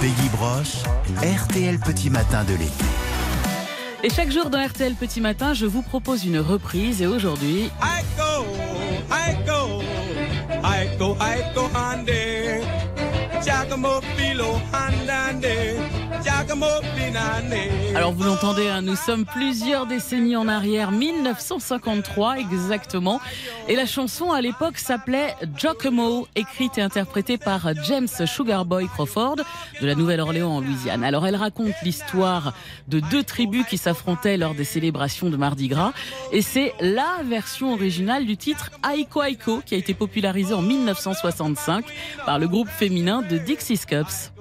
Peggy 0.01 0.29
Broche, 0.33 0.83
RTL 1.23 1.79
Petit 1.81 2.09
Matin 2.09 2.45
de 2.45 2.53
l'été. 2.53 2.85
Et 4.03 4.09
chaque 4.09 4.33
jour 4.33 4.49
dans 4.49 4.67
RTL 4.67 4.95
Petit 4.95 5.21
Matin, 5.21 5.53
je 5.53 5.67
vous 5.67 5.83
propose 5.83 6.25
une 6.25 6.39
reprise 6.39 7.03
et 7.03 7.07
aujourd'hui, 7.07 7.65
I 7.83 8.03
go, 8.17 8.47
I 9.11 9.37
go, 9.45 9.83
I 10.65 10.97
go, 10.97 11.19
I 11.21 11.43
go, 11.55 11.69
Hande. 11.75 13.45
Giacomo 13.45 14.01
Filo, 14.17 14.59
Handande. 14.73 16.04
Alors 17.95 18.13
vous 18.13 18.25
l'entendez, 18.25 18.69
hein, 18.69 18.83
nous 18.83 18.97
sommes 18.97 19.25
plusieurs 19.25 19.87
décennies 19.87 20.37
en 20.37 20.49
arrière, 20.49 20.91
1953 20.91 22.39
exactement, 22.39 23.21
et 23.69 23.77
la 23.77 23.87
chanson 23.87 24.33
à 24.33 24.41
l'époque 24.41 24.79
s'appelait 24.79 25.35
Giacomo, 25.57 26.27
écrite 26.35 26.79
et 26.79 26.83
interprétée 26.83 27.39
par 27.39 27.73
James 27.85 28.09
Sugarboy 28.09 28.89
Crawford 28.89 29.37
de 29.81 29.87
la 29.87 29.95
Nouvelle-Orléans 29.95 30.57
en 30.57 30.61
Louisiane. 30.61 31.05
Alors 31.05 31.27
elle 31.27 31.37
raconte 31.37 31.75
l'histoire 31.83 32.55
de 32.89 33.01
deux 33.01 33.23
tribus 33.23 33.67
qui 33.67 33.79
s'affrontaient 33.79 34.37
lors 34.37 34.55
des 34.55 34.65
célébrations 34.65 35.31
de 35.31 35.37
Mardi 35.37 35.69
Gras, 35.69 35.93
et 36.33 36.43
c'est 36.43 36.73
la 36.81 37.23
version 37.25 37.73
originale 37.75 38.27
du 38.27 38.37
titre 38.37 38.71
Aiko 38.93 39.23
Aiko 39.23 39.63
qui 39.65 39.75
a 39.75 39.79
été 39.79 39.95
popularisé 39.95 40.55
en 40.55 40.63
1965 40.63 41.85
par 42.27 42.39
le 42.39 42.49
groupe 42.49 42.69
féminin 42.69 43.23
de 43.23 43.39
Dixie 43.39 43.79
Cups. 43.79 44.33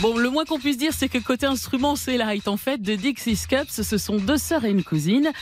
Bon, 0.00 0.16
le 0.16 0.30
moins 0.30 0.46
qu'on 0.46 0.58
puisse 0.58 0.78
dire, 0.78 0.92
c'est 0.96 1.10
que 1.10 1.18
côté 1.18 1.44
instrument, 1.44 1.96
c'est 1.96 2.16
light. 2.16 2.48
En 2.48 2.56
fait, 2.56 2.80
de 2.80 2.94
Dixie 2.94 3.38
Cups, 3.46 3.82
ce 3.82 3.98
sont 3.98 4.16
deux 4.16 4.38
sœurs 4.38 4.64
et 4.64 4.70
une 4.70 4.84
cousine. 4.84 5.32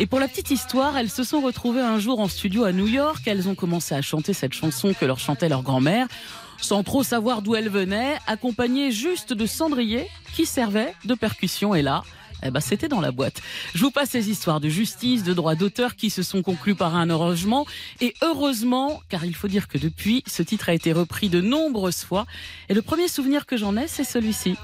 Et 0.00 0.06
pour 0.06 0.18
la 0.18 0.26
petite 0.26 0.50
histoire, 0.50 0.96
elles 0.96 1.10
se 1.10 1.22
sont 1.22 1.40
retrouvées 1.40 1.80
un 1.80 2.00
jour 2.00 2.18
en 2.18 2.26
studio 2.26 2.64
à 2.64 2.72
New 2.72 2.88
York. 2.88 3.22
Elles 3.26 3.48
ont 3.48 3.54
commencé 3.54 3.94
à 3.94 4.02
chanter 4.02 4.32
cette 4.32 4.54
chanson 4.54 4.94
que 4.98 5.04
leur 5.04 5.20
chantait 5.20 5.48
leur 5.48 5.62
grand-mère, 5.62 6.08
sans 6.60 6.82
trop 6.82 7.04
savoir 7.04 7.42
d'où 7.42 7.54
elle 7.54 7.68
venait, 7.68 8.16
accompagnée 8.26 8.90
juste 8.90 9.32
de 9.32 9.46
cendrier 9.46 10.08
qui 10.34 10.44
servait 10.44 10.92
de 11.04 11.14
percussion. 11.14 11.74
Et 11.74 11.82
là, 11.82 12.02
eh 12.44 12.50
ben, 12.50 12.60
c'était 12.60 12.88
dans 12.88 13.00
la 13.00 13.10
boîte. 13.10 13.40
Je 13.74 13.80
vous 13.80 13.90
passe 13.90 14.10
ces 14.10 14.30
histoires 14.30 14.60
de 14.60 14.68
justice, 14.68 15.22
de 15.22 15.32
droits 15.32 15.54
d'auteur 15.54 15.96
qui 15.96 16.10
se 16.10 16.22
sont 16.22 16.42
conclus 16.42 16.74
par 16.74 16.94
un 16.94 17.10
arrangement. 17.10 17.66
Et 18.00 18.14
heureusement, 18.22 19.00
car 19.08 19.24
il 19.24 19.34
faut 19.34 19.48
dire 19.48 19.66
que 19.66 19.78
depuis, 19.78 20.22
ce 20.26 20.42
titre 20.42 20.68
a 20.68 20.74
été 20.74 20.92
repris 20.92 21.28
de 21.28 21.40
nombreuses 21.40 22.04
fois. 22.04 22.26
Et 22.68 22.74
le 22.74 22.82
premier 22.82 23.08
souvenir 23.08 23.46
que 23.46 23.56
j'en 23.56 23.76
ai, 23.76 23.88
c'est 23.88 24.04
celui-ci. 24.04 24.56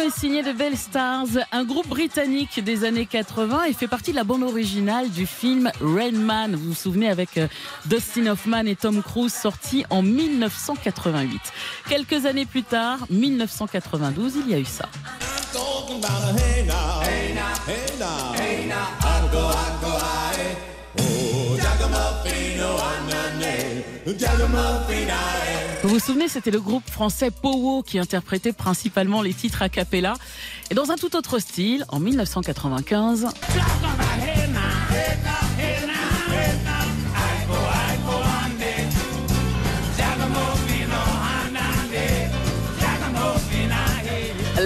Est 0.00 0.10
signée 0.10 0.42
de 0.42 0.52
Bell 0.52 0.76
Stars, 0.76 1.26
un 1.50 1.64
groupe 1.64 1.88
britannique 1.88 2.62
des 2.62 2.84
années 2.84 3.06
80 3.06 3.64
et 3.64 3.72
fait 3.72 3.88
partie 3.88 4.10
de 4.10 4.16
la 4.16 4.24
bande 4.24 4.42
originale 4.42 5.10
du 5.10 5.26
film 5.26 5.70
Rain 5.80 6.12
Man. 6.12 6.54
Vous 6.54 6.68
vous 6.68 6.74
souvenez 6.74 7.08
avec 7.08 7.38
euh, 7.38 7.48
Dustin 7.86 8.26
Hoffman 8.26 8.66
et 8.66 8.76
Tom 8.76 9.02
Cruise 9.02 9.32
sorti 9.32 9.84
en 9.90 10.02
1988. 10.02 11.40
Quelques 11.88 12.26
années 12.26 12.46
plus 12.46 12.62
tard, 12.62 12.98
1992, 13.10 14.34
il 14.44 14.50
y 14.50 14.54
a 14.54 14.58
eu 14.58 14.64
ça. 14.64 14.88
Vous 25.82 25.90
vous 25.90 26.00
souvenez, 26.00 26.26
c'était 26.28 26.50
le 26.50 26.60
groupe 26.60 26.88
français 26.90 27.30
Powo 27.30 27.82
qui 27.82 28.00
interprétait 28.00 28.52
principalement 28.52 29.22
les 29.22 29.32
titres 29.32 29.62
a 29.62 29.68
cappella. 29.68 30.14
Et 30.70 30.74
dans 30.74 30.90
un 30.90 30.96
tout 30.96 31.14
autre 31.14 31.38
style, 31.38 31.84
en 31.88 32.00
1995, 32.00 33.28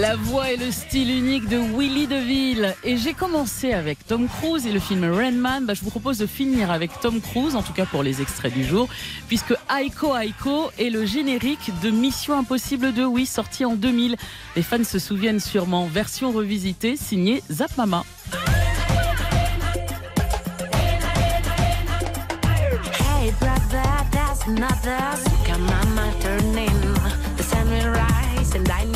la 0.03 0.17
voix 0.17 0.51
et 0.51 0.57
le 0.57 0.73
style 0.73 1.17
unique 1.17 1.49
de 1.49 1.59
Willy 1.59 2.09
DeVille. 2.09 2.75
Et 2.83 2.97
j'ai 2.97 3.15
commencé 3.15 3.73
avec 3.73 4.05
Tom 4.05 4.27
Cruise 4.27 4.67
et 4.67 4.73
le 4.73 4.81
film 4.81 5.05
Rain 5.05 5.31
Man. 5.31 5.65
Bah, 5.65 5.75
je 5.75 5.85
vous 5.85 5.91
propose 5.91 6.19
de 6.19 6.27
finir 6.27 6.73
avec 6.73 6.91
Tom 7.01 7.21
Cruise, 7.21 7.55
en 7.55 7.63
tout 7.63 7.73
cas 7.73 7.87
pour 7.87 8.03
les 8.03 8.21
extraits 8.21 8.53
du 8.53 8.65
jour, 8.65 8.89
puisque 9.29 9.55
Aiko 9.71 10.17
Aiko 10.17 10.73
est 10.77 10.91
le 10.91 11.07
générique 11.07 11.71
de 11.85 11.91
Mission 11.91 12.37
Impossible 12.37 12.93
2, 12.93 13.05
oui, 13.05 13.27
sorti 13.27 13.65
en 13.65 13.77
2000. 13.77 14.17
Les 14.57 14.63
fans 14.63 14.83
se 14.83 14.99
souviennent 14.99 15.39
sûrement, 15.39 15.87
version 15.87 16.33
revisitée, 16.33 16.97
signée 16.97 17.41
Zap 17.49 17.71
Mama. 17.77 18.05
Another 24.45 25.15
turning 26.21 26.81
The 27.37 27.43
sun 27.45 27.71
will 27.71 27.91
rise 27.91 28.55
and 28.57 28.69
in 28.69 28.92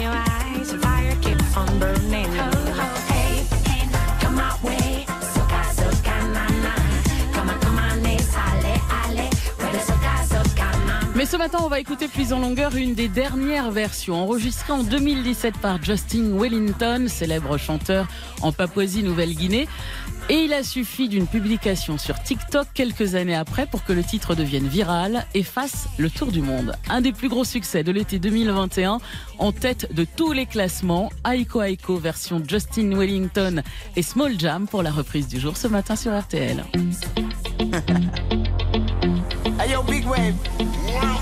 ce 11.26 11.36
matin, 11.36 11.58
on 11.62 11.68
va 11.68 11.80
écouter 11.80 12.06
plus 12.06 12.32
en 12.32 12.38
longueur 12.38 12.76
une 12.76 12.94
des 12.94 13.08
dernières 13.08 13.72
versions 13.72 14.22
enregistrée 14.22 14.72
en 14.72 14.84
2017 14.84 15.58
par 15.58 15.82
Justin 15.82 16.38
Wellington, 16.38 17.06
célèbre 17.08 17.58
chanteur 17.58 18.06
en 18.42 18.52
Papouasie-Nouvelle-Guinée. 18.52 19.66
Et 20.28 20.44
il 20.44 20.52
a 20.52 20.62
suffi 20.62 21.08
d'une 21.08 21.26
publication 21.26 21.98
sur 21.98 22.22
TikTok 22.22 22.68
quelques 22.74 23.16
années 23.16 23.34
après 23.34 23.66
pour 23.66 23.82
que 23.82 23.92
le 23.92 24.04
titre 24.04 24.36
devienne 24.36 24.68
viral 24.68 25.26
et 25.34 25.42
fasse 25.42 25.88
le 25.98 26.10
tour 26.10 26.30
du 26.30 26.42
monde. 26.42 26.74
Un 26.88 27.00
des 27.00 27.12
plus 27.12 27.28
gros 27.28 27.44
succès 27.44 27.82
de 27.82 27.90
l'été 27.90 28.20
2021, 28.20 28.98
en 29.38 29.52
tête 29.52 29.92
de 29.92 30.04
tous 30.04 30.32
les 30.32 30.46
classements, 30.46 31.10
Aiko 31.28 31.62
Aiko 31.62 31.96
version 31.96 32.40
Justin 32.46 32.96
Wellington 32.96 33.62
et 33.96 34.02
Small 34.02 34.38
Jam 34.38 34.68
pour 34.68 34.84
la 34.84 34.92
reprise 34.92 35.26
du 35.26 35.40
jour 35.40 35.56
ce 35.56 35.66
matin 35.66 35.96
sur 35.96 36.16
RTL. 36.16 36.64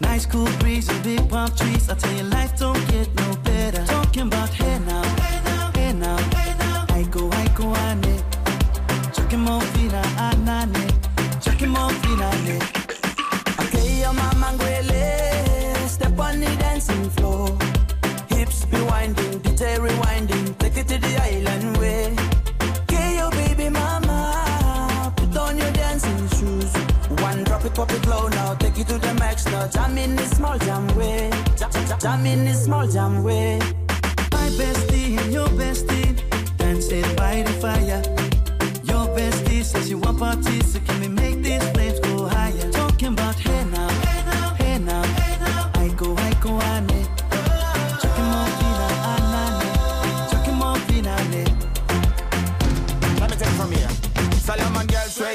Nice 0.00 0.26
cool 0.26 0.48
breeze 0.58 0.88
and 0.88 1.02
big 1.02 1.28
palm 1.28 1.50
trees. 1.56 1.88
I 1.88 1.94
tell 1.94 2.12
you, 2.12 2.24
life 2.24 2.56
don't 2.58 2.80
get 2.90 3.08
no 3.16 3.36
better. 3.44 3.84
Talking 3.84 4.26
about 4.28 4.50
hey 4.50 4.78
now, 4.86 5.02
hey 5.22 5.40
now, 5.44 5.70
hey 5.74 5.92
now, 5.92 6.16
hey 6.36 6.54
now. 6.58 6.86
I 6.90 7.02
go, 7.10 7.30
I 7.30 7.48
go, 7.48 7.74
ane. 7.74 8.22
Chucking 9.12 9.40
more 9.40 9.60
fina, 9.60 10.02
anane. 10.26 10.86
Chucking 11.42 11.70
more 11.70 11.90
fina. 12.02 12.28
Okay, 13.60 14.00
your 14.00 14.12
mama 14.12 14.52
ngwele. 14.54 15.88
Step 15.88 16.18
on 16.18 16.40
the 16.40 16.56
dancing 16.58 17.10
floor. 17.10 17.48
Hips 18.28 18.64
be 18.66 18.80
winding, 18.82 19.40
DJ 19.40 19.78
rewinding. 19.78 20.56
Take 20.58 20.76
it 20.78 20.88
to 20.88 20.98
the 20.98 21.22
island 21.22 21.57
to 29.44 29.50
the. 29.50 29.68
Jam 29.72 29.98
in 29.98 30.16
this 30.16 30.30
small 30.30 30.58
jam 30.58 30.86
way. 30.96 31.30
Jam, 32.00 32.26
in 32.26 32.44
this 32.44 32.64
small 32.64 32.86
jam 32.86 33.22
way. 33.22 33.58
My 34.32 34.48
bestie 34.58 35.18
and 35.18 35.32
your 35.32 35.48
bestie 35.48 36.16
dancing 36.56 37.16
by 37.16 37.42
the 37.42 37.52
fire. 37.62 38.02
Your 38.84 39.06
bestie 39.16 39.64
says 39.64 39.90
you 39.90 39.98
want 39.98 40.18
parties, 40.18 40.72
so 40.72 40.80
can 40.80 41.00
we 41.00 41.08
make 41.08 41.42
these 41.42 41.66
flames 41.70 41.87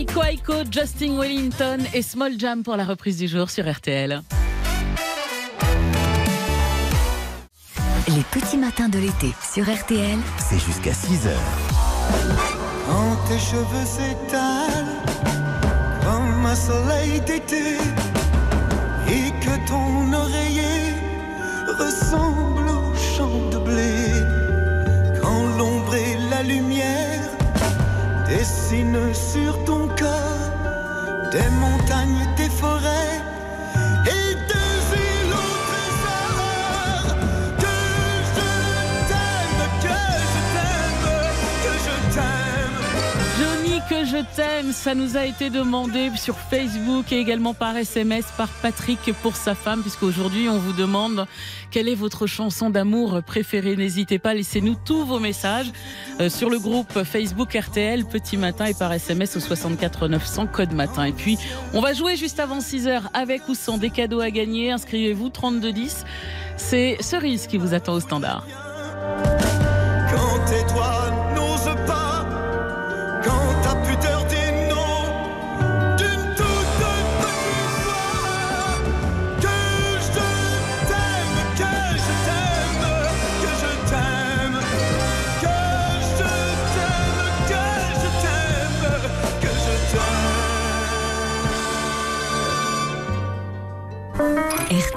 Aiko 0.00 0.22
Aiko, 0.22 0.54
Justin 0.70 1.18
Wellington 1.18 1.76
et 1.92 2.00
Small 2.00 2.32
Jam 2.38 2.62
pour 2.62 2.74
la 2.74 2.86
reprise 2.86 3.18
du 3.18 3.28
jour 3.28 3.50
sur 3.50 3.70
RTL. 3.70 4.22
Les 8.08 8.22
petits 8.32 8.56
matins 8.56 8.88
de 8.88 8.98
l'été 8.98 9.34
sur 9.42 9.64
RTL. 9.64 10.18
C'est 10.38 10.58
jusqu'à 10.58 10.94
6 10.94 11.26
heures. 11.26 11.34
Quand 12.86 13.16
tes 13.28 13.38
cheveux 13.38 13.84
s'étalent 13.84 14.96
comme 16.02 16.46
un 16.46 16.54
soleil 16.54 17.20
d'été 17.20 17.76
et 19.06 19.30
que 19.44 19.68
ton 19.68 20.14
oreiller 20.14 20.94
ressemble 21.78 22.59
dessinent 28.30 29.12
sur 29.12 29.52
ton 29.64 29.88
corps 29.88 30.50
des 31.32 31.50
montagnes, 31.64 32.26
des 32.36 32.48
forêts 32.48 33.20
t'aime, 44.16 44.72
ça 44.72 44.94
nous 44.94 45.16
a 45.16 45.24
été 45.24 45.50
demandé 45.50 46.10
sur 46.16 46.36
Facebook 46.36 47.12
et 47.12 47.18
également 47.18 47.54
par 47.54 47.76
SMS 47.76 48.24
par 48.36 48.48
Patrick 48.48 49.12
pour 49.22 49.36
sa 49.36 49.54
femme, 49.54 49.82
puisqu'aujourd'hui 49.82 50.48
on 50.48 50.58
vous 50.58 50.72
demande 50.72 51.26
quelle 51.70 51.88
est 51.88 51.94
votre 51.94 52.26
chanson 52.26 52.70
d'amour 52.70 53.22
préférée. 53.22 53.76
N'hésitez 53.76 54.18
pas, 54.18 54.34
laissez-nous 54.34 54.76
tous 54.84 55.04
vos 55.04 55.18
messages 55.18 55.70
euh, 56.20 56.28
sur 56.28 56.50
le 56.50 56.58
groupe 56.58 57.02
Facebook 57.04 57.54
RTL 57.54 58.04
Petit 58.04 58.36
Matin 58.36 58.66
et 58.66 58.74
par 58.74 58.92
SMS 58.92 59.36
au 59.36 59.40
64 59.40 60.08
900 60.08 60.46
code 60.46 60.72
matin. 60.72 61.04
Et 61.04 61.12
puis 61.12 61.38
on 61.72 61.80
va 61.80 61.92
jouer 61.92 62.16
juste 62.16 62.40
avant 62.40 62.58
6h 62.58 63.02
avec 63.12 63.48
ou 63.48 63.54
sans 63.54 63.78
des 63.78 63.90
cadeaux 63.90 64.20
à 64.20 64.30
gagner. 64.30 64.72
Inscrivez-vous 64.72 65.28
3210. 65.28 66.04
C'est 66.56 66.96
Cerise 67.00 67.46
qui 67.46 67.58
vous 67.58 67.74
attend 67.74 67.94
au 67.94 68.00
standard. 68.00 68.69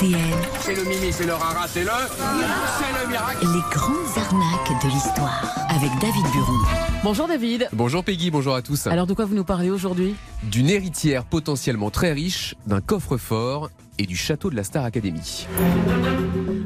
RTL, 0.03 0.19
C'est 0.59 0.75
le 0.75 0.83
mimi, 0.83 1.13
c'est 1.13 1.25
le 1.25 1.33
rara, 1.33 1.65
c'est 1.65 1.83
le... 1.83 1.89
C'est 1.89 3.03
le 3.03 3.09
miracle 3.09 3.47
les 3.53 3.61
grandes 3.71 4.17
arnaques 4.17 4.83
de 4.83 4.89
l'histoire. 4.89 5.65
Avec 5.69 5.91
David 6.01 6.25
Buron. 6.33 6.57
Bonjour 7.05 7.27
David. 7.27 7.69
Bonjour 7.71 8.03
Peggy, 8.03 8.29
bonjour 8.29 8.53
à 8.53 8.61
tous. 8.61 8.87
Alors 8.87 9.07
de 9.07 9.13
quoi 9.13 9.23
vous 9.23 9.35
nous 9.35 9.45
parlez 9.45 9.69
aujourd'hui? 9.69 10.15
D'une 10.43 10.69
héritière 10.69 11.23
potentiellement 11.23 11.89
très 11.89 12.11
riche, 12.11 12.55
d'un 12.67 12.81
coffre-fort 12.81 13.69
et 13.97 14.05
du 14.05 14.17
château 14.17 14.49
de 14.49 14.57
la 14.57 14.65
Star 14.65 14.83
Academy. 14.83 15.47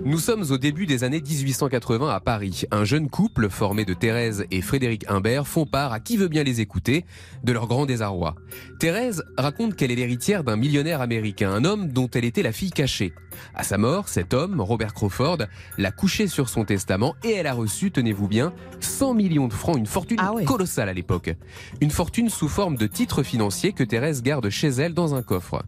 Nous 0.07 0.19
sommes 0.19 0.45
au 0.51 0.57
début 0.57 0.85
des 0.85 1.03
années 1.03 1.19
1880 1.19 2.09
à 2.09 2.21
Paris. 2.21 2.63
Un 2.71 2.85
jeune 2.85 3.09
couple 3.09 3.49
formé 3.49 3.83
de 3.83 3.93
Thérèse 3.93 4.45
et 4.51 4.61
Frédéric 4.61 5.03
Humbert 5.09 5.45
font 5.45 5.65
part 5.65 5.91
à 5.91 5.99
qui 5.99 6.15
veut 6.15 6.29
bien 6.29 6.45
les 6.45 6.61
écouter 6.61 7.03
de 7.43 7.51
leur 7.51 7.67
grand 7.67 7.85
désarroi. 7.85 8.35
Thérèse 8.79 9.25
raconte 9.37 9.75
qu'elle 9.75 9.91
est 9.91 9.95
l'héritière 9.95 10.45
d'un 10.45 10.55
millionnaire 10.55 11.01
américain, 11.01 11.51
un 11.51 11.65
homme 11.65 11.89
dont 11.89 12.09
elle 12.13 12.23
était 12.23 12.41
la 12.41 12.53
fille 12.53 12.71
cachée. 12.71 13.11
À 13.53 13.63
sa 13.63 13.77
mort, 13.77 14.07
cet 14.07 14.33
homme, 14.33 14.61
Robert 14.61 14.93
Crawford, 14.93 15.39
l'a 15.77 15.91
couché 15.91 16.27
sur 16.27 16.47
son 16.47 16.63
testament 16.63 17.13
et 17.25 17.31
elle 17.31 17.47
a 17.47 17.53
reçu, 17.53 17.91
tenez-vous 17.91 18.29
bien, 18.29 18.53
100 18.79 19.13
millions 19.13 19.49
de 19.49 19.53
francs, 19.53 19.75
une 19.75 19.87
fortune 19.87 20.21
colossale 20.45 20.87
à 20.87 20.93
l'époque. 20.93 21.35
Une 21.81 21.91
fortune 21.91 22.29
sous 22.29 22.47
forme 22.47 22.77
de 22.77 22.87
titres 22.87 23.23
financiers 23.23 23.73
que 23.73 23.83
Thérèse 23.83 24.23
garde 24.23 24.49
chez 24.51 24.69
elle 24.69 24.93
dans 24.93 25.15
un 25.15 25.21
coffre. 25.21 25.63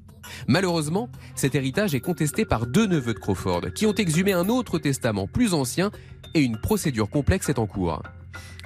Malheureusement, 0.48 1.10
cet 1.36 1.56
héritage 1.56 1.96
est 1.96 2.00
contesté 2.00 2.46
par 2.46 2.68
deux 2.68 2.88
neveux 2.88 3.14
de 3.14 3.20
Crawford, 3.20 3.74
qui 3.76 3.86
ont 3.86 3.94
exhumé 3.94 4.34
un 4.34 4.50
autre 4.50 4.80
testament 4.80 5.28
plus 5.28 5.54
ancien 5.54 5.92
et 6.34 6.42
une 6.42 6.60
procédure 6.60 7.10
complexe 7.10 7.50
est 7.50 7.60
en 7.60 7.68
cours. 7.68 8.02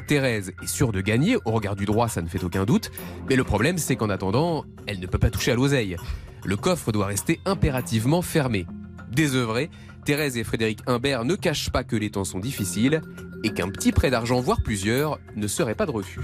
Thérèse 0.07 0.51
est 0.61 0.67
sûre 0.67 0.91
de 0.91 1.01
gagner, 1.01 1.37
au 1.45 1.51
regard 1.51 1.75
du 1.75 1.85
droit 1.85 2.09
ça 2.09 2.21
ne 2.21 2.27
fait 2.27 2.43
aucun 2.43 2.65
doute, 2.65 2.91
mais 3.29 3.35
le 3.35 3.43
problème 3.43 3.77
c'est 3.77 3.95
qu'en 3.95 4.09
attendant, 4.09 4.65
elle 4.85 4.99
ne 4.99 5.07
peut 5.07 5.17
pas 5.17 5.29
toucher 5.29 5.51
à 5.51 5.55
l'oseille. 5.55 5.95
Le 6.43 6.57
coffre 6.57 6.91
doit 6.91 7.05
rester 7.05 7.39
impérativement 7.45 8.21
fermé. 8.21 8.67
Désœuvrés, 9.11 9.69
Thérèse 10.05 10.35
et 10.37 10.43
Frédéric 10.43 10.79
Humbert 10.87 11.23
ne 11.23 11.35
cachent 11.35 11.69
pas 11.69 11.83
que 11.83 11.95
les 11.95 12.09
temps 12.09 12.25
sont 12.25 12.39
difficiles 12.39 13.01
et 13.43 13.51
qu'un 13.51 13.69
petit 13.69 13.91
prêt 13.91 14.09
d'argent, 14.09 14.41
voire 14.41 14.61
plusieurs, 14.61 15.19
ne 15.35 15.47
serait 15.47 15.75
pas 15.75 15.85
de 15.85 15.91
refus. 15.91 16.21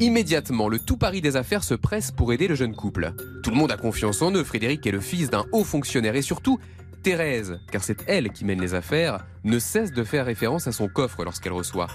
Immédiatement, 0.00 0.68
le 0.68 0.80
tout 0.80 0.96
Paris 0.96 1.20
des 1.20 1.36
affaires 1.36 1.62
se 1.62 1.74
presse 1.74 2.10
pour 2.10 2.32
aider 2.32 2.48
le 2.48 2.56
jeune 2.56 2.74
couple. 2.74 3.14
Tout 3.42 3.50
le 3.50 3.56
monde 3.56 3.70
a 3.70 3.76
confiance 3.76 4.22
en 4.22 4.32
eux. 4.32 4.42
Frédéric 4.42 4.84
est 4.86 4.90
le 4.90 5.00
fils 5.00 5.30
d'un 5.30 5.44
haut 5.52 5.62
fonctionnaire 5.62 6.16
et 6.16 6.22
surtout, 6.22 6.58
Thérèse, 7.04 7.60
car 7.70 7.84
c'est 7.84 8.02
elle 8.08 8.30
qui 8.30 8.44
mène 8.44 8.60
les 8.60 8.74
affaires, 8.74 9.24
ne 9.44 9.58
cesse 9.58 9.92
de 9.92 10.02
faire 10.02 10.26
référence 10.26 10.66
à 10.66 10.72
son 10.72 10.88
coffre 10.88 11.22
lorsqu'elle 11.22 11.52
reçoit. 11.52 11.86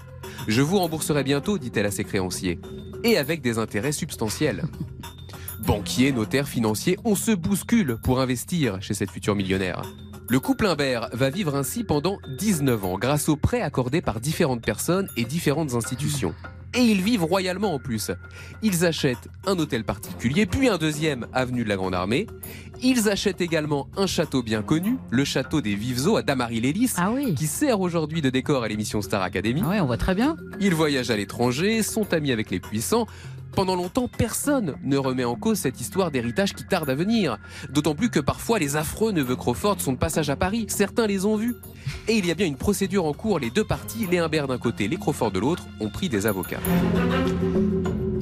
Je 0.48 0.62
vous 0.62 0.78
rembourserai 0.78 1.24
bientôt, 1.24 1.58
dit-elle 1.58 1.88
à 1.88 1.92
ses 1.92 2.06
créanciers, 2.06 2.60
et 3.04 3.18
avec 3.18 3.42
des 3.42 3.58
intérêts 3.58 3.92
substantiels. 3.92 4.64
Banquiers, 5.60 6.14
notaires, 6.14 6.48
financiers, 6.48 6.98
on 7.04 7.16
se 7.16 7.32
bouscule 7.32 7.98
pour 8.02 8.22
investir 8.22 8.82
chez 8.82 8.94
cette 8.94 9.12
future 9.12 9.36
millionnaire. 9.36 9.82
Le 10.30 10.40
couple 10.40 10.68
Imbert 10.68 11.10
va 11.12 11.30
vivre 11.30 11.56
ainsi 11.56 11.84
pendant 11.84 12.20
19 12.38 12.86
ans 12.86 12.98
grâce 12.98 13.28
aux 13.30 13.36
prêts 13.36 13.62
accordés 13.62 14.02
par 14.02 14.22
différentes 14.22 14.64
personnes 14.64 15.10
et 15.18 15.26
différentes 15.26 15.74
institutions. 15.74 16.34
Et 16.76 16.82
ils 16.82 17.02
vivent 17.02 17.24
royalement 17.24 17.74
en 17.74 17.80
plus. 17.80 18.12
Ils 18.62 18.86
achètent 18.86 19.28
un 19.48 19.58
hôtel 19.58 19.84
particulier, 19.84 20.46
puis 20.46 20.70
un 20.70 20.78
deuxième 20.78 21.26
avenue 21.34 21.64
de 21.64 21.70
la 21.70 21.76
Grande 21.76 21.96
Armée. 21.96 22.28
Ils 22.82 23.10
achètent 23.10 23.42
également 23.42 23.88
un 23.98 24.08
château 24.08 24.44
bien 24.44 24.62
connu, 24.62 24.98
le 25.10 25.26
château 25.26 25.62
des 25.62 25.76
Vives 25.76 26.08
Eaux 26.08 26.18
à 26.18 26.22
Damary-Lélis, 26.22 26.94
qui 27.36 27.48
sert 27.48 27.82
aujourd'hui 27.82 28.22
de 28.22 28.30
décor 28.30 28.64
à 28.64 28.68
l'émission 28.68 29.02
Star 29.02 29.22
Academy. 29.22 29.62
Ah 29.66 29.70
ouais, 29.70 29.80
on 29.80 29.86
voit 29.86 29.98
très 29.98 30.16
bien. 30.16 30.38
Ils 30.60 30.76
voyagent 30.76 31.10
à 31.10 31.18
l'étranger, 31.18 31.82
sont 31.84 32.14
amis 32.14 32.32
avec 32.32 32.52
les 32.52 32.60
puissants. 32.60 33.08
Pendant 33.60 33.76
longtemps, 33.76 34.08
personne 34.08 34.78
ne 34.86 34.96
remet 34.96 35.26
en 35.26 35.36
cause 35.36 35.58
cette 35.58 35.82
histoire 35.82 36.12
d'héritage 36.12 36.54
qui 36.54 36.64
tarde 36.64 36.90
à 36.90 36.96
venir. 36.96 37.38
D'autant 37.70 37.94
plus 37.94 38.10
que 38.10 38.22
parfois 38.22 38.58
les 38.58 38.78
affreux 38.78 39.12
neveux 39.12 39.36
Crawford 39.36 39.82
sont 39.82 39.92
de 39.92 39.98
passage 39.98 40.30
à 40.30 40.38
Paris. 40.38 40.68
Certains 40.70 41.08
les 41.08 41.26
ont 41.26 41.36
vus. 41.36 41.56
Et 42.08 42.14
il 42.14 42.26
y 42.26 42.32
a 42.32 42.36
bien 42.36 42.46
une 42.46 42.56
procédure 42.56 43.04
en 43.04 43.12
cours. 43.12 43.38
Les 43.38 43.50
deux 43.50 43.66
parties, 43.66 44.08
les 44.10 44.20
Humbert 44.20 44.48
d'un 44.48 44.58
côté, 44.58 44.88
les 44.88 44.96
Crawford 44.96 45.32
de 45.32 45.40
l'autre, 45.40 45.68
ont 45.82 45.90
pris 45.90 46.08
des 46.08 46.26
avocats. 46.26 46.62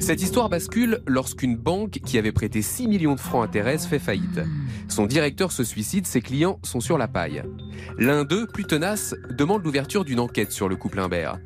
Cette 0.00 0.22
histoire 0.22 0.48
bascule 0.48 1.02
lorsqu'une 1.06 1.56
banque 1.56 2.00
qui 2.04 2.18
avait 2.18 2.32
prêté 2.32 2.60
6 2.60 2.88
millions 2.88 3.14
de 3.14 3.20
francs 3.20 3.44
à 3.44 3.48
Thérèse 3.48 3.86
fait 3.86 4.00
faillite. 4.00 4.40
Son 4.88 5.06
directeur 5.06 5.52
se 5.52 5.62
suicide, 5.62 6.06
ses 6.08 6.20
clients 6.20 6.58
sont 6.64 6.80
sur 6.80 6.98
la 6.98 7.06
paille. 7.06 7.44
L'un 7.96 8.24
d'eux, 8.24 8.48
plus 8.48 8.64
tenace, 8.64 9.14
demande 9.30 9.64
l'ouverture 9.64 10.04
d'une 10.04 10.18
enquête 10.18 10.50
sur 10.50 10.68
le 10.68 10.74
couple 10.74 10.98
Humbert. 10.98 11.38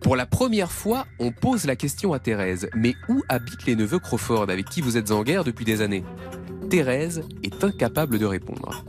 Pour 0.00 0.16
la 0.16 0.26
première 0.26 0.70
fois, 0.70 1.06
on 1.18 1.32
pose 1.32 1.64
la 1.64 1.76
question 1.76 2.12
à 2.12 2.18
Thérèse. 2.18 2.68
Mais 2.74 2.94
où 3.08 3.22
habitent 3.28 3.66
les 3.66 3.76
neveux 3.76 3.98
Crawford? 3.98 4.50
Avec 4.50 4.68
qui 4.68 4.80
vous 4.80 4.96
êtes 4.96 5.10
en 5.10 5.22
guerre 5.22 5.44
depuis 5.44 5.64
des 5.64 5.80
années? 5.80 6.04
Thérèse 6.70 7.22
est 7.42 7.64
incapable 7.64 8.18
de 8.18 8.26
répondre. 8.26 8.84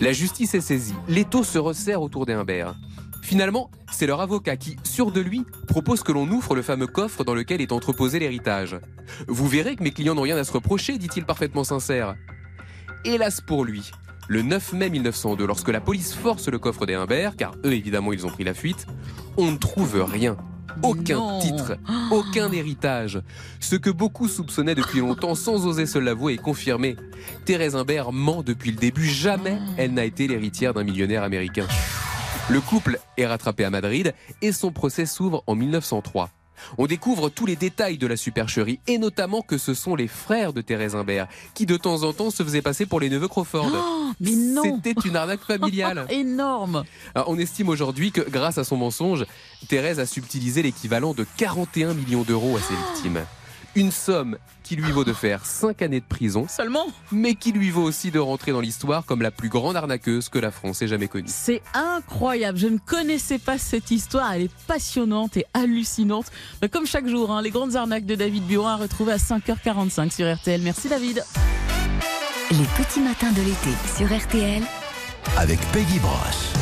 La 0.00 0.12
justice 0.12 0.54
est 0.54 0.60
saisie. 0.60 0.94
L'étau 1.08 1.44
se 1.44 1.58
resserre 1.58 2.02
autour 2.02 2.26
des 2.26 2.32
Humbert. 2.32 2.74
Finalement, 3.22 3.70
c'est 3.90 4.06
leur 4.06 4.20
avocat 4.20 4.56
qui, 4.56 4.76
sûr 4.82 5.12
de 5.12 5.20
lui, 5.20 5.44
propose 5.68 6.02
que 6.02 6.12
l'on 6.12 6.28
ouvre 6.28 6.56
le 6.56 6.62
fameux 6.62 6.88
coffre 6.88 7.24
dans 7.24 7.34
lequel 7.34 7.60
est 7.60 7.72
entreposé 7.72 8.18
l'héritage. 8.18 8.78
Vous 9.28 9.46
verrez 9.46 9.76
que 9.76 9.84
mes 9.84 9.92
clients 9.92 10.14
n'ont 10.14 10.22
rien 10.22 10.36
à 10.36 10.44
se 10.44 10.52
reprocher, 10.52 10.98
dit-il 10.98 11.24
parfaitement 11.24 11.64
sincère. 11.64 12.16
Hélas 13.04 13.40
pour 13.40 13.64
lui, 13.64 13.92
le 14.32 14.40
9 14.40 14.72
mai 14.72 14.88
1902, 14.88 15.46
lorsque 15.46 15.68
la 15.68 15.82
police 15.82 16.14
force 16.14 16.48
le 16.48 16.58
coffre 16.58 16.86
des 16.86 16.94
Humbert, 16.94 17.36
car 17.36 17.54
eux 17.66 17.72
évidemment 17.74 18.14
ils 18.14 18.24
ont 18.24 18.30
pris 18.30 18.44
la 18.44 18.54
fuite, 18.54 18.86
on 19.36 19.50
ne 19.50 19.58
trouve 19.58 20.02
rien. 20.02 20.38
Aucun 20.82 21.16
non. 21.16 21.38
titre, 21.38 21.76
aucun 22.10 22.50
héritage. 22.50 23.20
Ce 23.60 23.76
que 23.76 23.90
beaucoup 23.90 24.28
soupçonnaient 24.28 24.74
depuis 24.74 25.00
longtemps 25.00 25.34
sans 25.34 25.66
oser 25.66 25.84
se 25.84 25.98
l'avouer 25.98 26.32
et 26.32 26.38
confirmer. 26.38 26.96
Thérèse 27.44 27.76
Humbert 27.76 28.10
ment 28.10 28.42
depuis 28.42 28.70
le 28.70 28.78
début. 28.78 29.04
Jamais 29.04 29.58
elle 29.76 29.92
n'a 29.92 30.06
été 30.06 30.26
l'héritière 30.26 30.72
d'un 30.72 30.82
millionnaire 30.82 31.24
américain. 31.24 31.66
Le 32.48 32.62
couple 32.62 32.98
est 33.18 33.26
rattrapé 33.26 33.66
à 33.66 33.70
Madrid 33.70 34.14
et 34.40 34.52
son 34.52 34.72
procès 34.72 35.04
s'ouvre 35.04 35.44
en 35.46 35.54
1903. 35.54 36.30
On 36.78 36.86
découvre 36.86 37.28
tous 37.28 37.46
les 37.46 37.56
détails 37.56 37.98
de 37.98 38.06
la 38.06 38.16
supercherie 38.16 38.80
et 38.86 38.98
notamment 38.98 39.42
que 39.42 39.58
ce 39.58 39.74
sont 39.74 39.94
les 39.94 40.08
frères 40.08 40.52
de 40.52 40.60
Thérèse 40.60 40.94
Humbert 40.94 41.28
qui 41.54 41.66
de 41.66 41.76
temps 41.76 42.02
en 42.02 42.12
temps 42.12 42.30
se 42.30 42.42
faisaient 42.42 42.62
passer 42.62 42.86
pour 42.86 43.00
les 43.00 43.10
neveux 43.10 43.28
Crawford. 43.28 43.70
Oh, 43.84 44.14
mais 44.20 44.32
non 44.32 44.62
C'était 44.62 45.00
une 45.08 45.16
arnaque 45.16 45.40
familiale. 45.40 46.06
Énorme 46.10 46.84
Alors, 47.14 47.30
on 47.30 47.38
estime 47.38 47.70
aujourd'hui 47.70 48.12
que 48.12 48.20
grâce 48.20 48.58
à 48.58 48.64
son 48.64 48.76
mensonge, 48.76 49.24
Thérèse 49.68 50.00
a 50.00 50.06
subtilisé 50.06 50.62
l'équivalent 50.62 51.14
de 51.14 51.26
41 51.38 51.94
millions 51.94 52.22
d'euros 52.22 52.56
à 52.56 52.60
ses 52.60 52.74
victimes. 52.74 53.24
Une 53.74 53.90
somme 53.90 54.36
qui 54.62 54.76
lui 54.76 54.90
vaut 54.92 55.04
de 55.04 55.14
faire 55.14 55.46
5 55.46 55.80
années 55.80 56.00
de 56.00 56.04
prison. 56.04 56.46
Seulement 56.48 56.86
Mais 57.10 57.34
qui 57.34 57.52
lui 57.52 57.70
vaut 57.70 57.82
aussi 57.82 58.10
de 58.10 58.18
rentrer 58.18 58.52
dans 58.52 58.60
l'histoire 58.60 59.06
comme 59.06 59.22
la 59.22 59.30
plus 59.30 59.48
grande 59.48 59.76
arnaqueuse 59.76 60.28
que 60.28 60.38
la 60.38 60.50
France 60.50 60.82
ait 60.82 60.88
jamais 60.88 61.08
connue. 61.08 61.28
C'est 61.28 61.62
incroyable. 61.72 62.58
Je 62.58 62.68
ne 62.68 62.78
connaissais 62.78 63.38
pas 63.38 63.56
cette 63.56 63.90
histoire. 63.90 64.32
Elle 64.34 64.42
est 64.42 64.54
passionnante 64.66 65.38
et 65.38 65.46
hallucinante. 65.54 66.26
Mais 66.60 66.68
Comme 66.68 66.86
chaque 66.86 67.08
jour, 67.08 67.30
hein, 67.30 67.40
les 67.40 67.50
grandes 67.50 67.74
arnaques 67.76 68.06
de 68.06 68.14
David 68.14 68.46
Buron 68.46 68.66
à 68.66 68.76
retrouver 68.76 69.12
à 69.12 69.16
5h45 69.16 70.10
sur 70.10 70.32
RTL. 70.34 70.60
Merci 70.60 70.88
David. 70.88 71.24
Les 72.50 72.84
petits 72.84 73.00
matins 73.00 73.32
de 73.32 73.40
l'été 73.40 73.70
sur 73.96 74.14
RTL. 74.14 74.62
Avec 75.38 75.58
Peggy 75.72 75.98
Broche. 75.98 76.61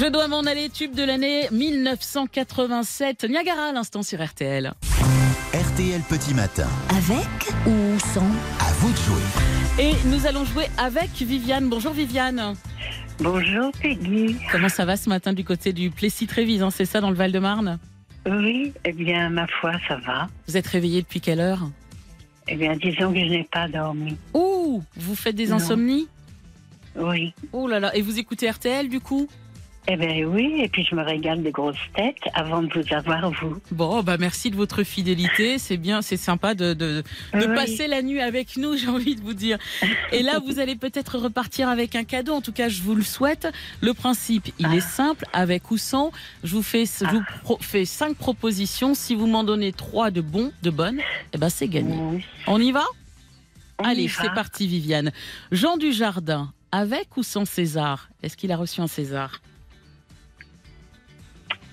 Je 0.00 0.06
dois 0.06 0.28
m'en 0.28 0.40
aller, 0.40 0.70
tube 0.70 0.94
de 0.94 1.02
l'année 1.02 1.46
1987. 1.52 3.24
Niagara 3.28 3.64
à 3.68 3.72
l'instant 3.72 4.02
sur 4.02 4.24
RTL. 4.24 4.72
RTL 5.52 6.00
Petit 6.08 6.32
Matin. 6.32 6.68
Avec 6.88 7.28
ou 7.66 7.98
sans 7.98 8.24
À 8.60 8.72
vous 8.78 8.90
de 8.92 8.96
jouer. 8.96 9.22
Et 9.78 9.92
nous 10.06 10.26
allons 10.26 10.46
jouer 10.46 10.68
avec 10.78 11.10
Viviane. 11.10 11.68
Bonjour 11.68 11.92
Viviane. 11.92 12.54
Bonjour 13.18 13.72
Peggy. 13.82 14.36
Comment 14.50 14.70
ça 14.70 14.86
va 14.86 14.96
ce 14.96 15.10
matin 15.10 15.34
du 15.34 15.44
côté 15.44 15.74
du 15.74 15.90
Plessis-Trévise 15.90 16.62
hein, 16.62 16.70
C'est 16.70 16.86
ça 16.86 17.02
dans 17.02 17.10
le 17.10 17.16
Val-de-Marne? 17.16 17.78
Oui, 18.24 18.72
eh 18.86 18.92
bien, 18.92 19.28
ma 19.28 19.46
foi, 19.48 19.72
ça 19.86 19.98
va. 19.98 20.28
Vous 20.48 20.56
êtes 20.56 20.66
réveillée 20.66 21.02
depuis 21.02 21.20
quelle 21.20 21.40
heure? 21.40 21.68
Eh 22.48 22.56
bien, 22.56 22.74
disons 22.74 23.12
que 23.12 23.18
je 23.18 23.24
n'ai 23.26 23.44
pas 23.52 23.68
dormi. 23.68 24.16
Ouh 24.32 24.82
Vous 24.96 25.14
faites 25.14 25.36
des 25.36 25.48
Non. 25.48 25.56
insomnies? 25.56 26.08
Oui. 26.96 27.34
Oh 27.52 27.68
là 27.68 27.80
là. 27.80 27.94
Et 27.94 28.00
vous 28.00 28.18
écoutez 28.18 28.50
RTL 28.50 28.88
du 28.88 29.00
coup? 29.00 29.28
Eh 29.88 29.96
bien, 29.96 30.24
oui, 30.26 30.60
et 30.62 30.68
puis 30.68 30.84
je 30.88 30.94
me 30.94 31.02
régale 31.02 31.42
des 31.42 31.50
grosses 31.50 31.74
têtes 31.96 32.14
avant 32.34 32.62
de 32.62 32.68
vous 32.72 32.94
avoir, 32.94 33.30
vous. 33.30 33.58
Bon, 33.72 34.02
bah 34.02 34.18
merci 34.18 34.50
de 34.50 34.54
votre 34.56 34.84
fidélité. 34.84 35.58
C'est 35.58 35.78
bien, 35.78 36.00
c'est 36.02 36.18
sympa 36.18 36.54
de, 36.54 36.74
de, 36.74 37.02
de 37.32 37.46
Oui. 37.46 37.54
passer 37.54 37.88
la 37.88 38.02
nuit 38.02 38.20
avec 38.20 38.56
nous, 38.56 38.76
j'ai 38.76 38.88
envie 38.88 39.16
de 39.16 39.22
vous 39.22 39.32
dire. 39.34 39.58
Et 40.12 40.22
là, 40.22 40.38
vous 40.38 40.58
allez 40.60 40.76
peut-être 40.76 41.18
repartir 41.18 41.68
avec 41.68 41.96
un 41.96 42.04
cadeau. 42.04 42.34
En 42.34 42.40
tout 42.42 42.52
cas, 42.52 42.68
je 42.68 42.82
vous 42.82 42.94
le 42.94 43.02
souhaite. 43.02 43.48
Le 43.80 43.94
principe, 43.94 44.50
il 44.58 44.72
est 44.74 44.80
simple, 44.80 45.24
avec 45.32 45.70
ou 45.70 45.78
sans. 45.78 46.12
Je 46.44 46.54
vous 46.54 46.62
fais, 46.62 46.84
je 46.84 47.06
vous 47.06 47.22
pro- 47.42 47.58
fais 47.60 47.84
cinq 47.86 48.16
propositions. 48.16 48.94
Si 48.94 49.14
vous 49.14 49.26
m'en 49.26 49.44
donnez 49.44 49.72
trois 49.72 50.10
de 50.10 50.20
bons, 50.20 50.52
de 50.62 50.70
bonnes, 50.70 51.00
eh 51.32 51.38
ben 51.38 51.48
c'est 51.48 51.68
gagné. 51.68 52.22
On 52.46 52.60
y 52.60 52.70
va? 52.70 52.84
On 53.78 53.84
Allez, 53.84 54.08
c'est 54.08 54.32
parti, 54.34 54.66
Viviane. 54.66 55.10
Jean 55.50 55.78
Dujardin, 55.78 56.52
avec 56.70 57.16
ou 57.16 57.22
sans 57.22 57.46
César? 57.46 58.10
Est-ce 58.22 58.36
qu'il 58.36 58.52
a 58.52 58.56
reçu 58.58 58.82
un 58.82 58.86
César? 58.86 59.40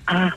Ah. 0.08 0.30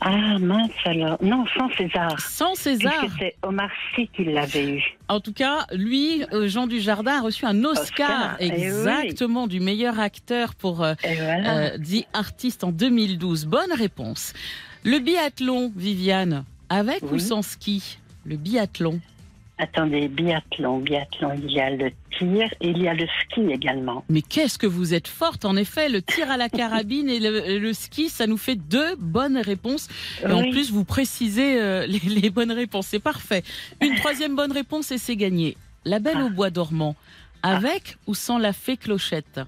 Ah, 0.00 0.38
mince 0.38 0.70
alors. 0.84 1.18
Non, 1.20 1.44
sans 1.58 1.68
César. 1.76 2.20
Sans 2.20 2.54
César 2.54 2.92
Puisque 3.00 3.18
c'est 3.18 3.34
Omar 3.42 3.68
Sy 3.94 4.08
qui 4.14 4.24
l'avait 4.24 4.76
eu. 4.76 4.82
En 5.08 5.18
tout 5.18 5.32
cas, 5.32 5.66
lui, 5.72 6.24
euh, 6.32 6.46
Jean 6.46 6.68
Dujardin, 6.68 7.18
a 7.18 7.20
reçu 7.20 7.46
un 7.46 7.64
Oscar, 7.64 7.80
Oscar, 7.82 8.36
eh 8.38 8.44
oui. 8.48 8.52
exactement 8.52 9.48
du 9.48 9.58
meilleur 9.58 9.98
acteur 9.98 10.54
pour 10.54 10.84
euh, 10.84 10.94
voilà. 11.02 11.72
euh, 11.74 11.78
The 11.78 12.06
Artist 12.12 12.62
en 12.62 12.70
2012. 12.70 13.46
Bonne 13.46 13.72
réponse. 13.72 14.34
Le 14.84 15.00
biathlon, 15.00 15.72
Viviane, 15.74 16.44
avec 16.68 17.02
ou 17.10 17.18
sans 17.18 17.42
ski? 17.42 17.98
Le 18.24 18.36
biathlon. 18.36 19.00
Attendez, 19.58 20.06
biathlon, 20.08 20.78
biathlon, 20.78 21.34
il 21.42 21.50
y 21.50 21.60
a 21.60 21.70
le 21.70 21.90
tir 22.16 22.48
et 22.60 22.68
il 22.68 22.78
y 22.78 22.88
a 22.88 22.94
le 22.94 23.06
ski 23.20 23.40
également. 23.50 24.04
Mais 24.08 24.22
qu'est-ce 24.22 24.56
que 24.56 24.68
vous 24.68 24.94
êtes 24.94 25.08
forte 25.08 25.44
En 25.44 25.56
effet, 25.56 25.88
le 25.88 26.00
tir 26.00 26.30
à 26.30 26.36
la 26.36 26.48
carabine 26.48 27.08
et 27.08 27.18
le, 27.18 27.72
ski, 27.72 28.08
ça 28.08 28.26
nous 28.26 28.36
fait 28.36 28.54
deux 28.54 28.94
bonnes 28.96 29.38
réponses. 29.38 29.88
Et 30.22 30.30
en 30.30 30.50
plus, 30.50 30.70
vous 30.70 30.84
précisez 30.84 31.60
euh, 31.60 31.86
les, 31.88 31.98
les 31.98 32.30
bonnes 32.30 32.52
réponses. 32.52 32.86
C'est 32.86 33.02
parfait. 33.02 33.42
Une 33.80 33.96
troisième 33.96 34.36
bonne 34.36 34.52
réponse 34.52 34.92
et 34.92 34.98
c'est 34.98 35.16
gagné. 35.16 35.56
La 35.84 35.98
Belle 35.98 36.20
au 36.20 36.30
bois 36.30 36.50
dormant, 36.50 36.96
avec 37.42 37.96
ou 38.06 38.14
sans 38.14 38.38
la 38.38 38.52
fée 38.52 38.76
clochette? 38.76 39.40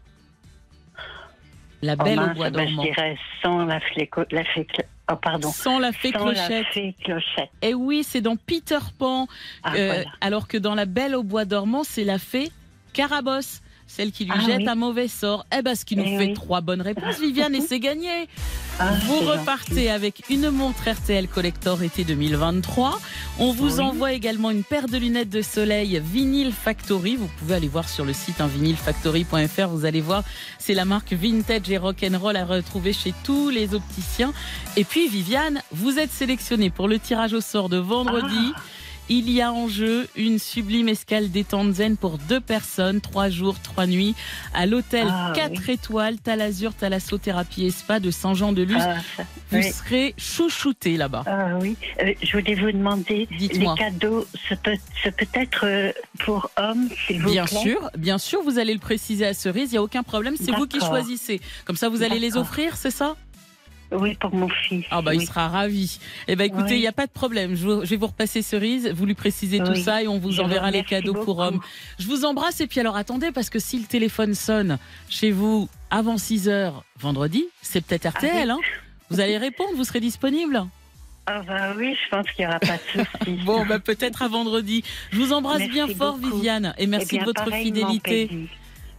La 1.82 1.94
Oh 1.98 2.04
Belle 2.04 2.16
mince, 2.16 2.30
au 2.30 2.34
bois 2.34 2.50
ben, 2.50 2.64
dormant. 2.64 2.82
Je 2.82 2.88
dirais 2.88 3.18
sans 3.42 3.64
la 3.64 3.80
fée, 3.80 4.08
la 4.30 4.44
fée 4.44 4.66
Oh, 5.12 5.16
pardon. 5.16 5.50
Sans 5.50 5.78
la 5.78 5.92
fée 5.92 6.12
Sans 6.12 6.26
la 6.26 6.34
clochette. 6.34 6.66
fée 6.72 6.96
clochette. 7.04 7.50
Et 7.62 7.74
oui, 7.74 8.04
c'est 8.04 8.20
dans 8.20 8.36
Peter 8.36 8.78
Pan. 8.98 9.26
Ah, 9.62 9.72
Euh, 9.74 9.86
voilà. 9.86 10.10
Alors 10.20 10.46
que 10.48 10.56
dans 10.58 10.74
La 10.74 10.84
Belle 10.86 11.14
au 11.16 11.22
bois 11.22 11.44
dormant, 11.44 11.84
c'est 11.84 12.04
la 12.04 12.18
fée 12.18 12.50
Carabosse, 12.92 13.60
celle 13.94 14.12
qui 14.12 14.24
lui 14.24 14.32
Ah, 14.34 14.40
jette 14.46 14.58
oui. 14.58 14.68
un 14.68 14.74
mauvais 14.76 15.08
sort. 15.08 15.44
Eh 15.56 15.62
ben, 15.62 15.74
ce 15.74 15.84
qui 15.84 15.96
nous 15.96 16.04
Eh 16.06 16.16
fait 16.16 16.26
oui. 16.28 16.34
trois 16.34 16.60
bonnes 16.60 16.80
réponses, 16.80 17.18
Viviane, 17.20 17.54
et 17.54 17.60
c'est 17.60 17.80
gagné. 17.80 18.28
Ah, 18.78 18.92
vous 19.06 19.18
repartez 19.20 19.74
gentil. 19.74 19.88
avec 19.88 20.22
une 20.30 20.50
montre 20.50 20.88
RTL 20.88 21.26
Collector 21.28 21.82
été 21.82 22.04
2023. 22.04 22.98
On 23.38 23.52
vous 23.52 23.76
Oui. 23.78 23.80
envoie 23.80 24.12
également 24.12 24.50
une 24.50 24.62
paire 24.64 24.86
de 24.86 24.96
lunettes 24.96 25.28
de 25.30 25.42
soleil 25.42 26.00
Vinyl 26.04 26.52
Factory. 26.52 27.16
Vous 27.16 27.28
pouvez 27.38 27.56
aller 27.56 27.68
voir 27.68 27.88
sur 27.88 28.04
le 28.04 28.12
site 28.12 28.40
hein, 28.40 28.46
vinylfactory.fr. 28.46 29.68
Vous 29.68 29.84
allez 29.84 30.00
voir, 30.00 30.22
c'est 30.58 30.74
la 30.74 30.84
marque 30.84 31.12
vintage 31.12 31.68
et 31.70 31.76
rock'n'roll 31.78 32.36
à 32.36 32.44
retrouver 32.44 32.92
chez 32.92 33.12
tous 33.24 33.50
les 33.50 33.74
opticiens. 33.74 34.32
Et 34.76 34.84
puis 34.84 35.08
Viviane, 35.08 35.60
vous 35.72 35.98
êtes 35.98 36.12
sélectionnée 36.12 36.70
pour 36.70 36.88
le 36.88 36.98
tirage 36.98 37.32
au 37.34 37.40
sort 37.40 37.68
de 37.68 37.76
vendredi. 37.78 38.52
Ah. 38.56 38.60
Il 39.12 39.28
y 39.28 39.42
a 39.42 39.52
en 39.52 39.66
jeu 39.66 40.06
une 40.14 40.38
sublime 40.38 40.88
escale 40.88 41.32
détente 41.32 41.72
zen 41.74 41.96
pour 41.96 42.16
deux 42.16 42.38
personnes, 42.40 43.00
trois 43.00 43.28
jours, 43.28 43.58
trois 43.60 43.88
nuits, 43.88 44.14
à 44.54 44.66
l'hôtel 44.66 45.08
Ah, 45.10 45.32
4 45.34 45.68
étoiles, 45.68 46.18
Talazur, 46.20 46.72
Thalassothérapie 46.74 47.64
et 47.66 47.70
Spa 47.72 47.98
de 47.98 48.12
Saint-Jean-de-Luz. 48.12 48.80
Ah, 48.80 48.94
Vous 49.50 49.58
oui. 49.58 49.72
serez 49.72 50.14
chouchouté 50.16 50.96
là-bas. 50.96 51.24
Ah 51.26 51.58
oui, 51.60 51.76
Euh, 52.00 52.12
je 52.22 52.38
voulais 52.38 52.54
vous 52.54 52.70
demander, 52.70 53.26
les 53.32 53.36
Dites-moi. 53.36 53.74
cadeaux, 53.76 54.26
ce 54.48 54.54
peut, 54.54 54.76
ce 55.02 55.10
peut 55.10 55.26
être 55.34 55.64
euh, 55.66 55.90
pour 56.20 56.48
hommes, 56.56 56.88
s'il 57.08 57.20
vous 57.20 57.30
Bien 57.32 57.46
plaît 57.46 57.58
sûr, 57.62 57.90
bien 57.98 58.18
sûr, 58.18 58.42
vous 58.44 58.60
allez 58.60 58.74
le 58.74 58.78
préciser 58.80 59.26
à 59.26 59.34
Cerise, 59.34 59.70
il 59.70 59.72
n'y 59.72 59.78
a 59.78 59.82
aucun 59.82 60.04
problème, 60.04 60.36
c'est 60.40 60.52
vous 60.52 60.68
qui 60.68 60.78
choisissez. 60.78 61.40
Comme 61.64 61.74
ça, 61.76 61.88
vous 61.88 62.04
allez 62.04 62.20
les 62.20 62.36
offrir, 62.36 62.76
c'est 62.76 62.92
ça? 62.92 63.16
Oui, 63.92 64.14
pour 64.20 64.32
mon 64.34 64.48
fils. 64.48 64.84
Ah 64.90 65.02
bah 65.02 65.14
il 65.14 65.26
sera 65.26 65.48
ravi. 65.48 65.98
Eh 66.28 66.36
ben 66.36 66.44
écoutez, 66.44 66.70
il 66.70 66.74
Oui. 66.74 66.80
n'y 66.80 66.86
a 66.86 66.92
pas 66.92 67.06
de 67.06 67.12
problème. 67.12 67.56
Je, 67.56 67.66
vous- 67.66 67.84
je 67.84 67.90
vais 67.90 67.96
vous 67.96 68.06
repasser 68.06 68.40
Cerise, 68.42 68.88
vous 68.94 69.04
lui 69.04 69.14
précisez 69.14 69.58
tout 69.58 69.72
Oui. 69.72 69.82
ça 69.82 70.02
et 70.02 70.06
on 70.08 70.18
vous 70.18 70.30
Je 70.30 70.36
vous 70.36 70.42
enverra 70.42 70.70
les 70.70 70.84
cadeaux 70.84 71.14
pour 71.24 71.38
hommes. 71.40 71.60
Je 71.98 72.06
vous 72.06 72.24
embrasse 72.24 72.60
et 72.60 72.66
puis 72.68 72.78
alors 72.80 72.96
attendez 72.96 73.32
parce 73.32 73.50
que 73.50 73.58
si 73.58 73.78
le 73.80 73.86
téléphone 73.86 74.34
sonne 74.34 74.78
chez 75.08 75.32
vous 75.32 75.68
avant 75.90 76.18
6 76.18 76.48
heures 76.48 76.84
vendredi, 77.00 77.46
c'est 77.62 77.80
peut-être 77.84 78.08
RTL. 78.08 78.50
Ah 78.50 78.54
hein 78.54 78.58
vous 79.10 79.18
allez 79.18 79.38
répondre, 79.38 79.70
vous 79.74 79.82
serez 79.84 79.98
disponible. 80.00 80.64
Ah 81.26 81.42
bah 81.46 81.74
oui, 81.76 81.94
je 82.04 82.08
pense 82.16 82.26
qu'il 82.30 82.44
n'y 82.44 82.48
aura 82.48 82.60
pas 82.60 82.76
de 82.76 83.04
souci. 83.04 83.42
Bon, 83.44 83.66
bah 83.66 83.78
peut-être 83.80 84.22
à 84.22 84.28
vendredi. 84.28 84.84
Je 85.10 85.18
vous 85.18 85.32
embrasse 85.32 85.58
Merci 85.58 85.72
bien 85.72 85.88
fort, 85.88 86.16
beaucoup. 86.16 86.36
Viviane, 86.36 86.74
et 86.78 86.86
merci 86.86 87.08
Eh 87.10 87.16
bien, 87.16 87.20
de 87.22 87.26
votre 87.26 87.52
fidélité. 87.52 88.30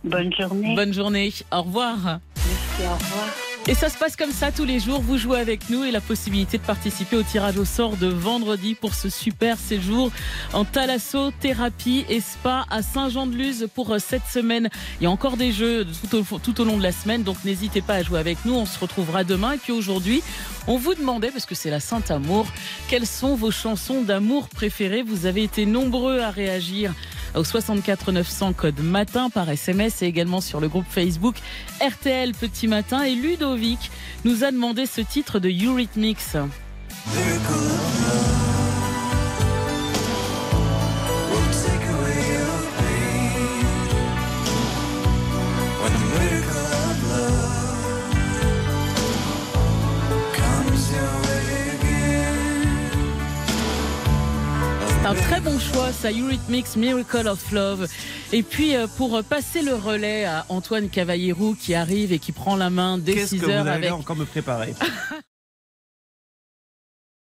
Bonne 0.03 0.33
journée. 0.33 0.75
Bonne 0.75 0.93
journée. 0.93 1.31
Au 1.51 1.61
revoir. 1.61 1.97
Merci, 2.35 2.81
au 2.89 2.93
revoir. 2.93 3.27
Et 3.67 3.75
ça 3.75 3.89
se 3.89 3.97
passe 3.97 4.15
comme 4.15 4.31
ça 4.31 4.51
tous 4.51 4.65
les 4.65 4.79
jours. 4.79 5.01
Vous 5.01 5.19
jouez 5.19 5.39
avec 5.39 5.69
nous 5.69 5.83
et 5.83 5.91
la 5.91 6.01
possibilité 6.01 6.57
de 6.57 6.63
participer 6.63 7.15
au 7.15 7.21
tirage 7.21 7.57
au 7.57 7.65
sort 7.65 7.95
de 7.95 8.07
vendredi 8.07 8.73
pour 8.73 8.95
ce 8.95 9.07
super 9.07 9.57
séjour 9.59 10.11
en 10.51 10.65
thalasso, 10.65 11.29
thérapie 11.29 12.03
et 12.09 12.21
spa 12.21 12.65
à 12.71 12.81
Saint-Jean-de-Luz 12.81 13.67
pour 13.75 13.93
euh, 13.93 13.99
cette 13.99 14.25
semaine. 14.25 14.69
Il 14.99 15.03
y 15.03 15.07
a 15.07 15.11
encore 15.11 15.37
des 15.37 15.51
jeux 15.51 15.85
tout 16.09 16.61
au, 16.61 16.65
long 16.65 16.77
de 16.77 16.83
la 16.83 16.91
semaine, 16.91 17.21
donc 17.21 17.37
n'hésitez 17.45 17.81
pas 17.81 17.95
à 17.95 18.03
jouer 18.03 18.19
avec 18.19 18.45
nous. 18.45 18.55
On 18.55 18.65
se 18.65 18.79
retrouvera 18.79 19.23
demain. 19.23 19.53
Et 19.53 19.57
puis 19.57 19.71
aujourd'hui, 19.71 20.23
on 20.65 20.77
vous 20.77 20.95
demandait, 20.95 21.29
parce 21.29 21.45
que 21.45 21.55
c'est 21.55 21.69
la 21.69 21.79
Sainte 21.79 22.09
Amour, 22.09 22.47
quelles 22.89 23.07
sont 23.07 23.35
vos 23.35 23.51
chansons 23.51 24.01
d'amour 24.01 24.49
préférées? 24.49 25.03
Vous 25.03 25.27
avez 25.27 25.43
été 25.43 25.67
nombreux 25.67 26.19
à 26.19 26.31
réagir 26.31 26.93
au 27.35 27.43
64 27.43 28.11
900 28.11 28.53
code 28.53 28.79
matin 28.79 29.29
par 29.29 29.49
SMS 29.49 30.01
et 30.01 30.05
également 30.05 30.41
sur 30.41 30.59
le 30.59 30.67
groupe 30.67 30.85
Facebook 30.89 31.35
RTL 31.81 32.33
Petit 32.33 32.67
Matin. 32.67 33.03
Et 33.03 33.15
Ludovic 33.15 33.91
nous 34.25 34.43
a 34.43 34.51
demandé 34.51 34.85
ce 34.85 35.01
titre 35.01 35.39
de 35.39 35.49
Eurythmics. 35.49 36.17
Un 55.11 55.15
très 55.15 55.41
bon 55.41 55.59
choix, 55.59 55.91
ça, 55.91 56.09
Eurythmics, 56.09 56.77
Miracle 56.77 57.27
of 57.27 57.51
Love. 57.51 57.85
Et 58.31 58.43
puis, 58.43 58.77
euh, 58.77 58.87
pour 58.87 59.21
passer 59.25 59.61
le 59.61 59.73
relais 59.75 60.23
à 60.23 60.45
Antoine 60.47 60.87
Cavallero 60.87 61.53
qui 61.53 61.75
arrive 61.75 62.13
et 62.13 62.19
qui 62.19 62.31
prend 62.31 62.55
la 62.55 62.69
main 62.69 62.97
dès 62.97 63.15
Qu'est-ce 63.15 63.35
6 63.35 63.39
que 63.39 63.45
vous 63.45 63.51
heures 63.51 63.67
allez 63.67 63.87
avec 63.87 63.91
encore 63.91 64.15
me 64.15 64.23
préparer 64.23 64.73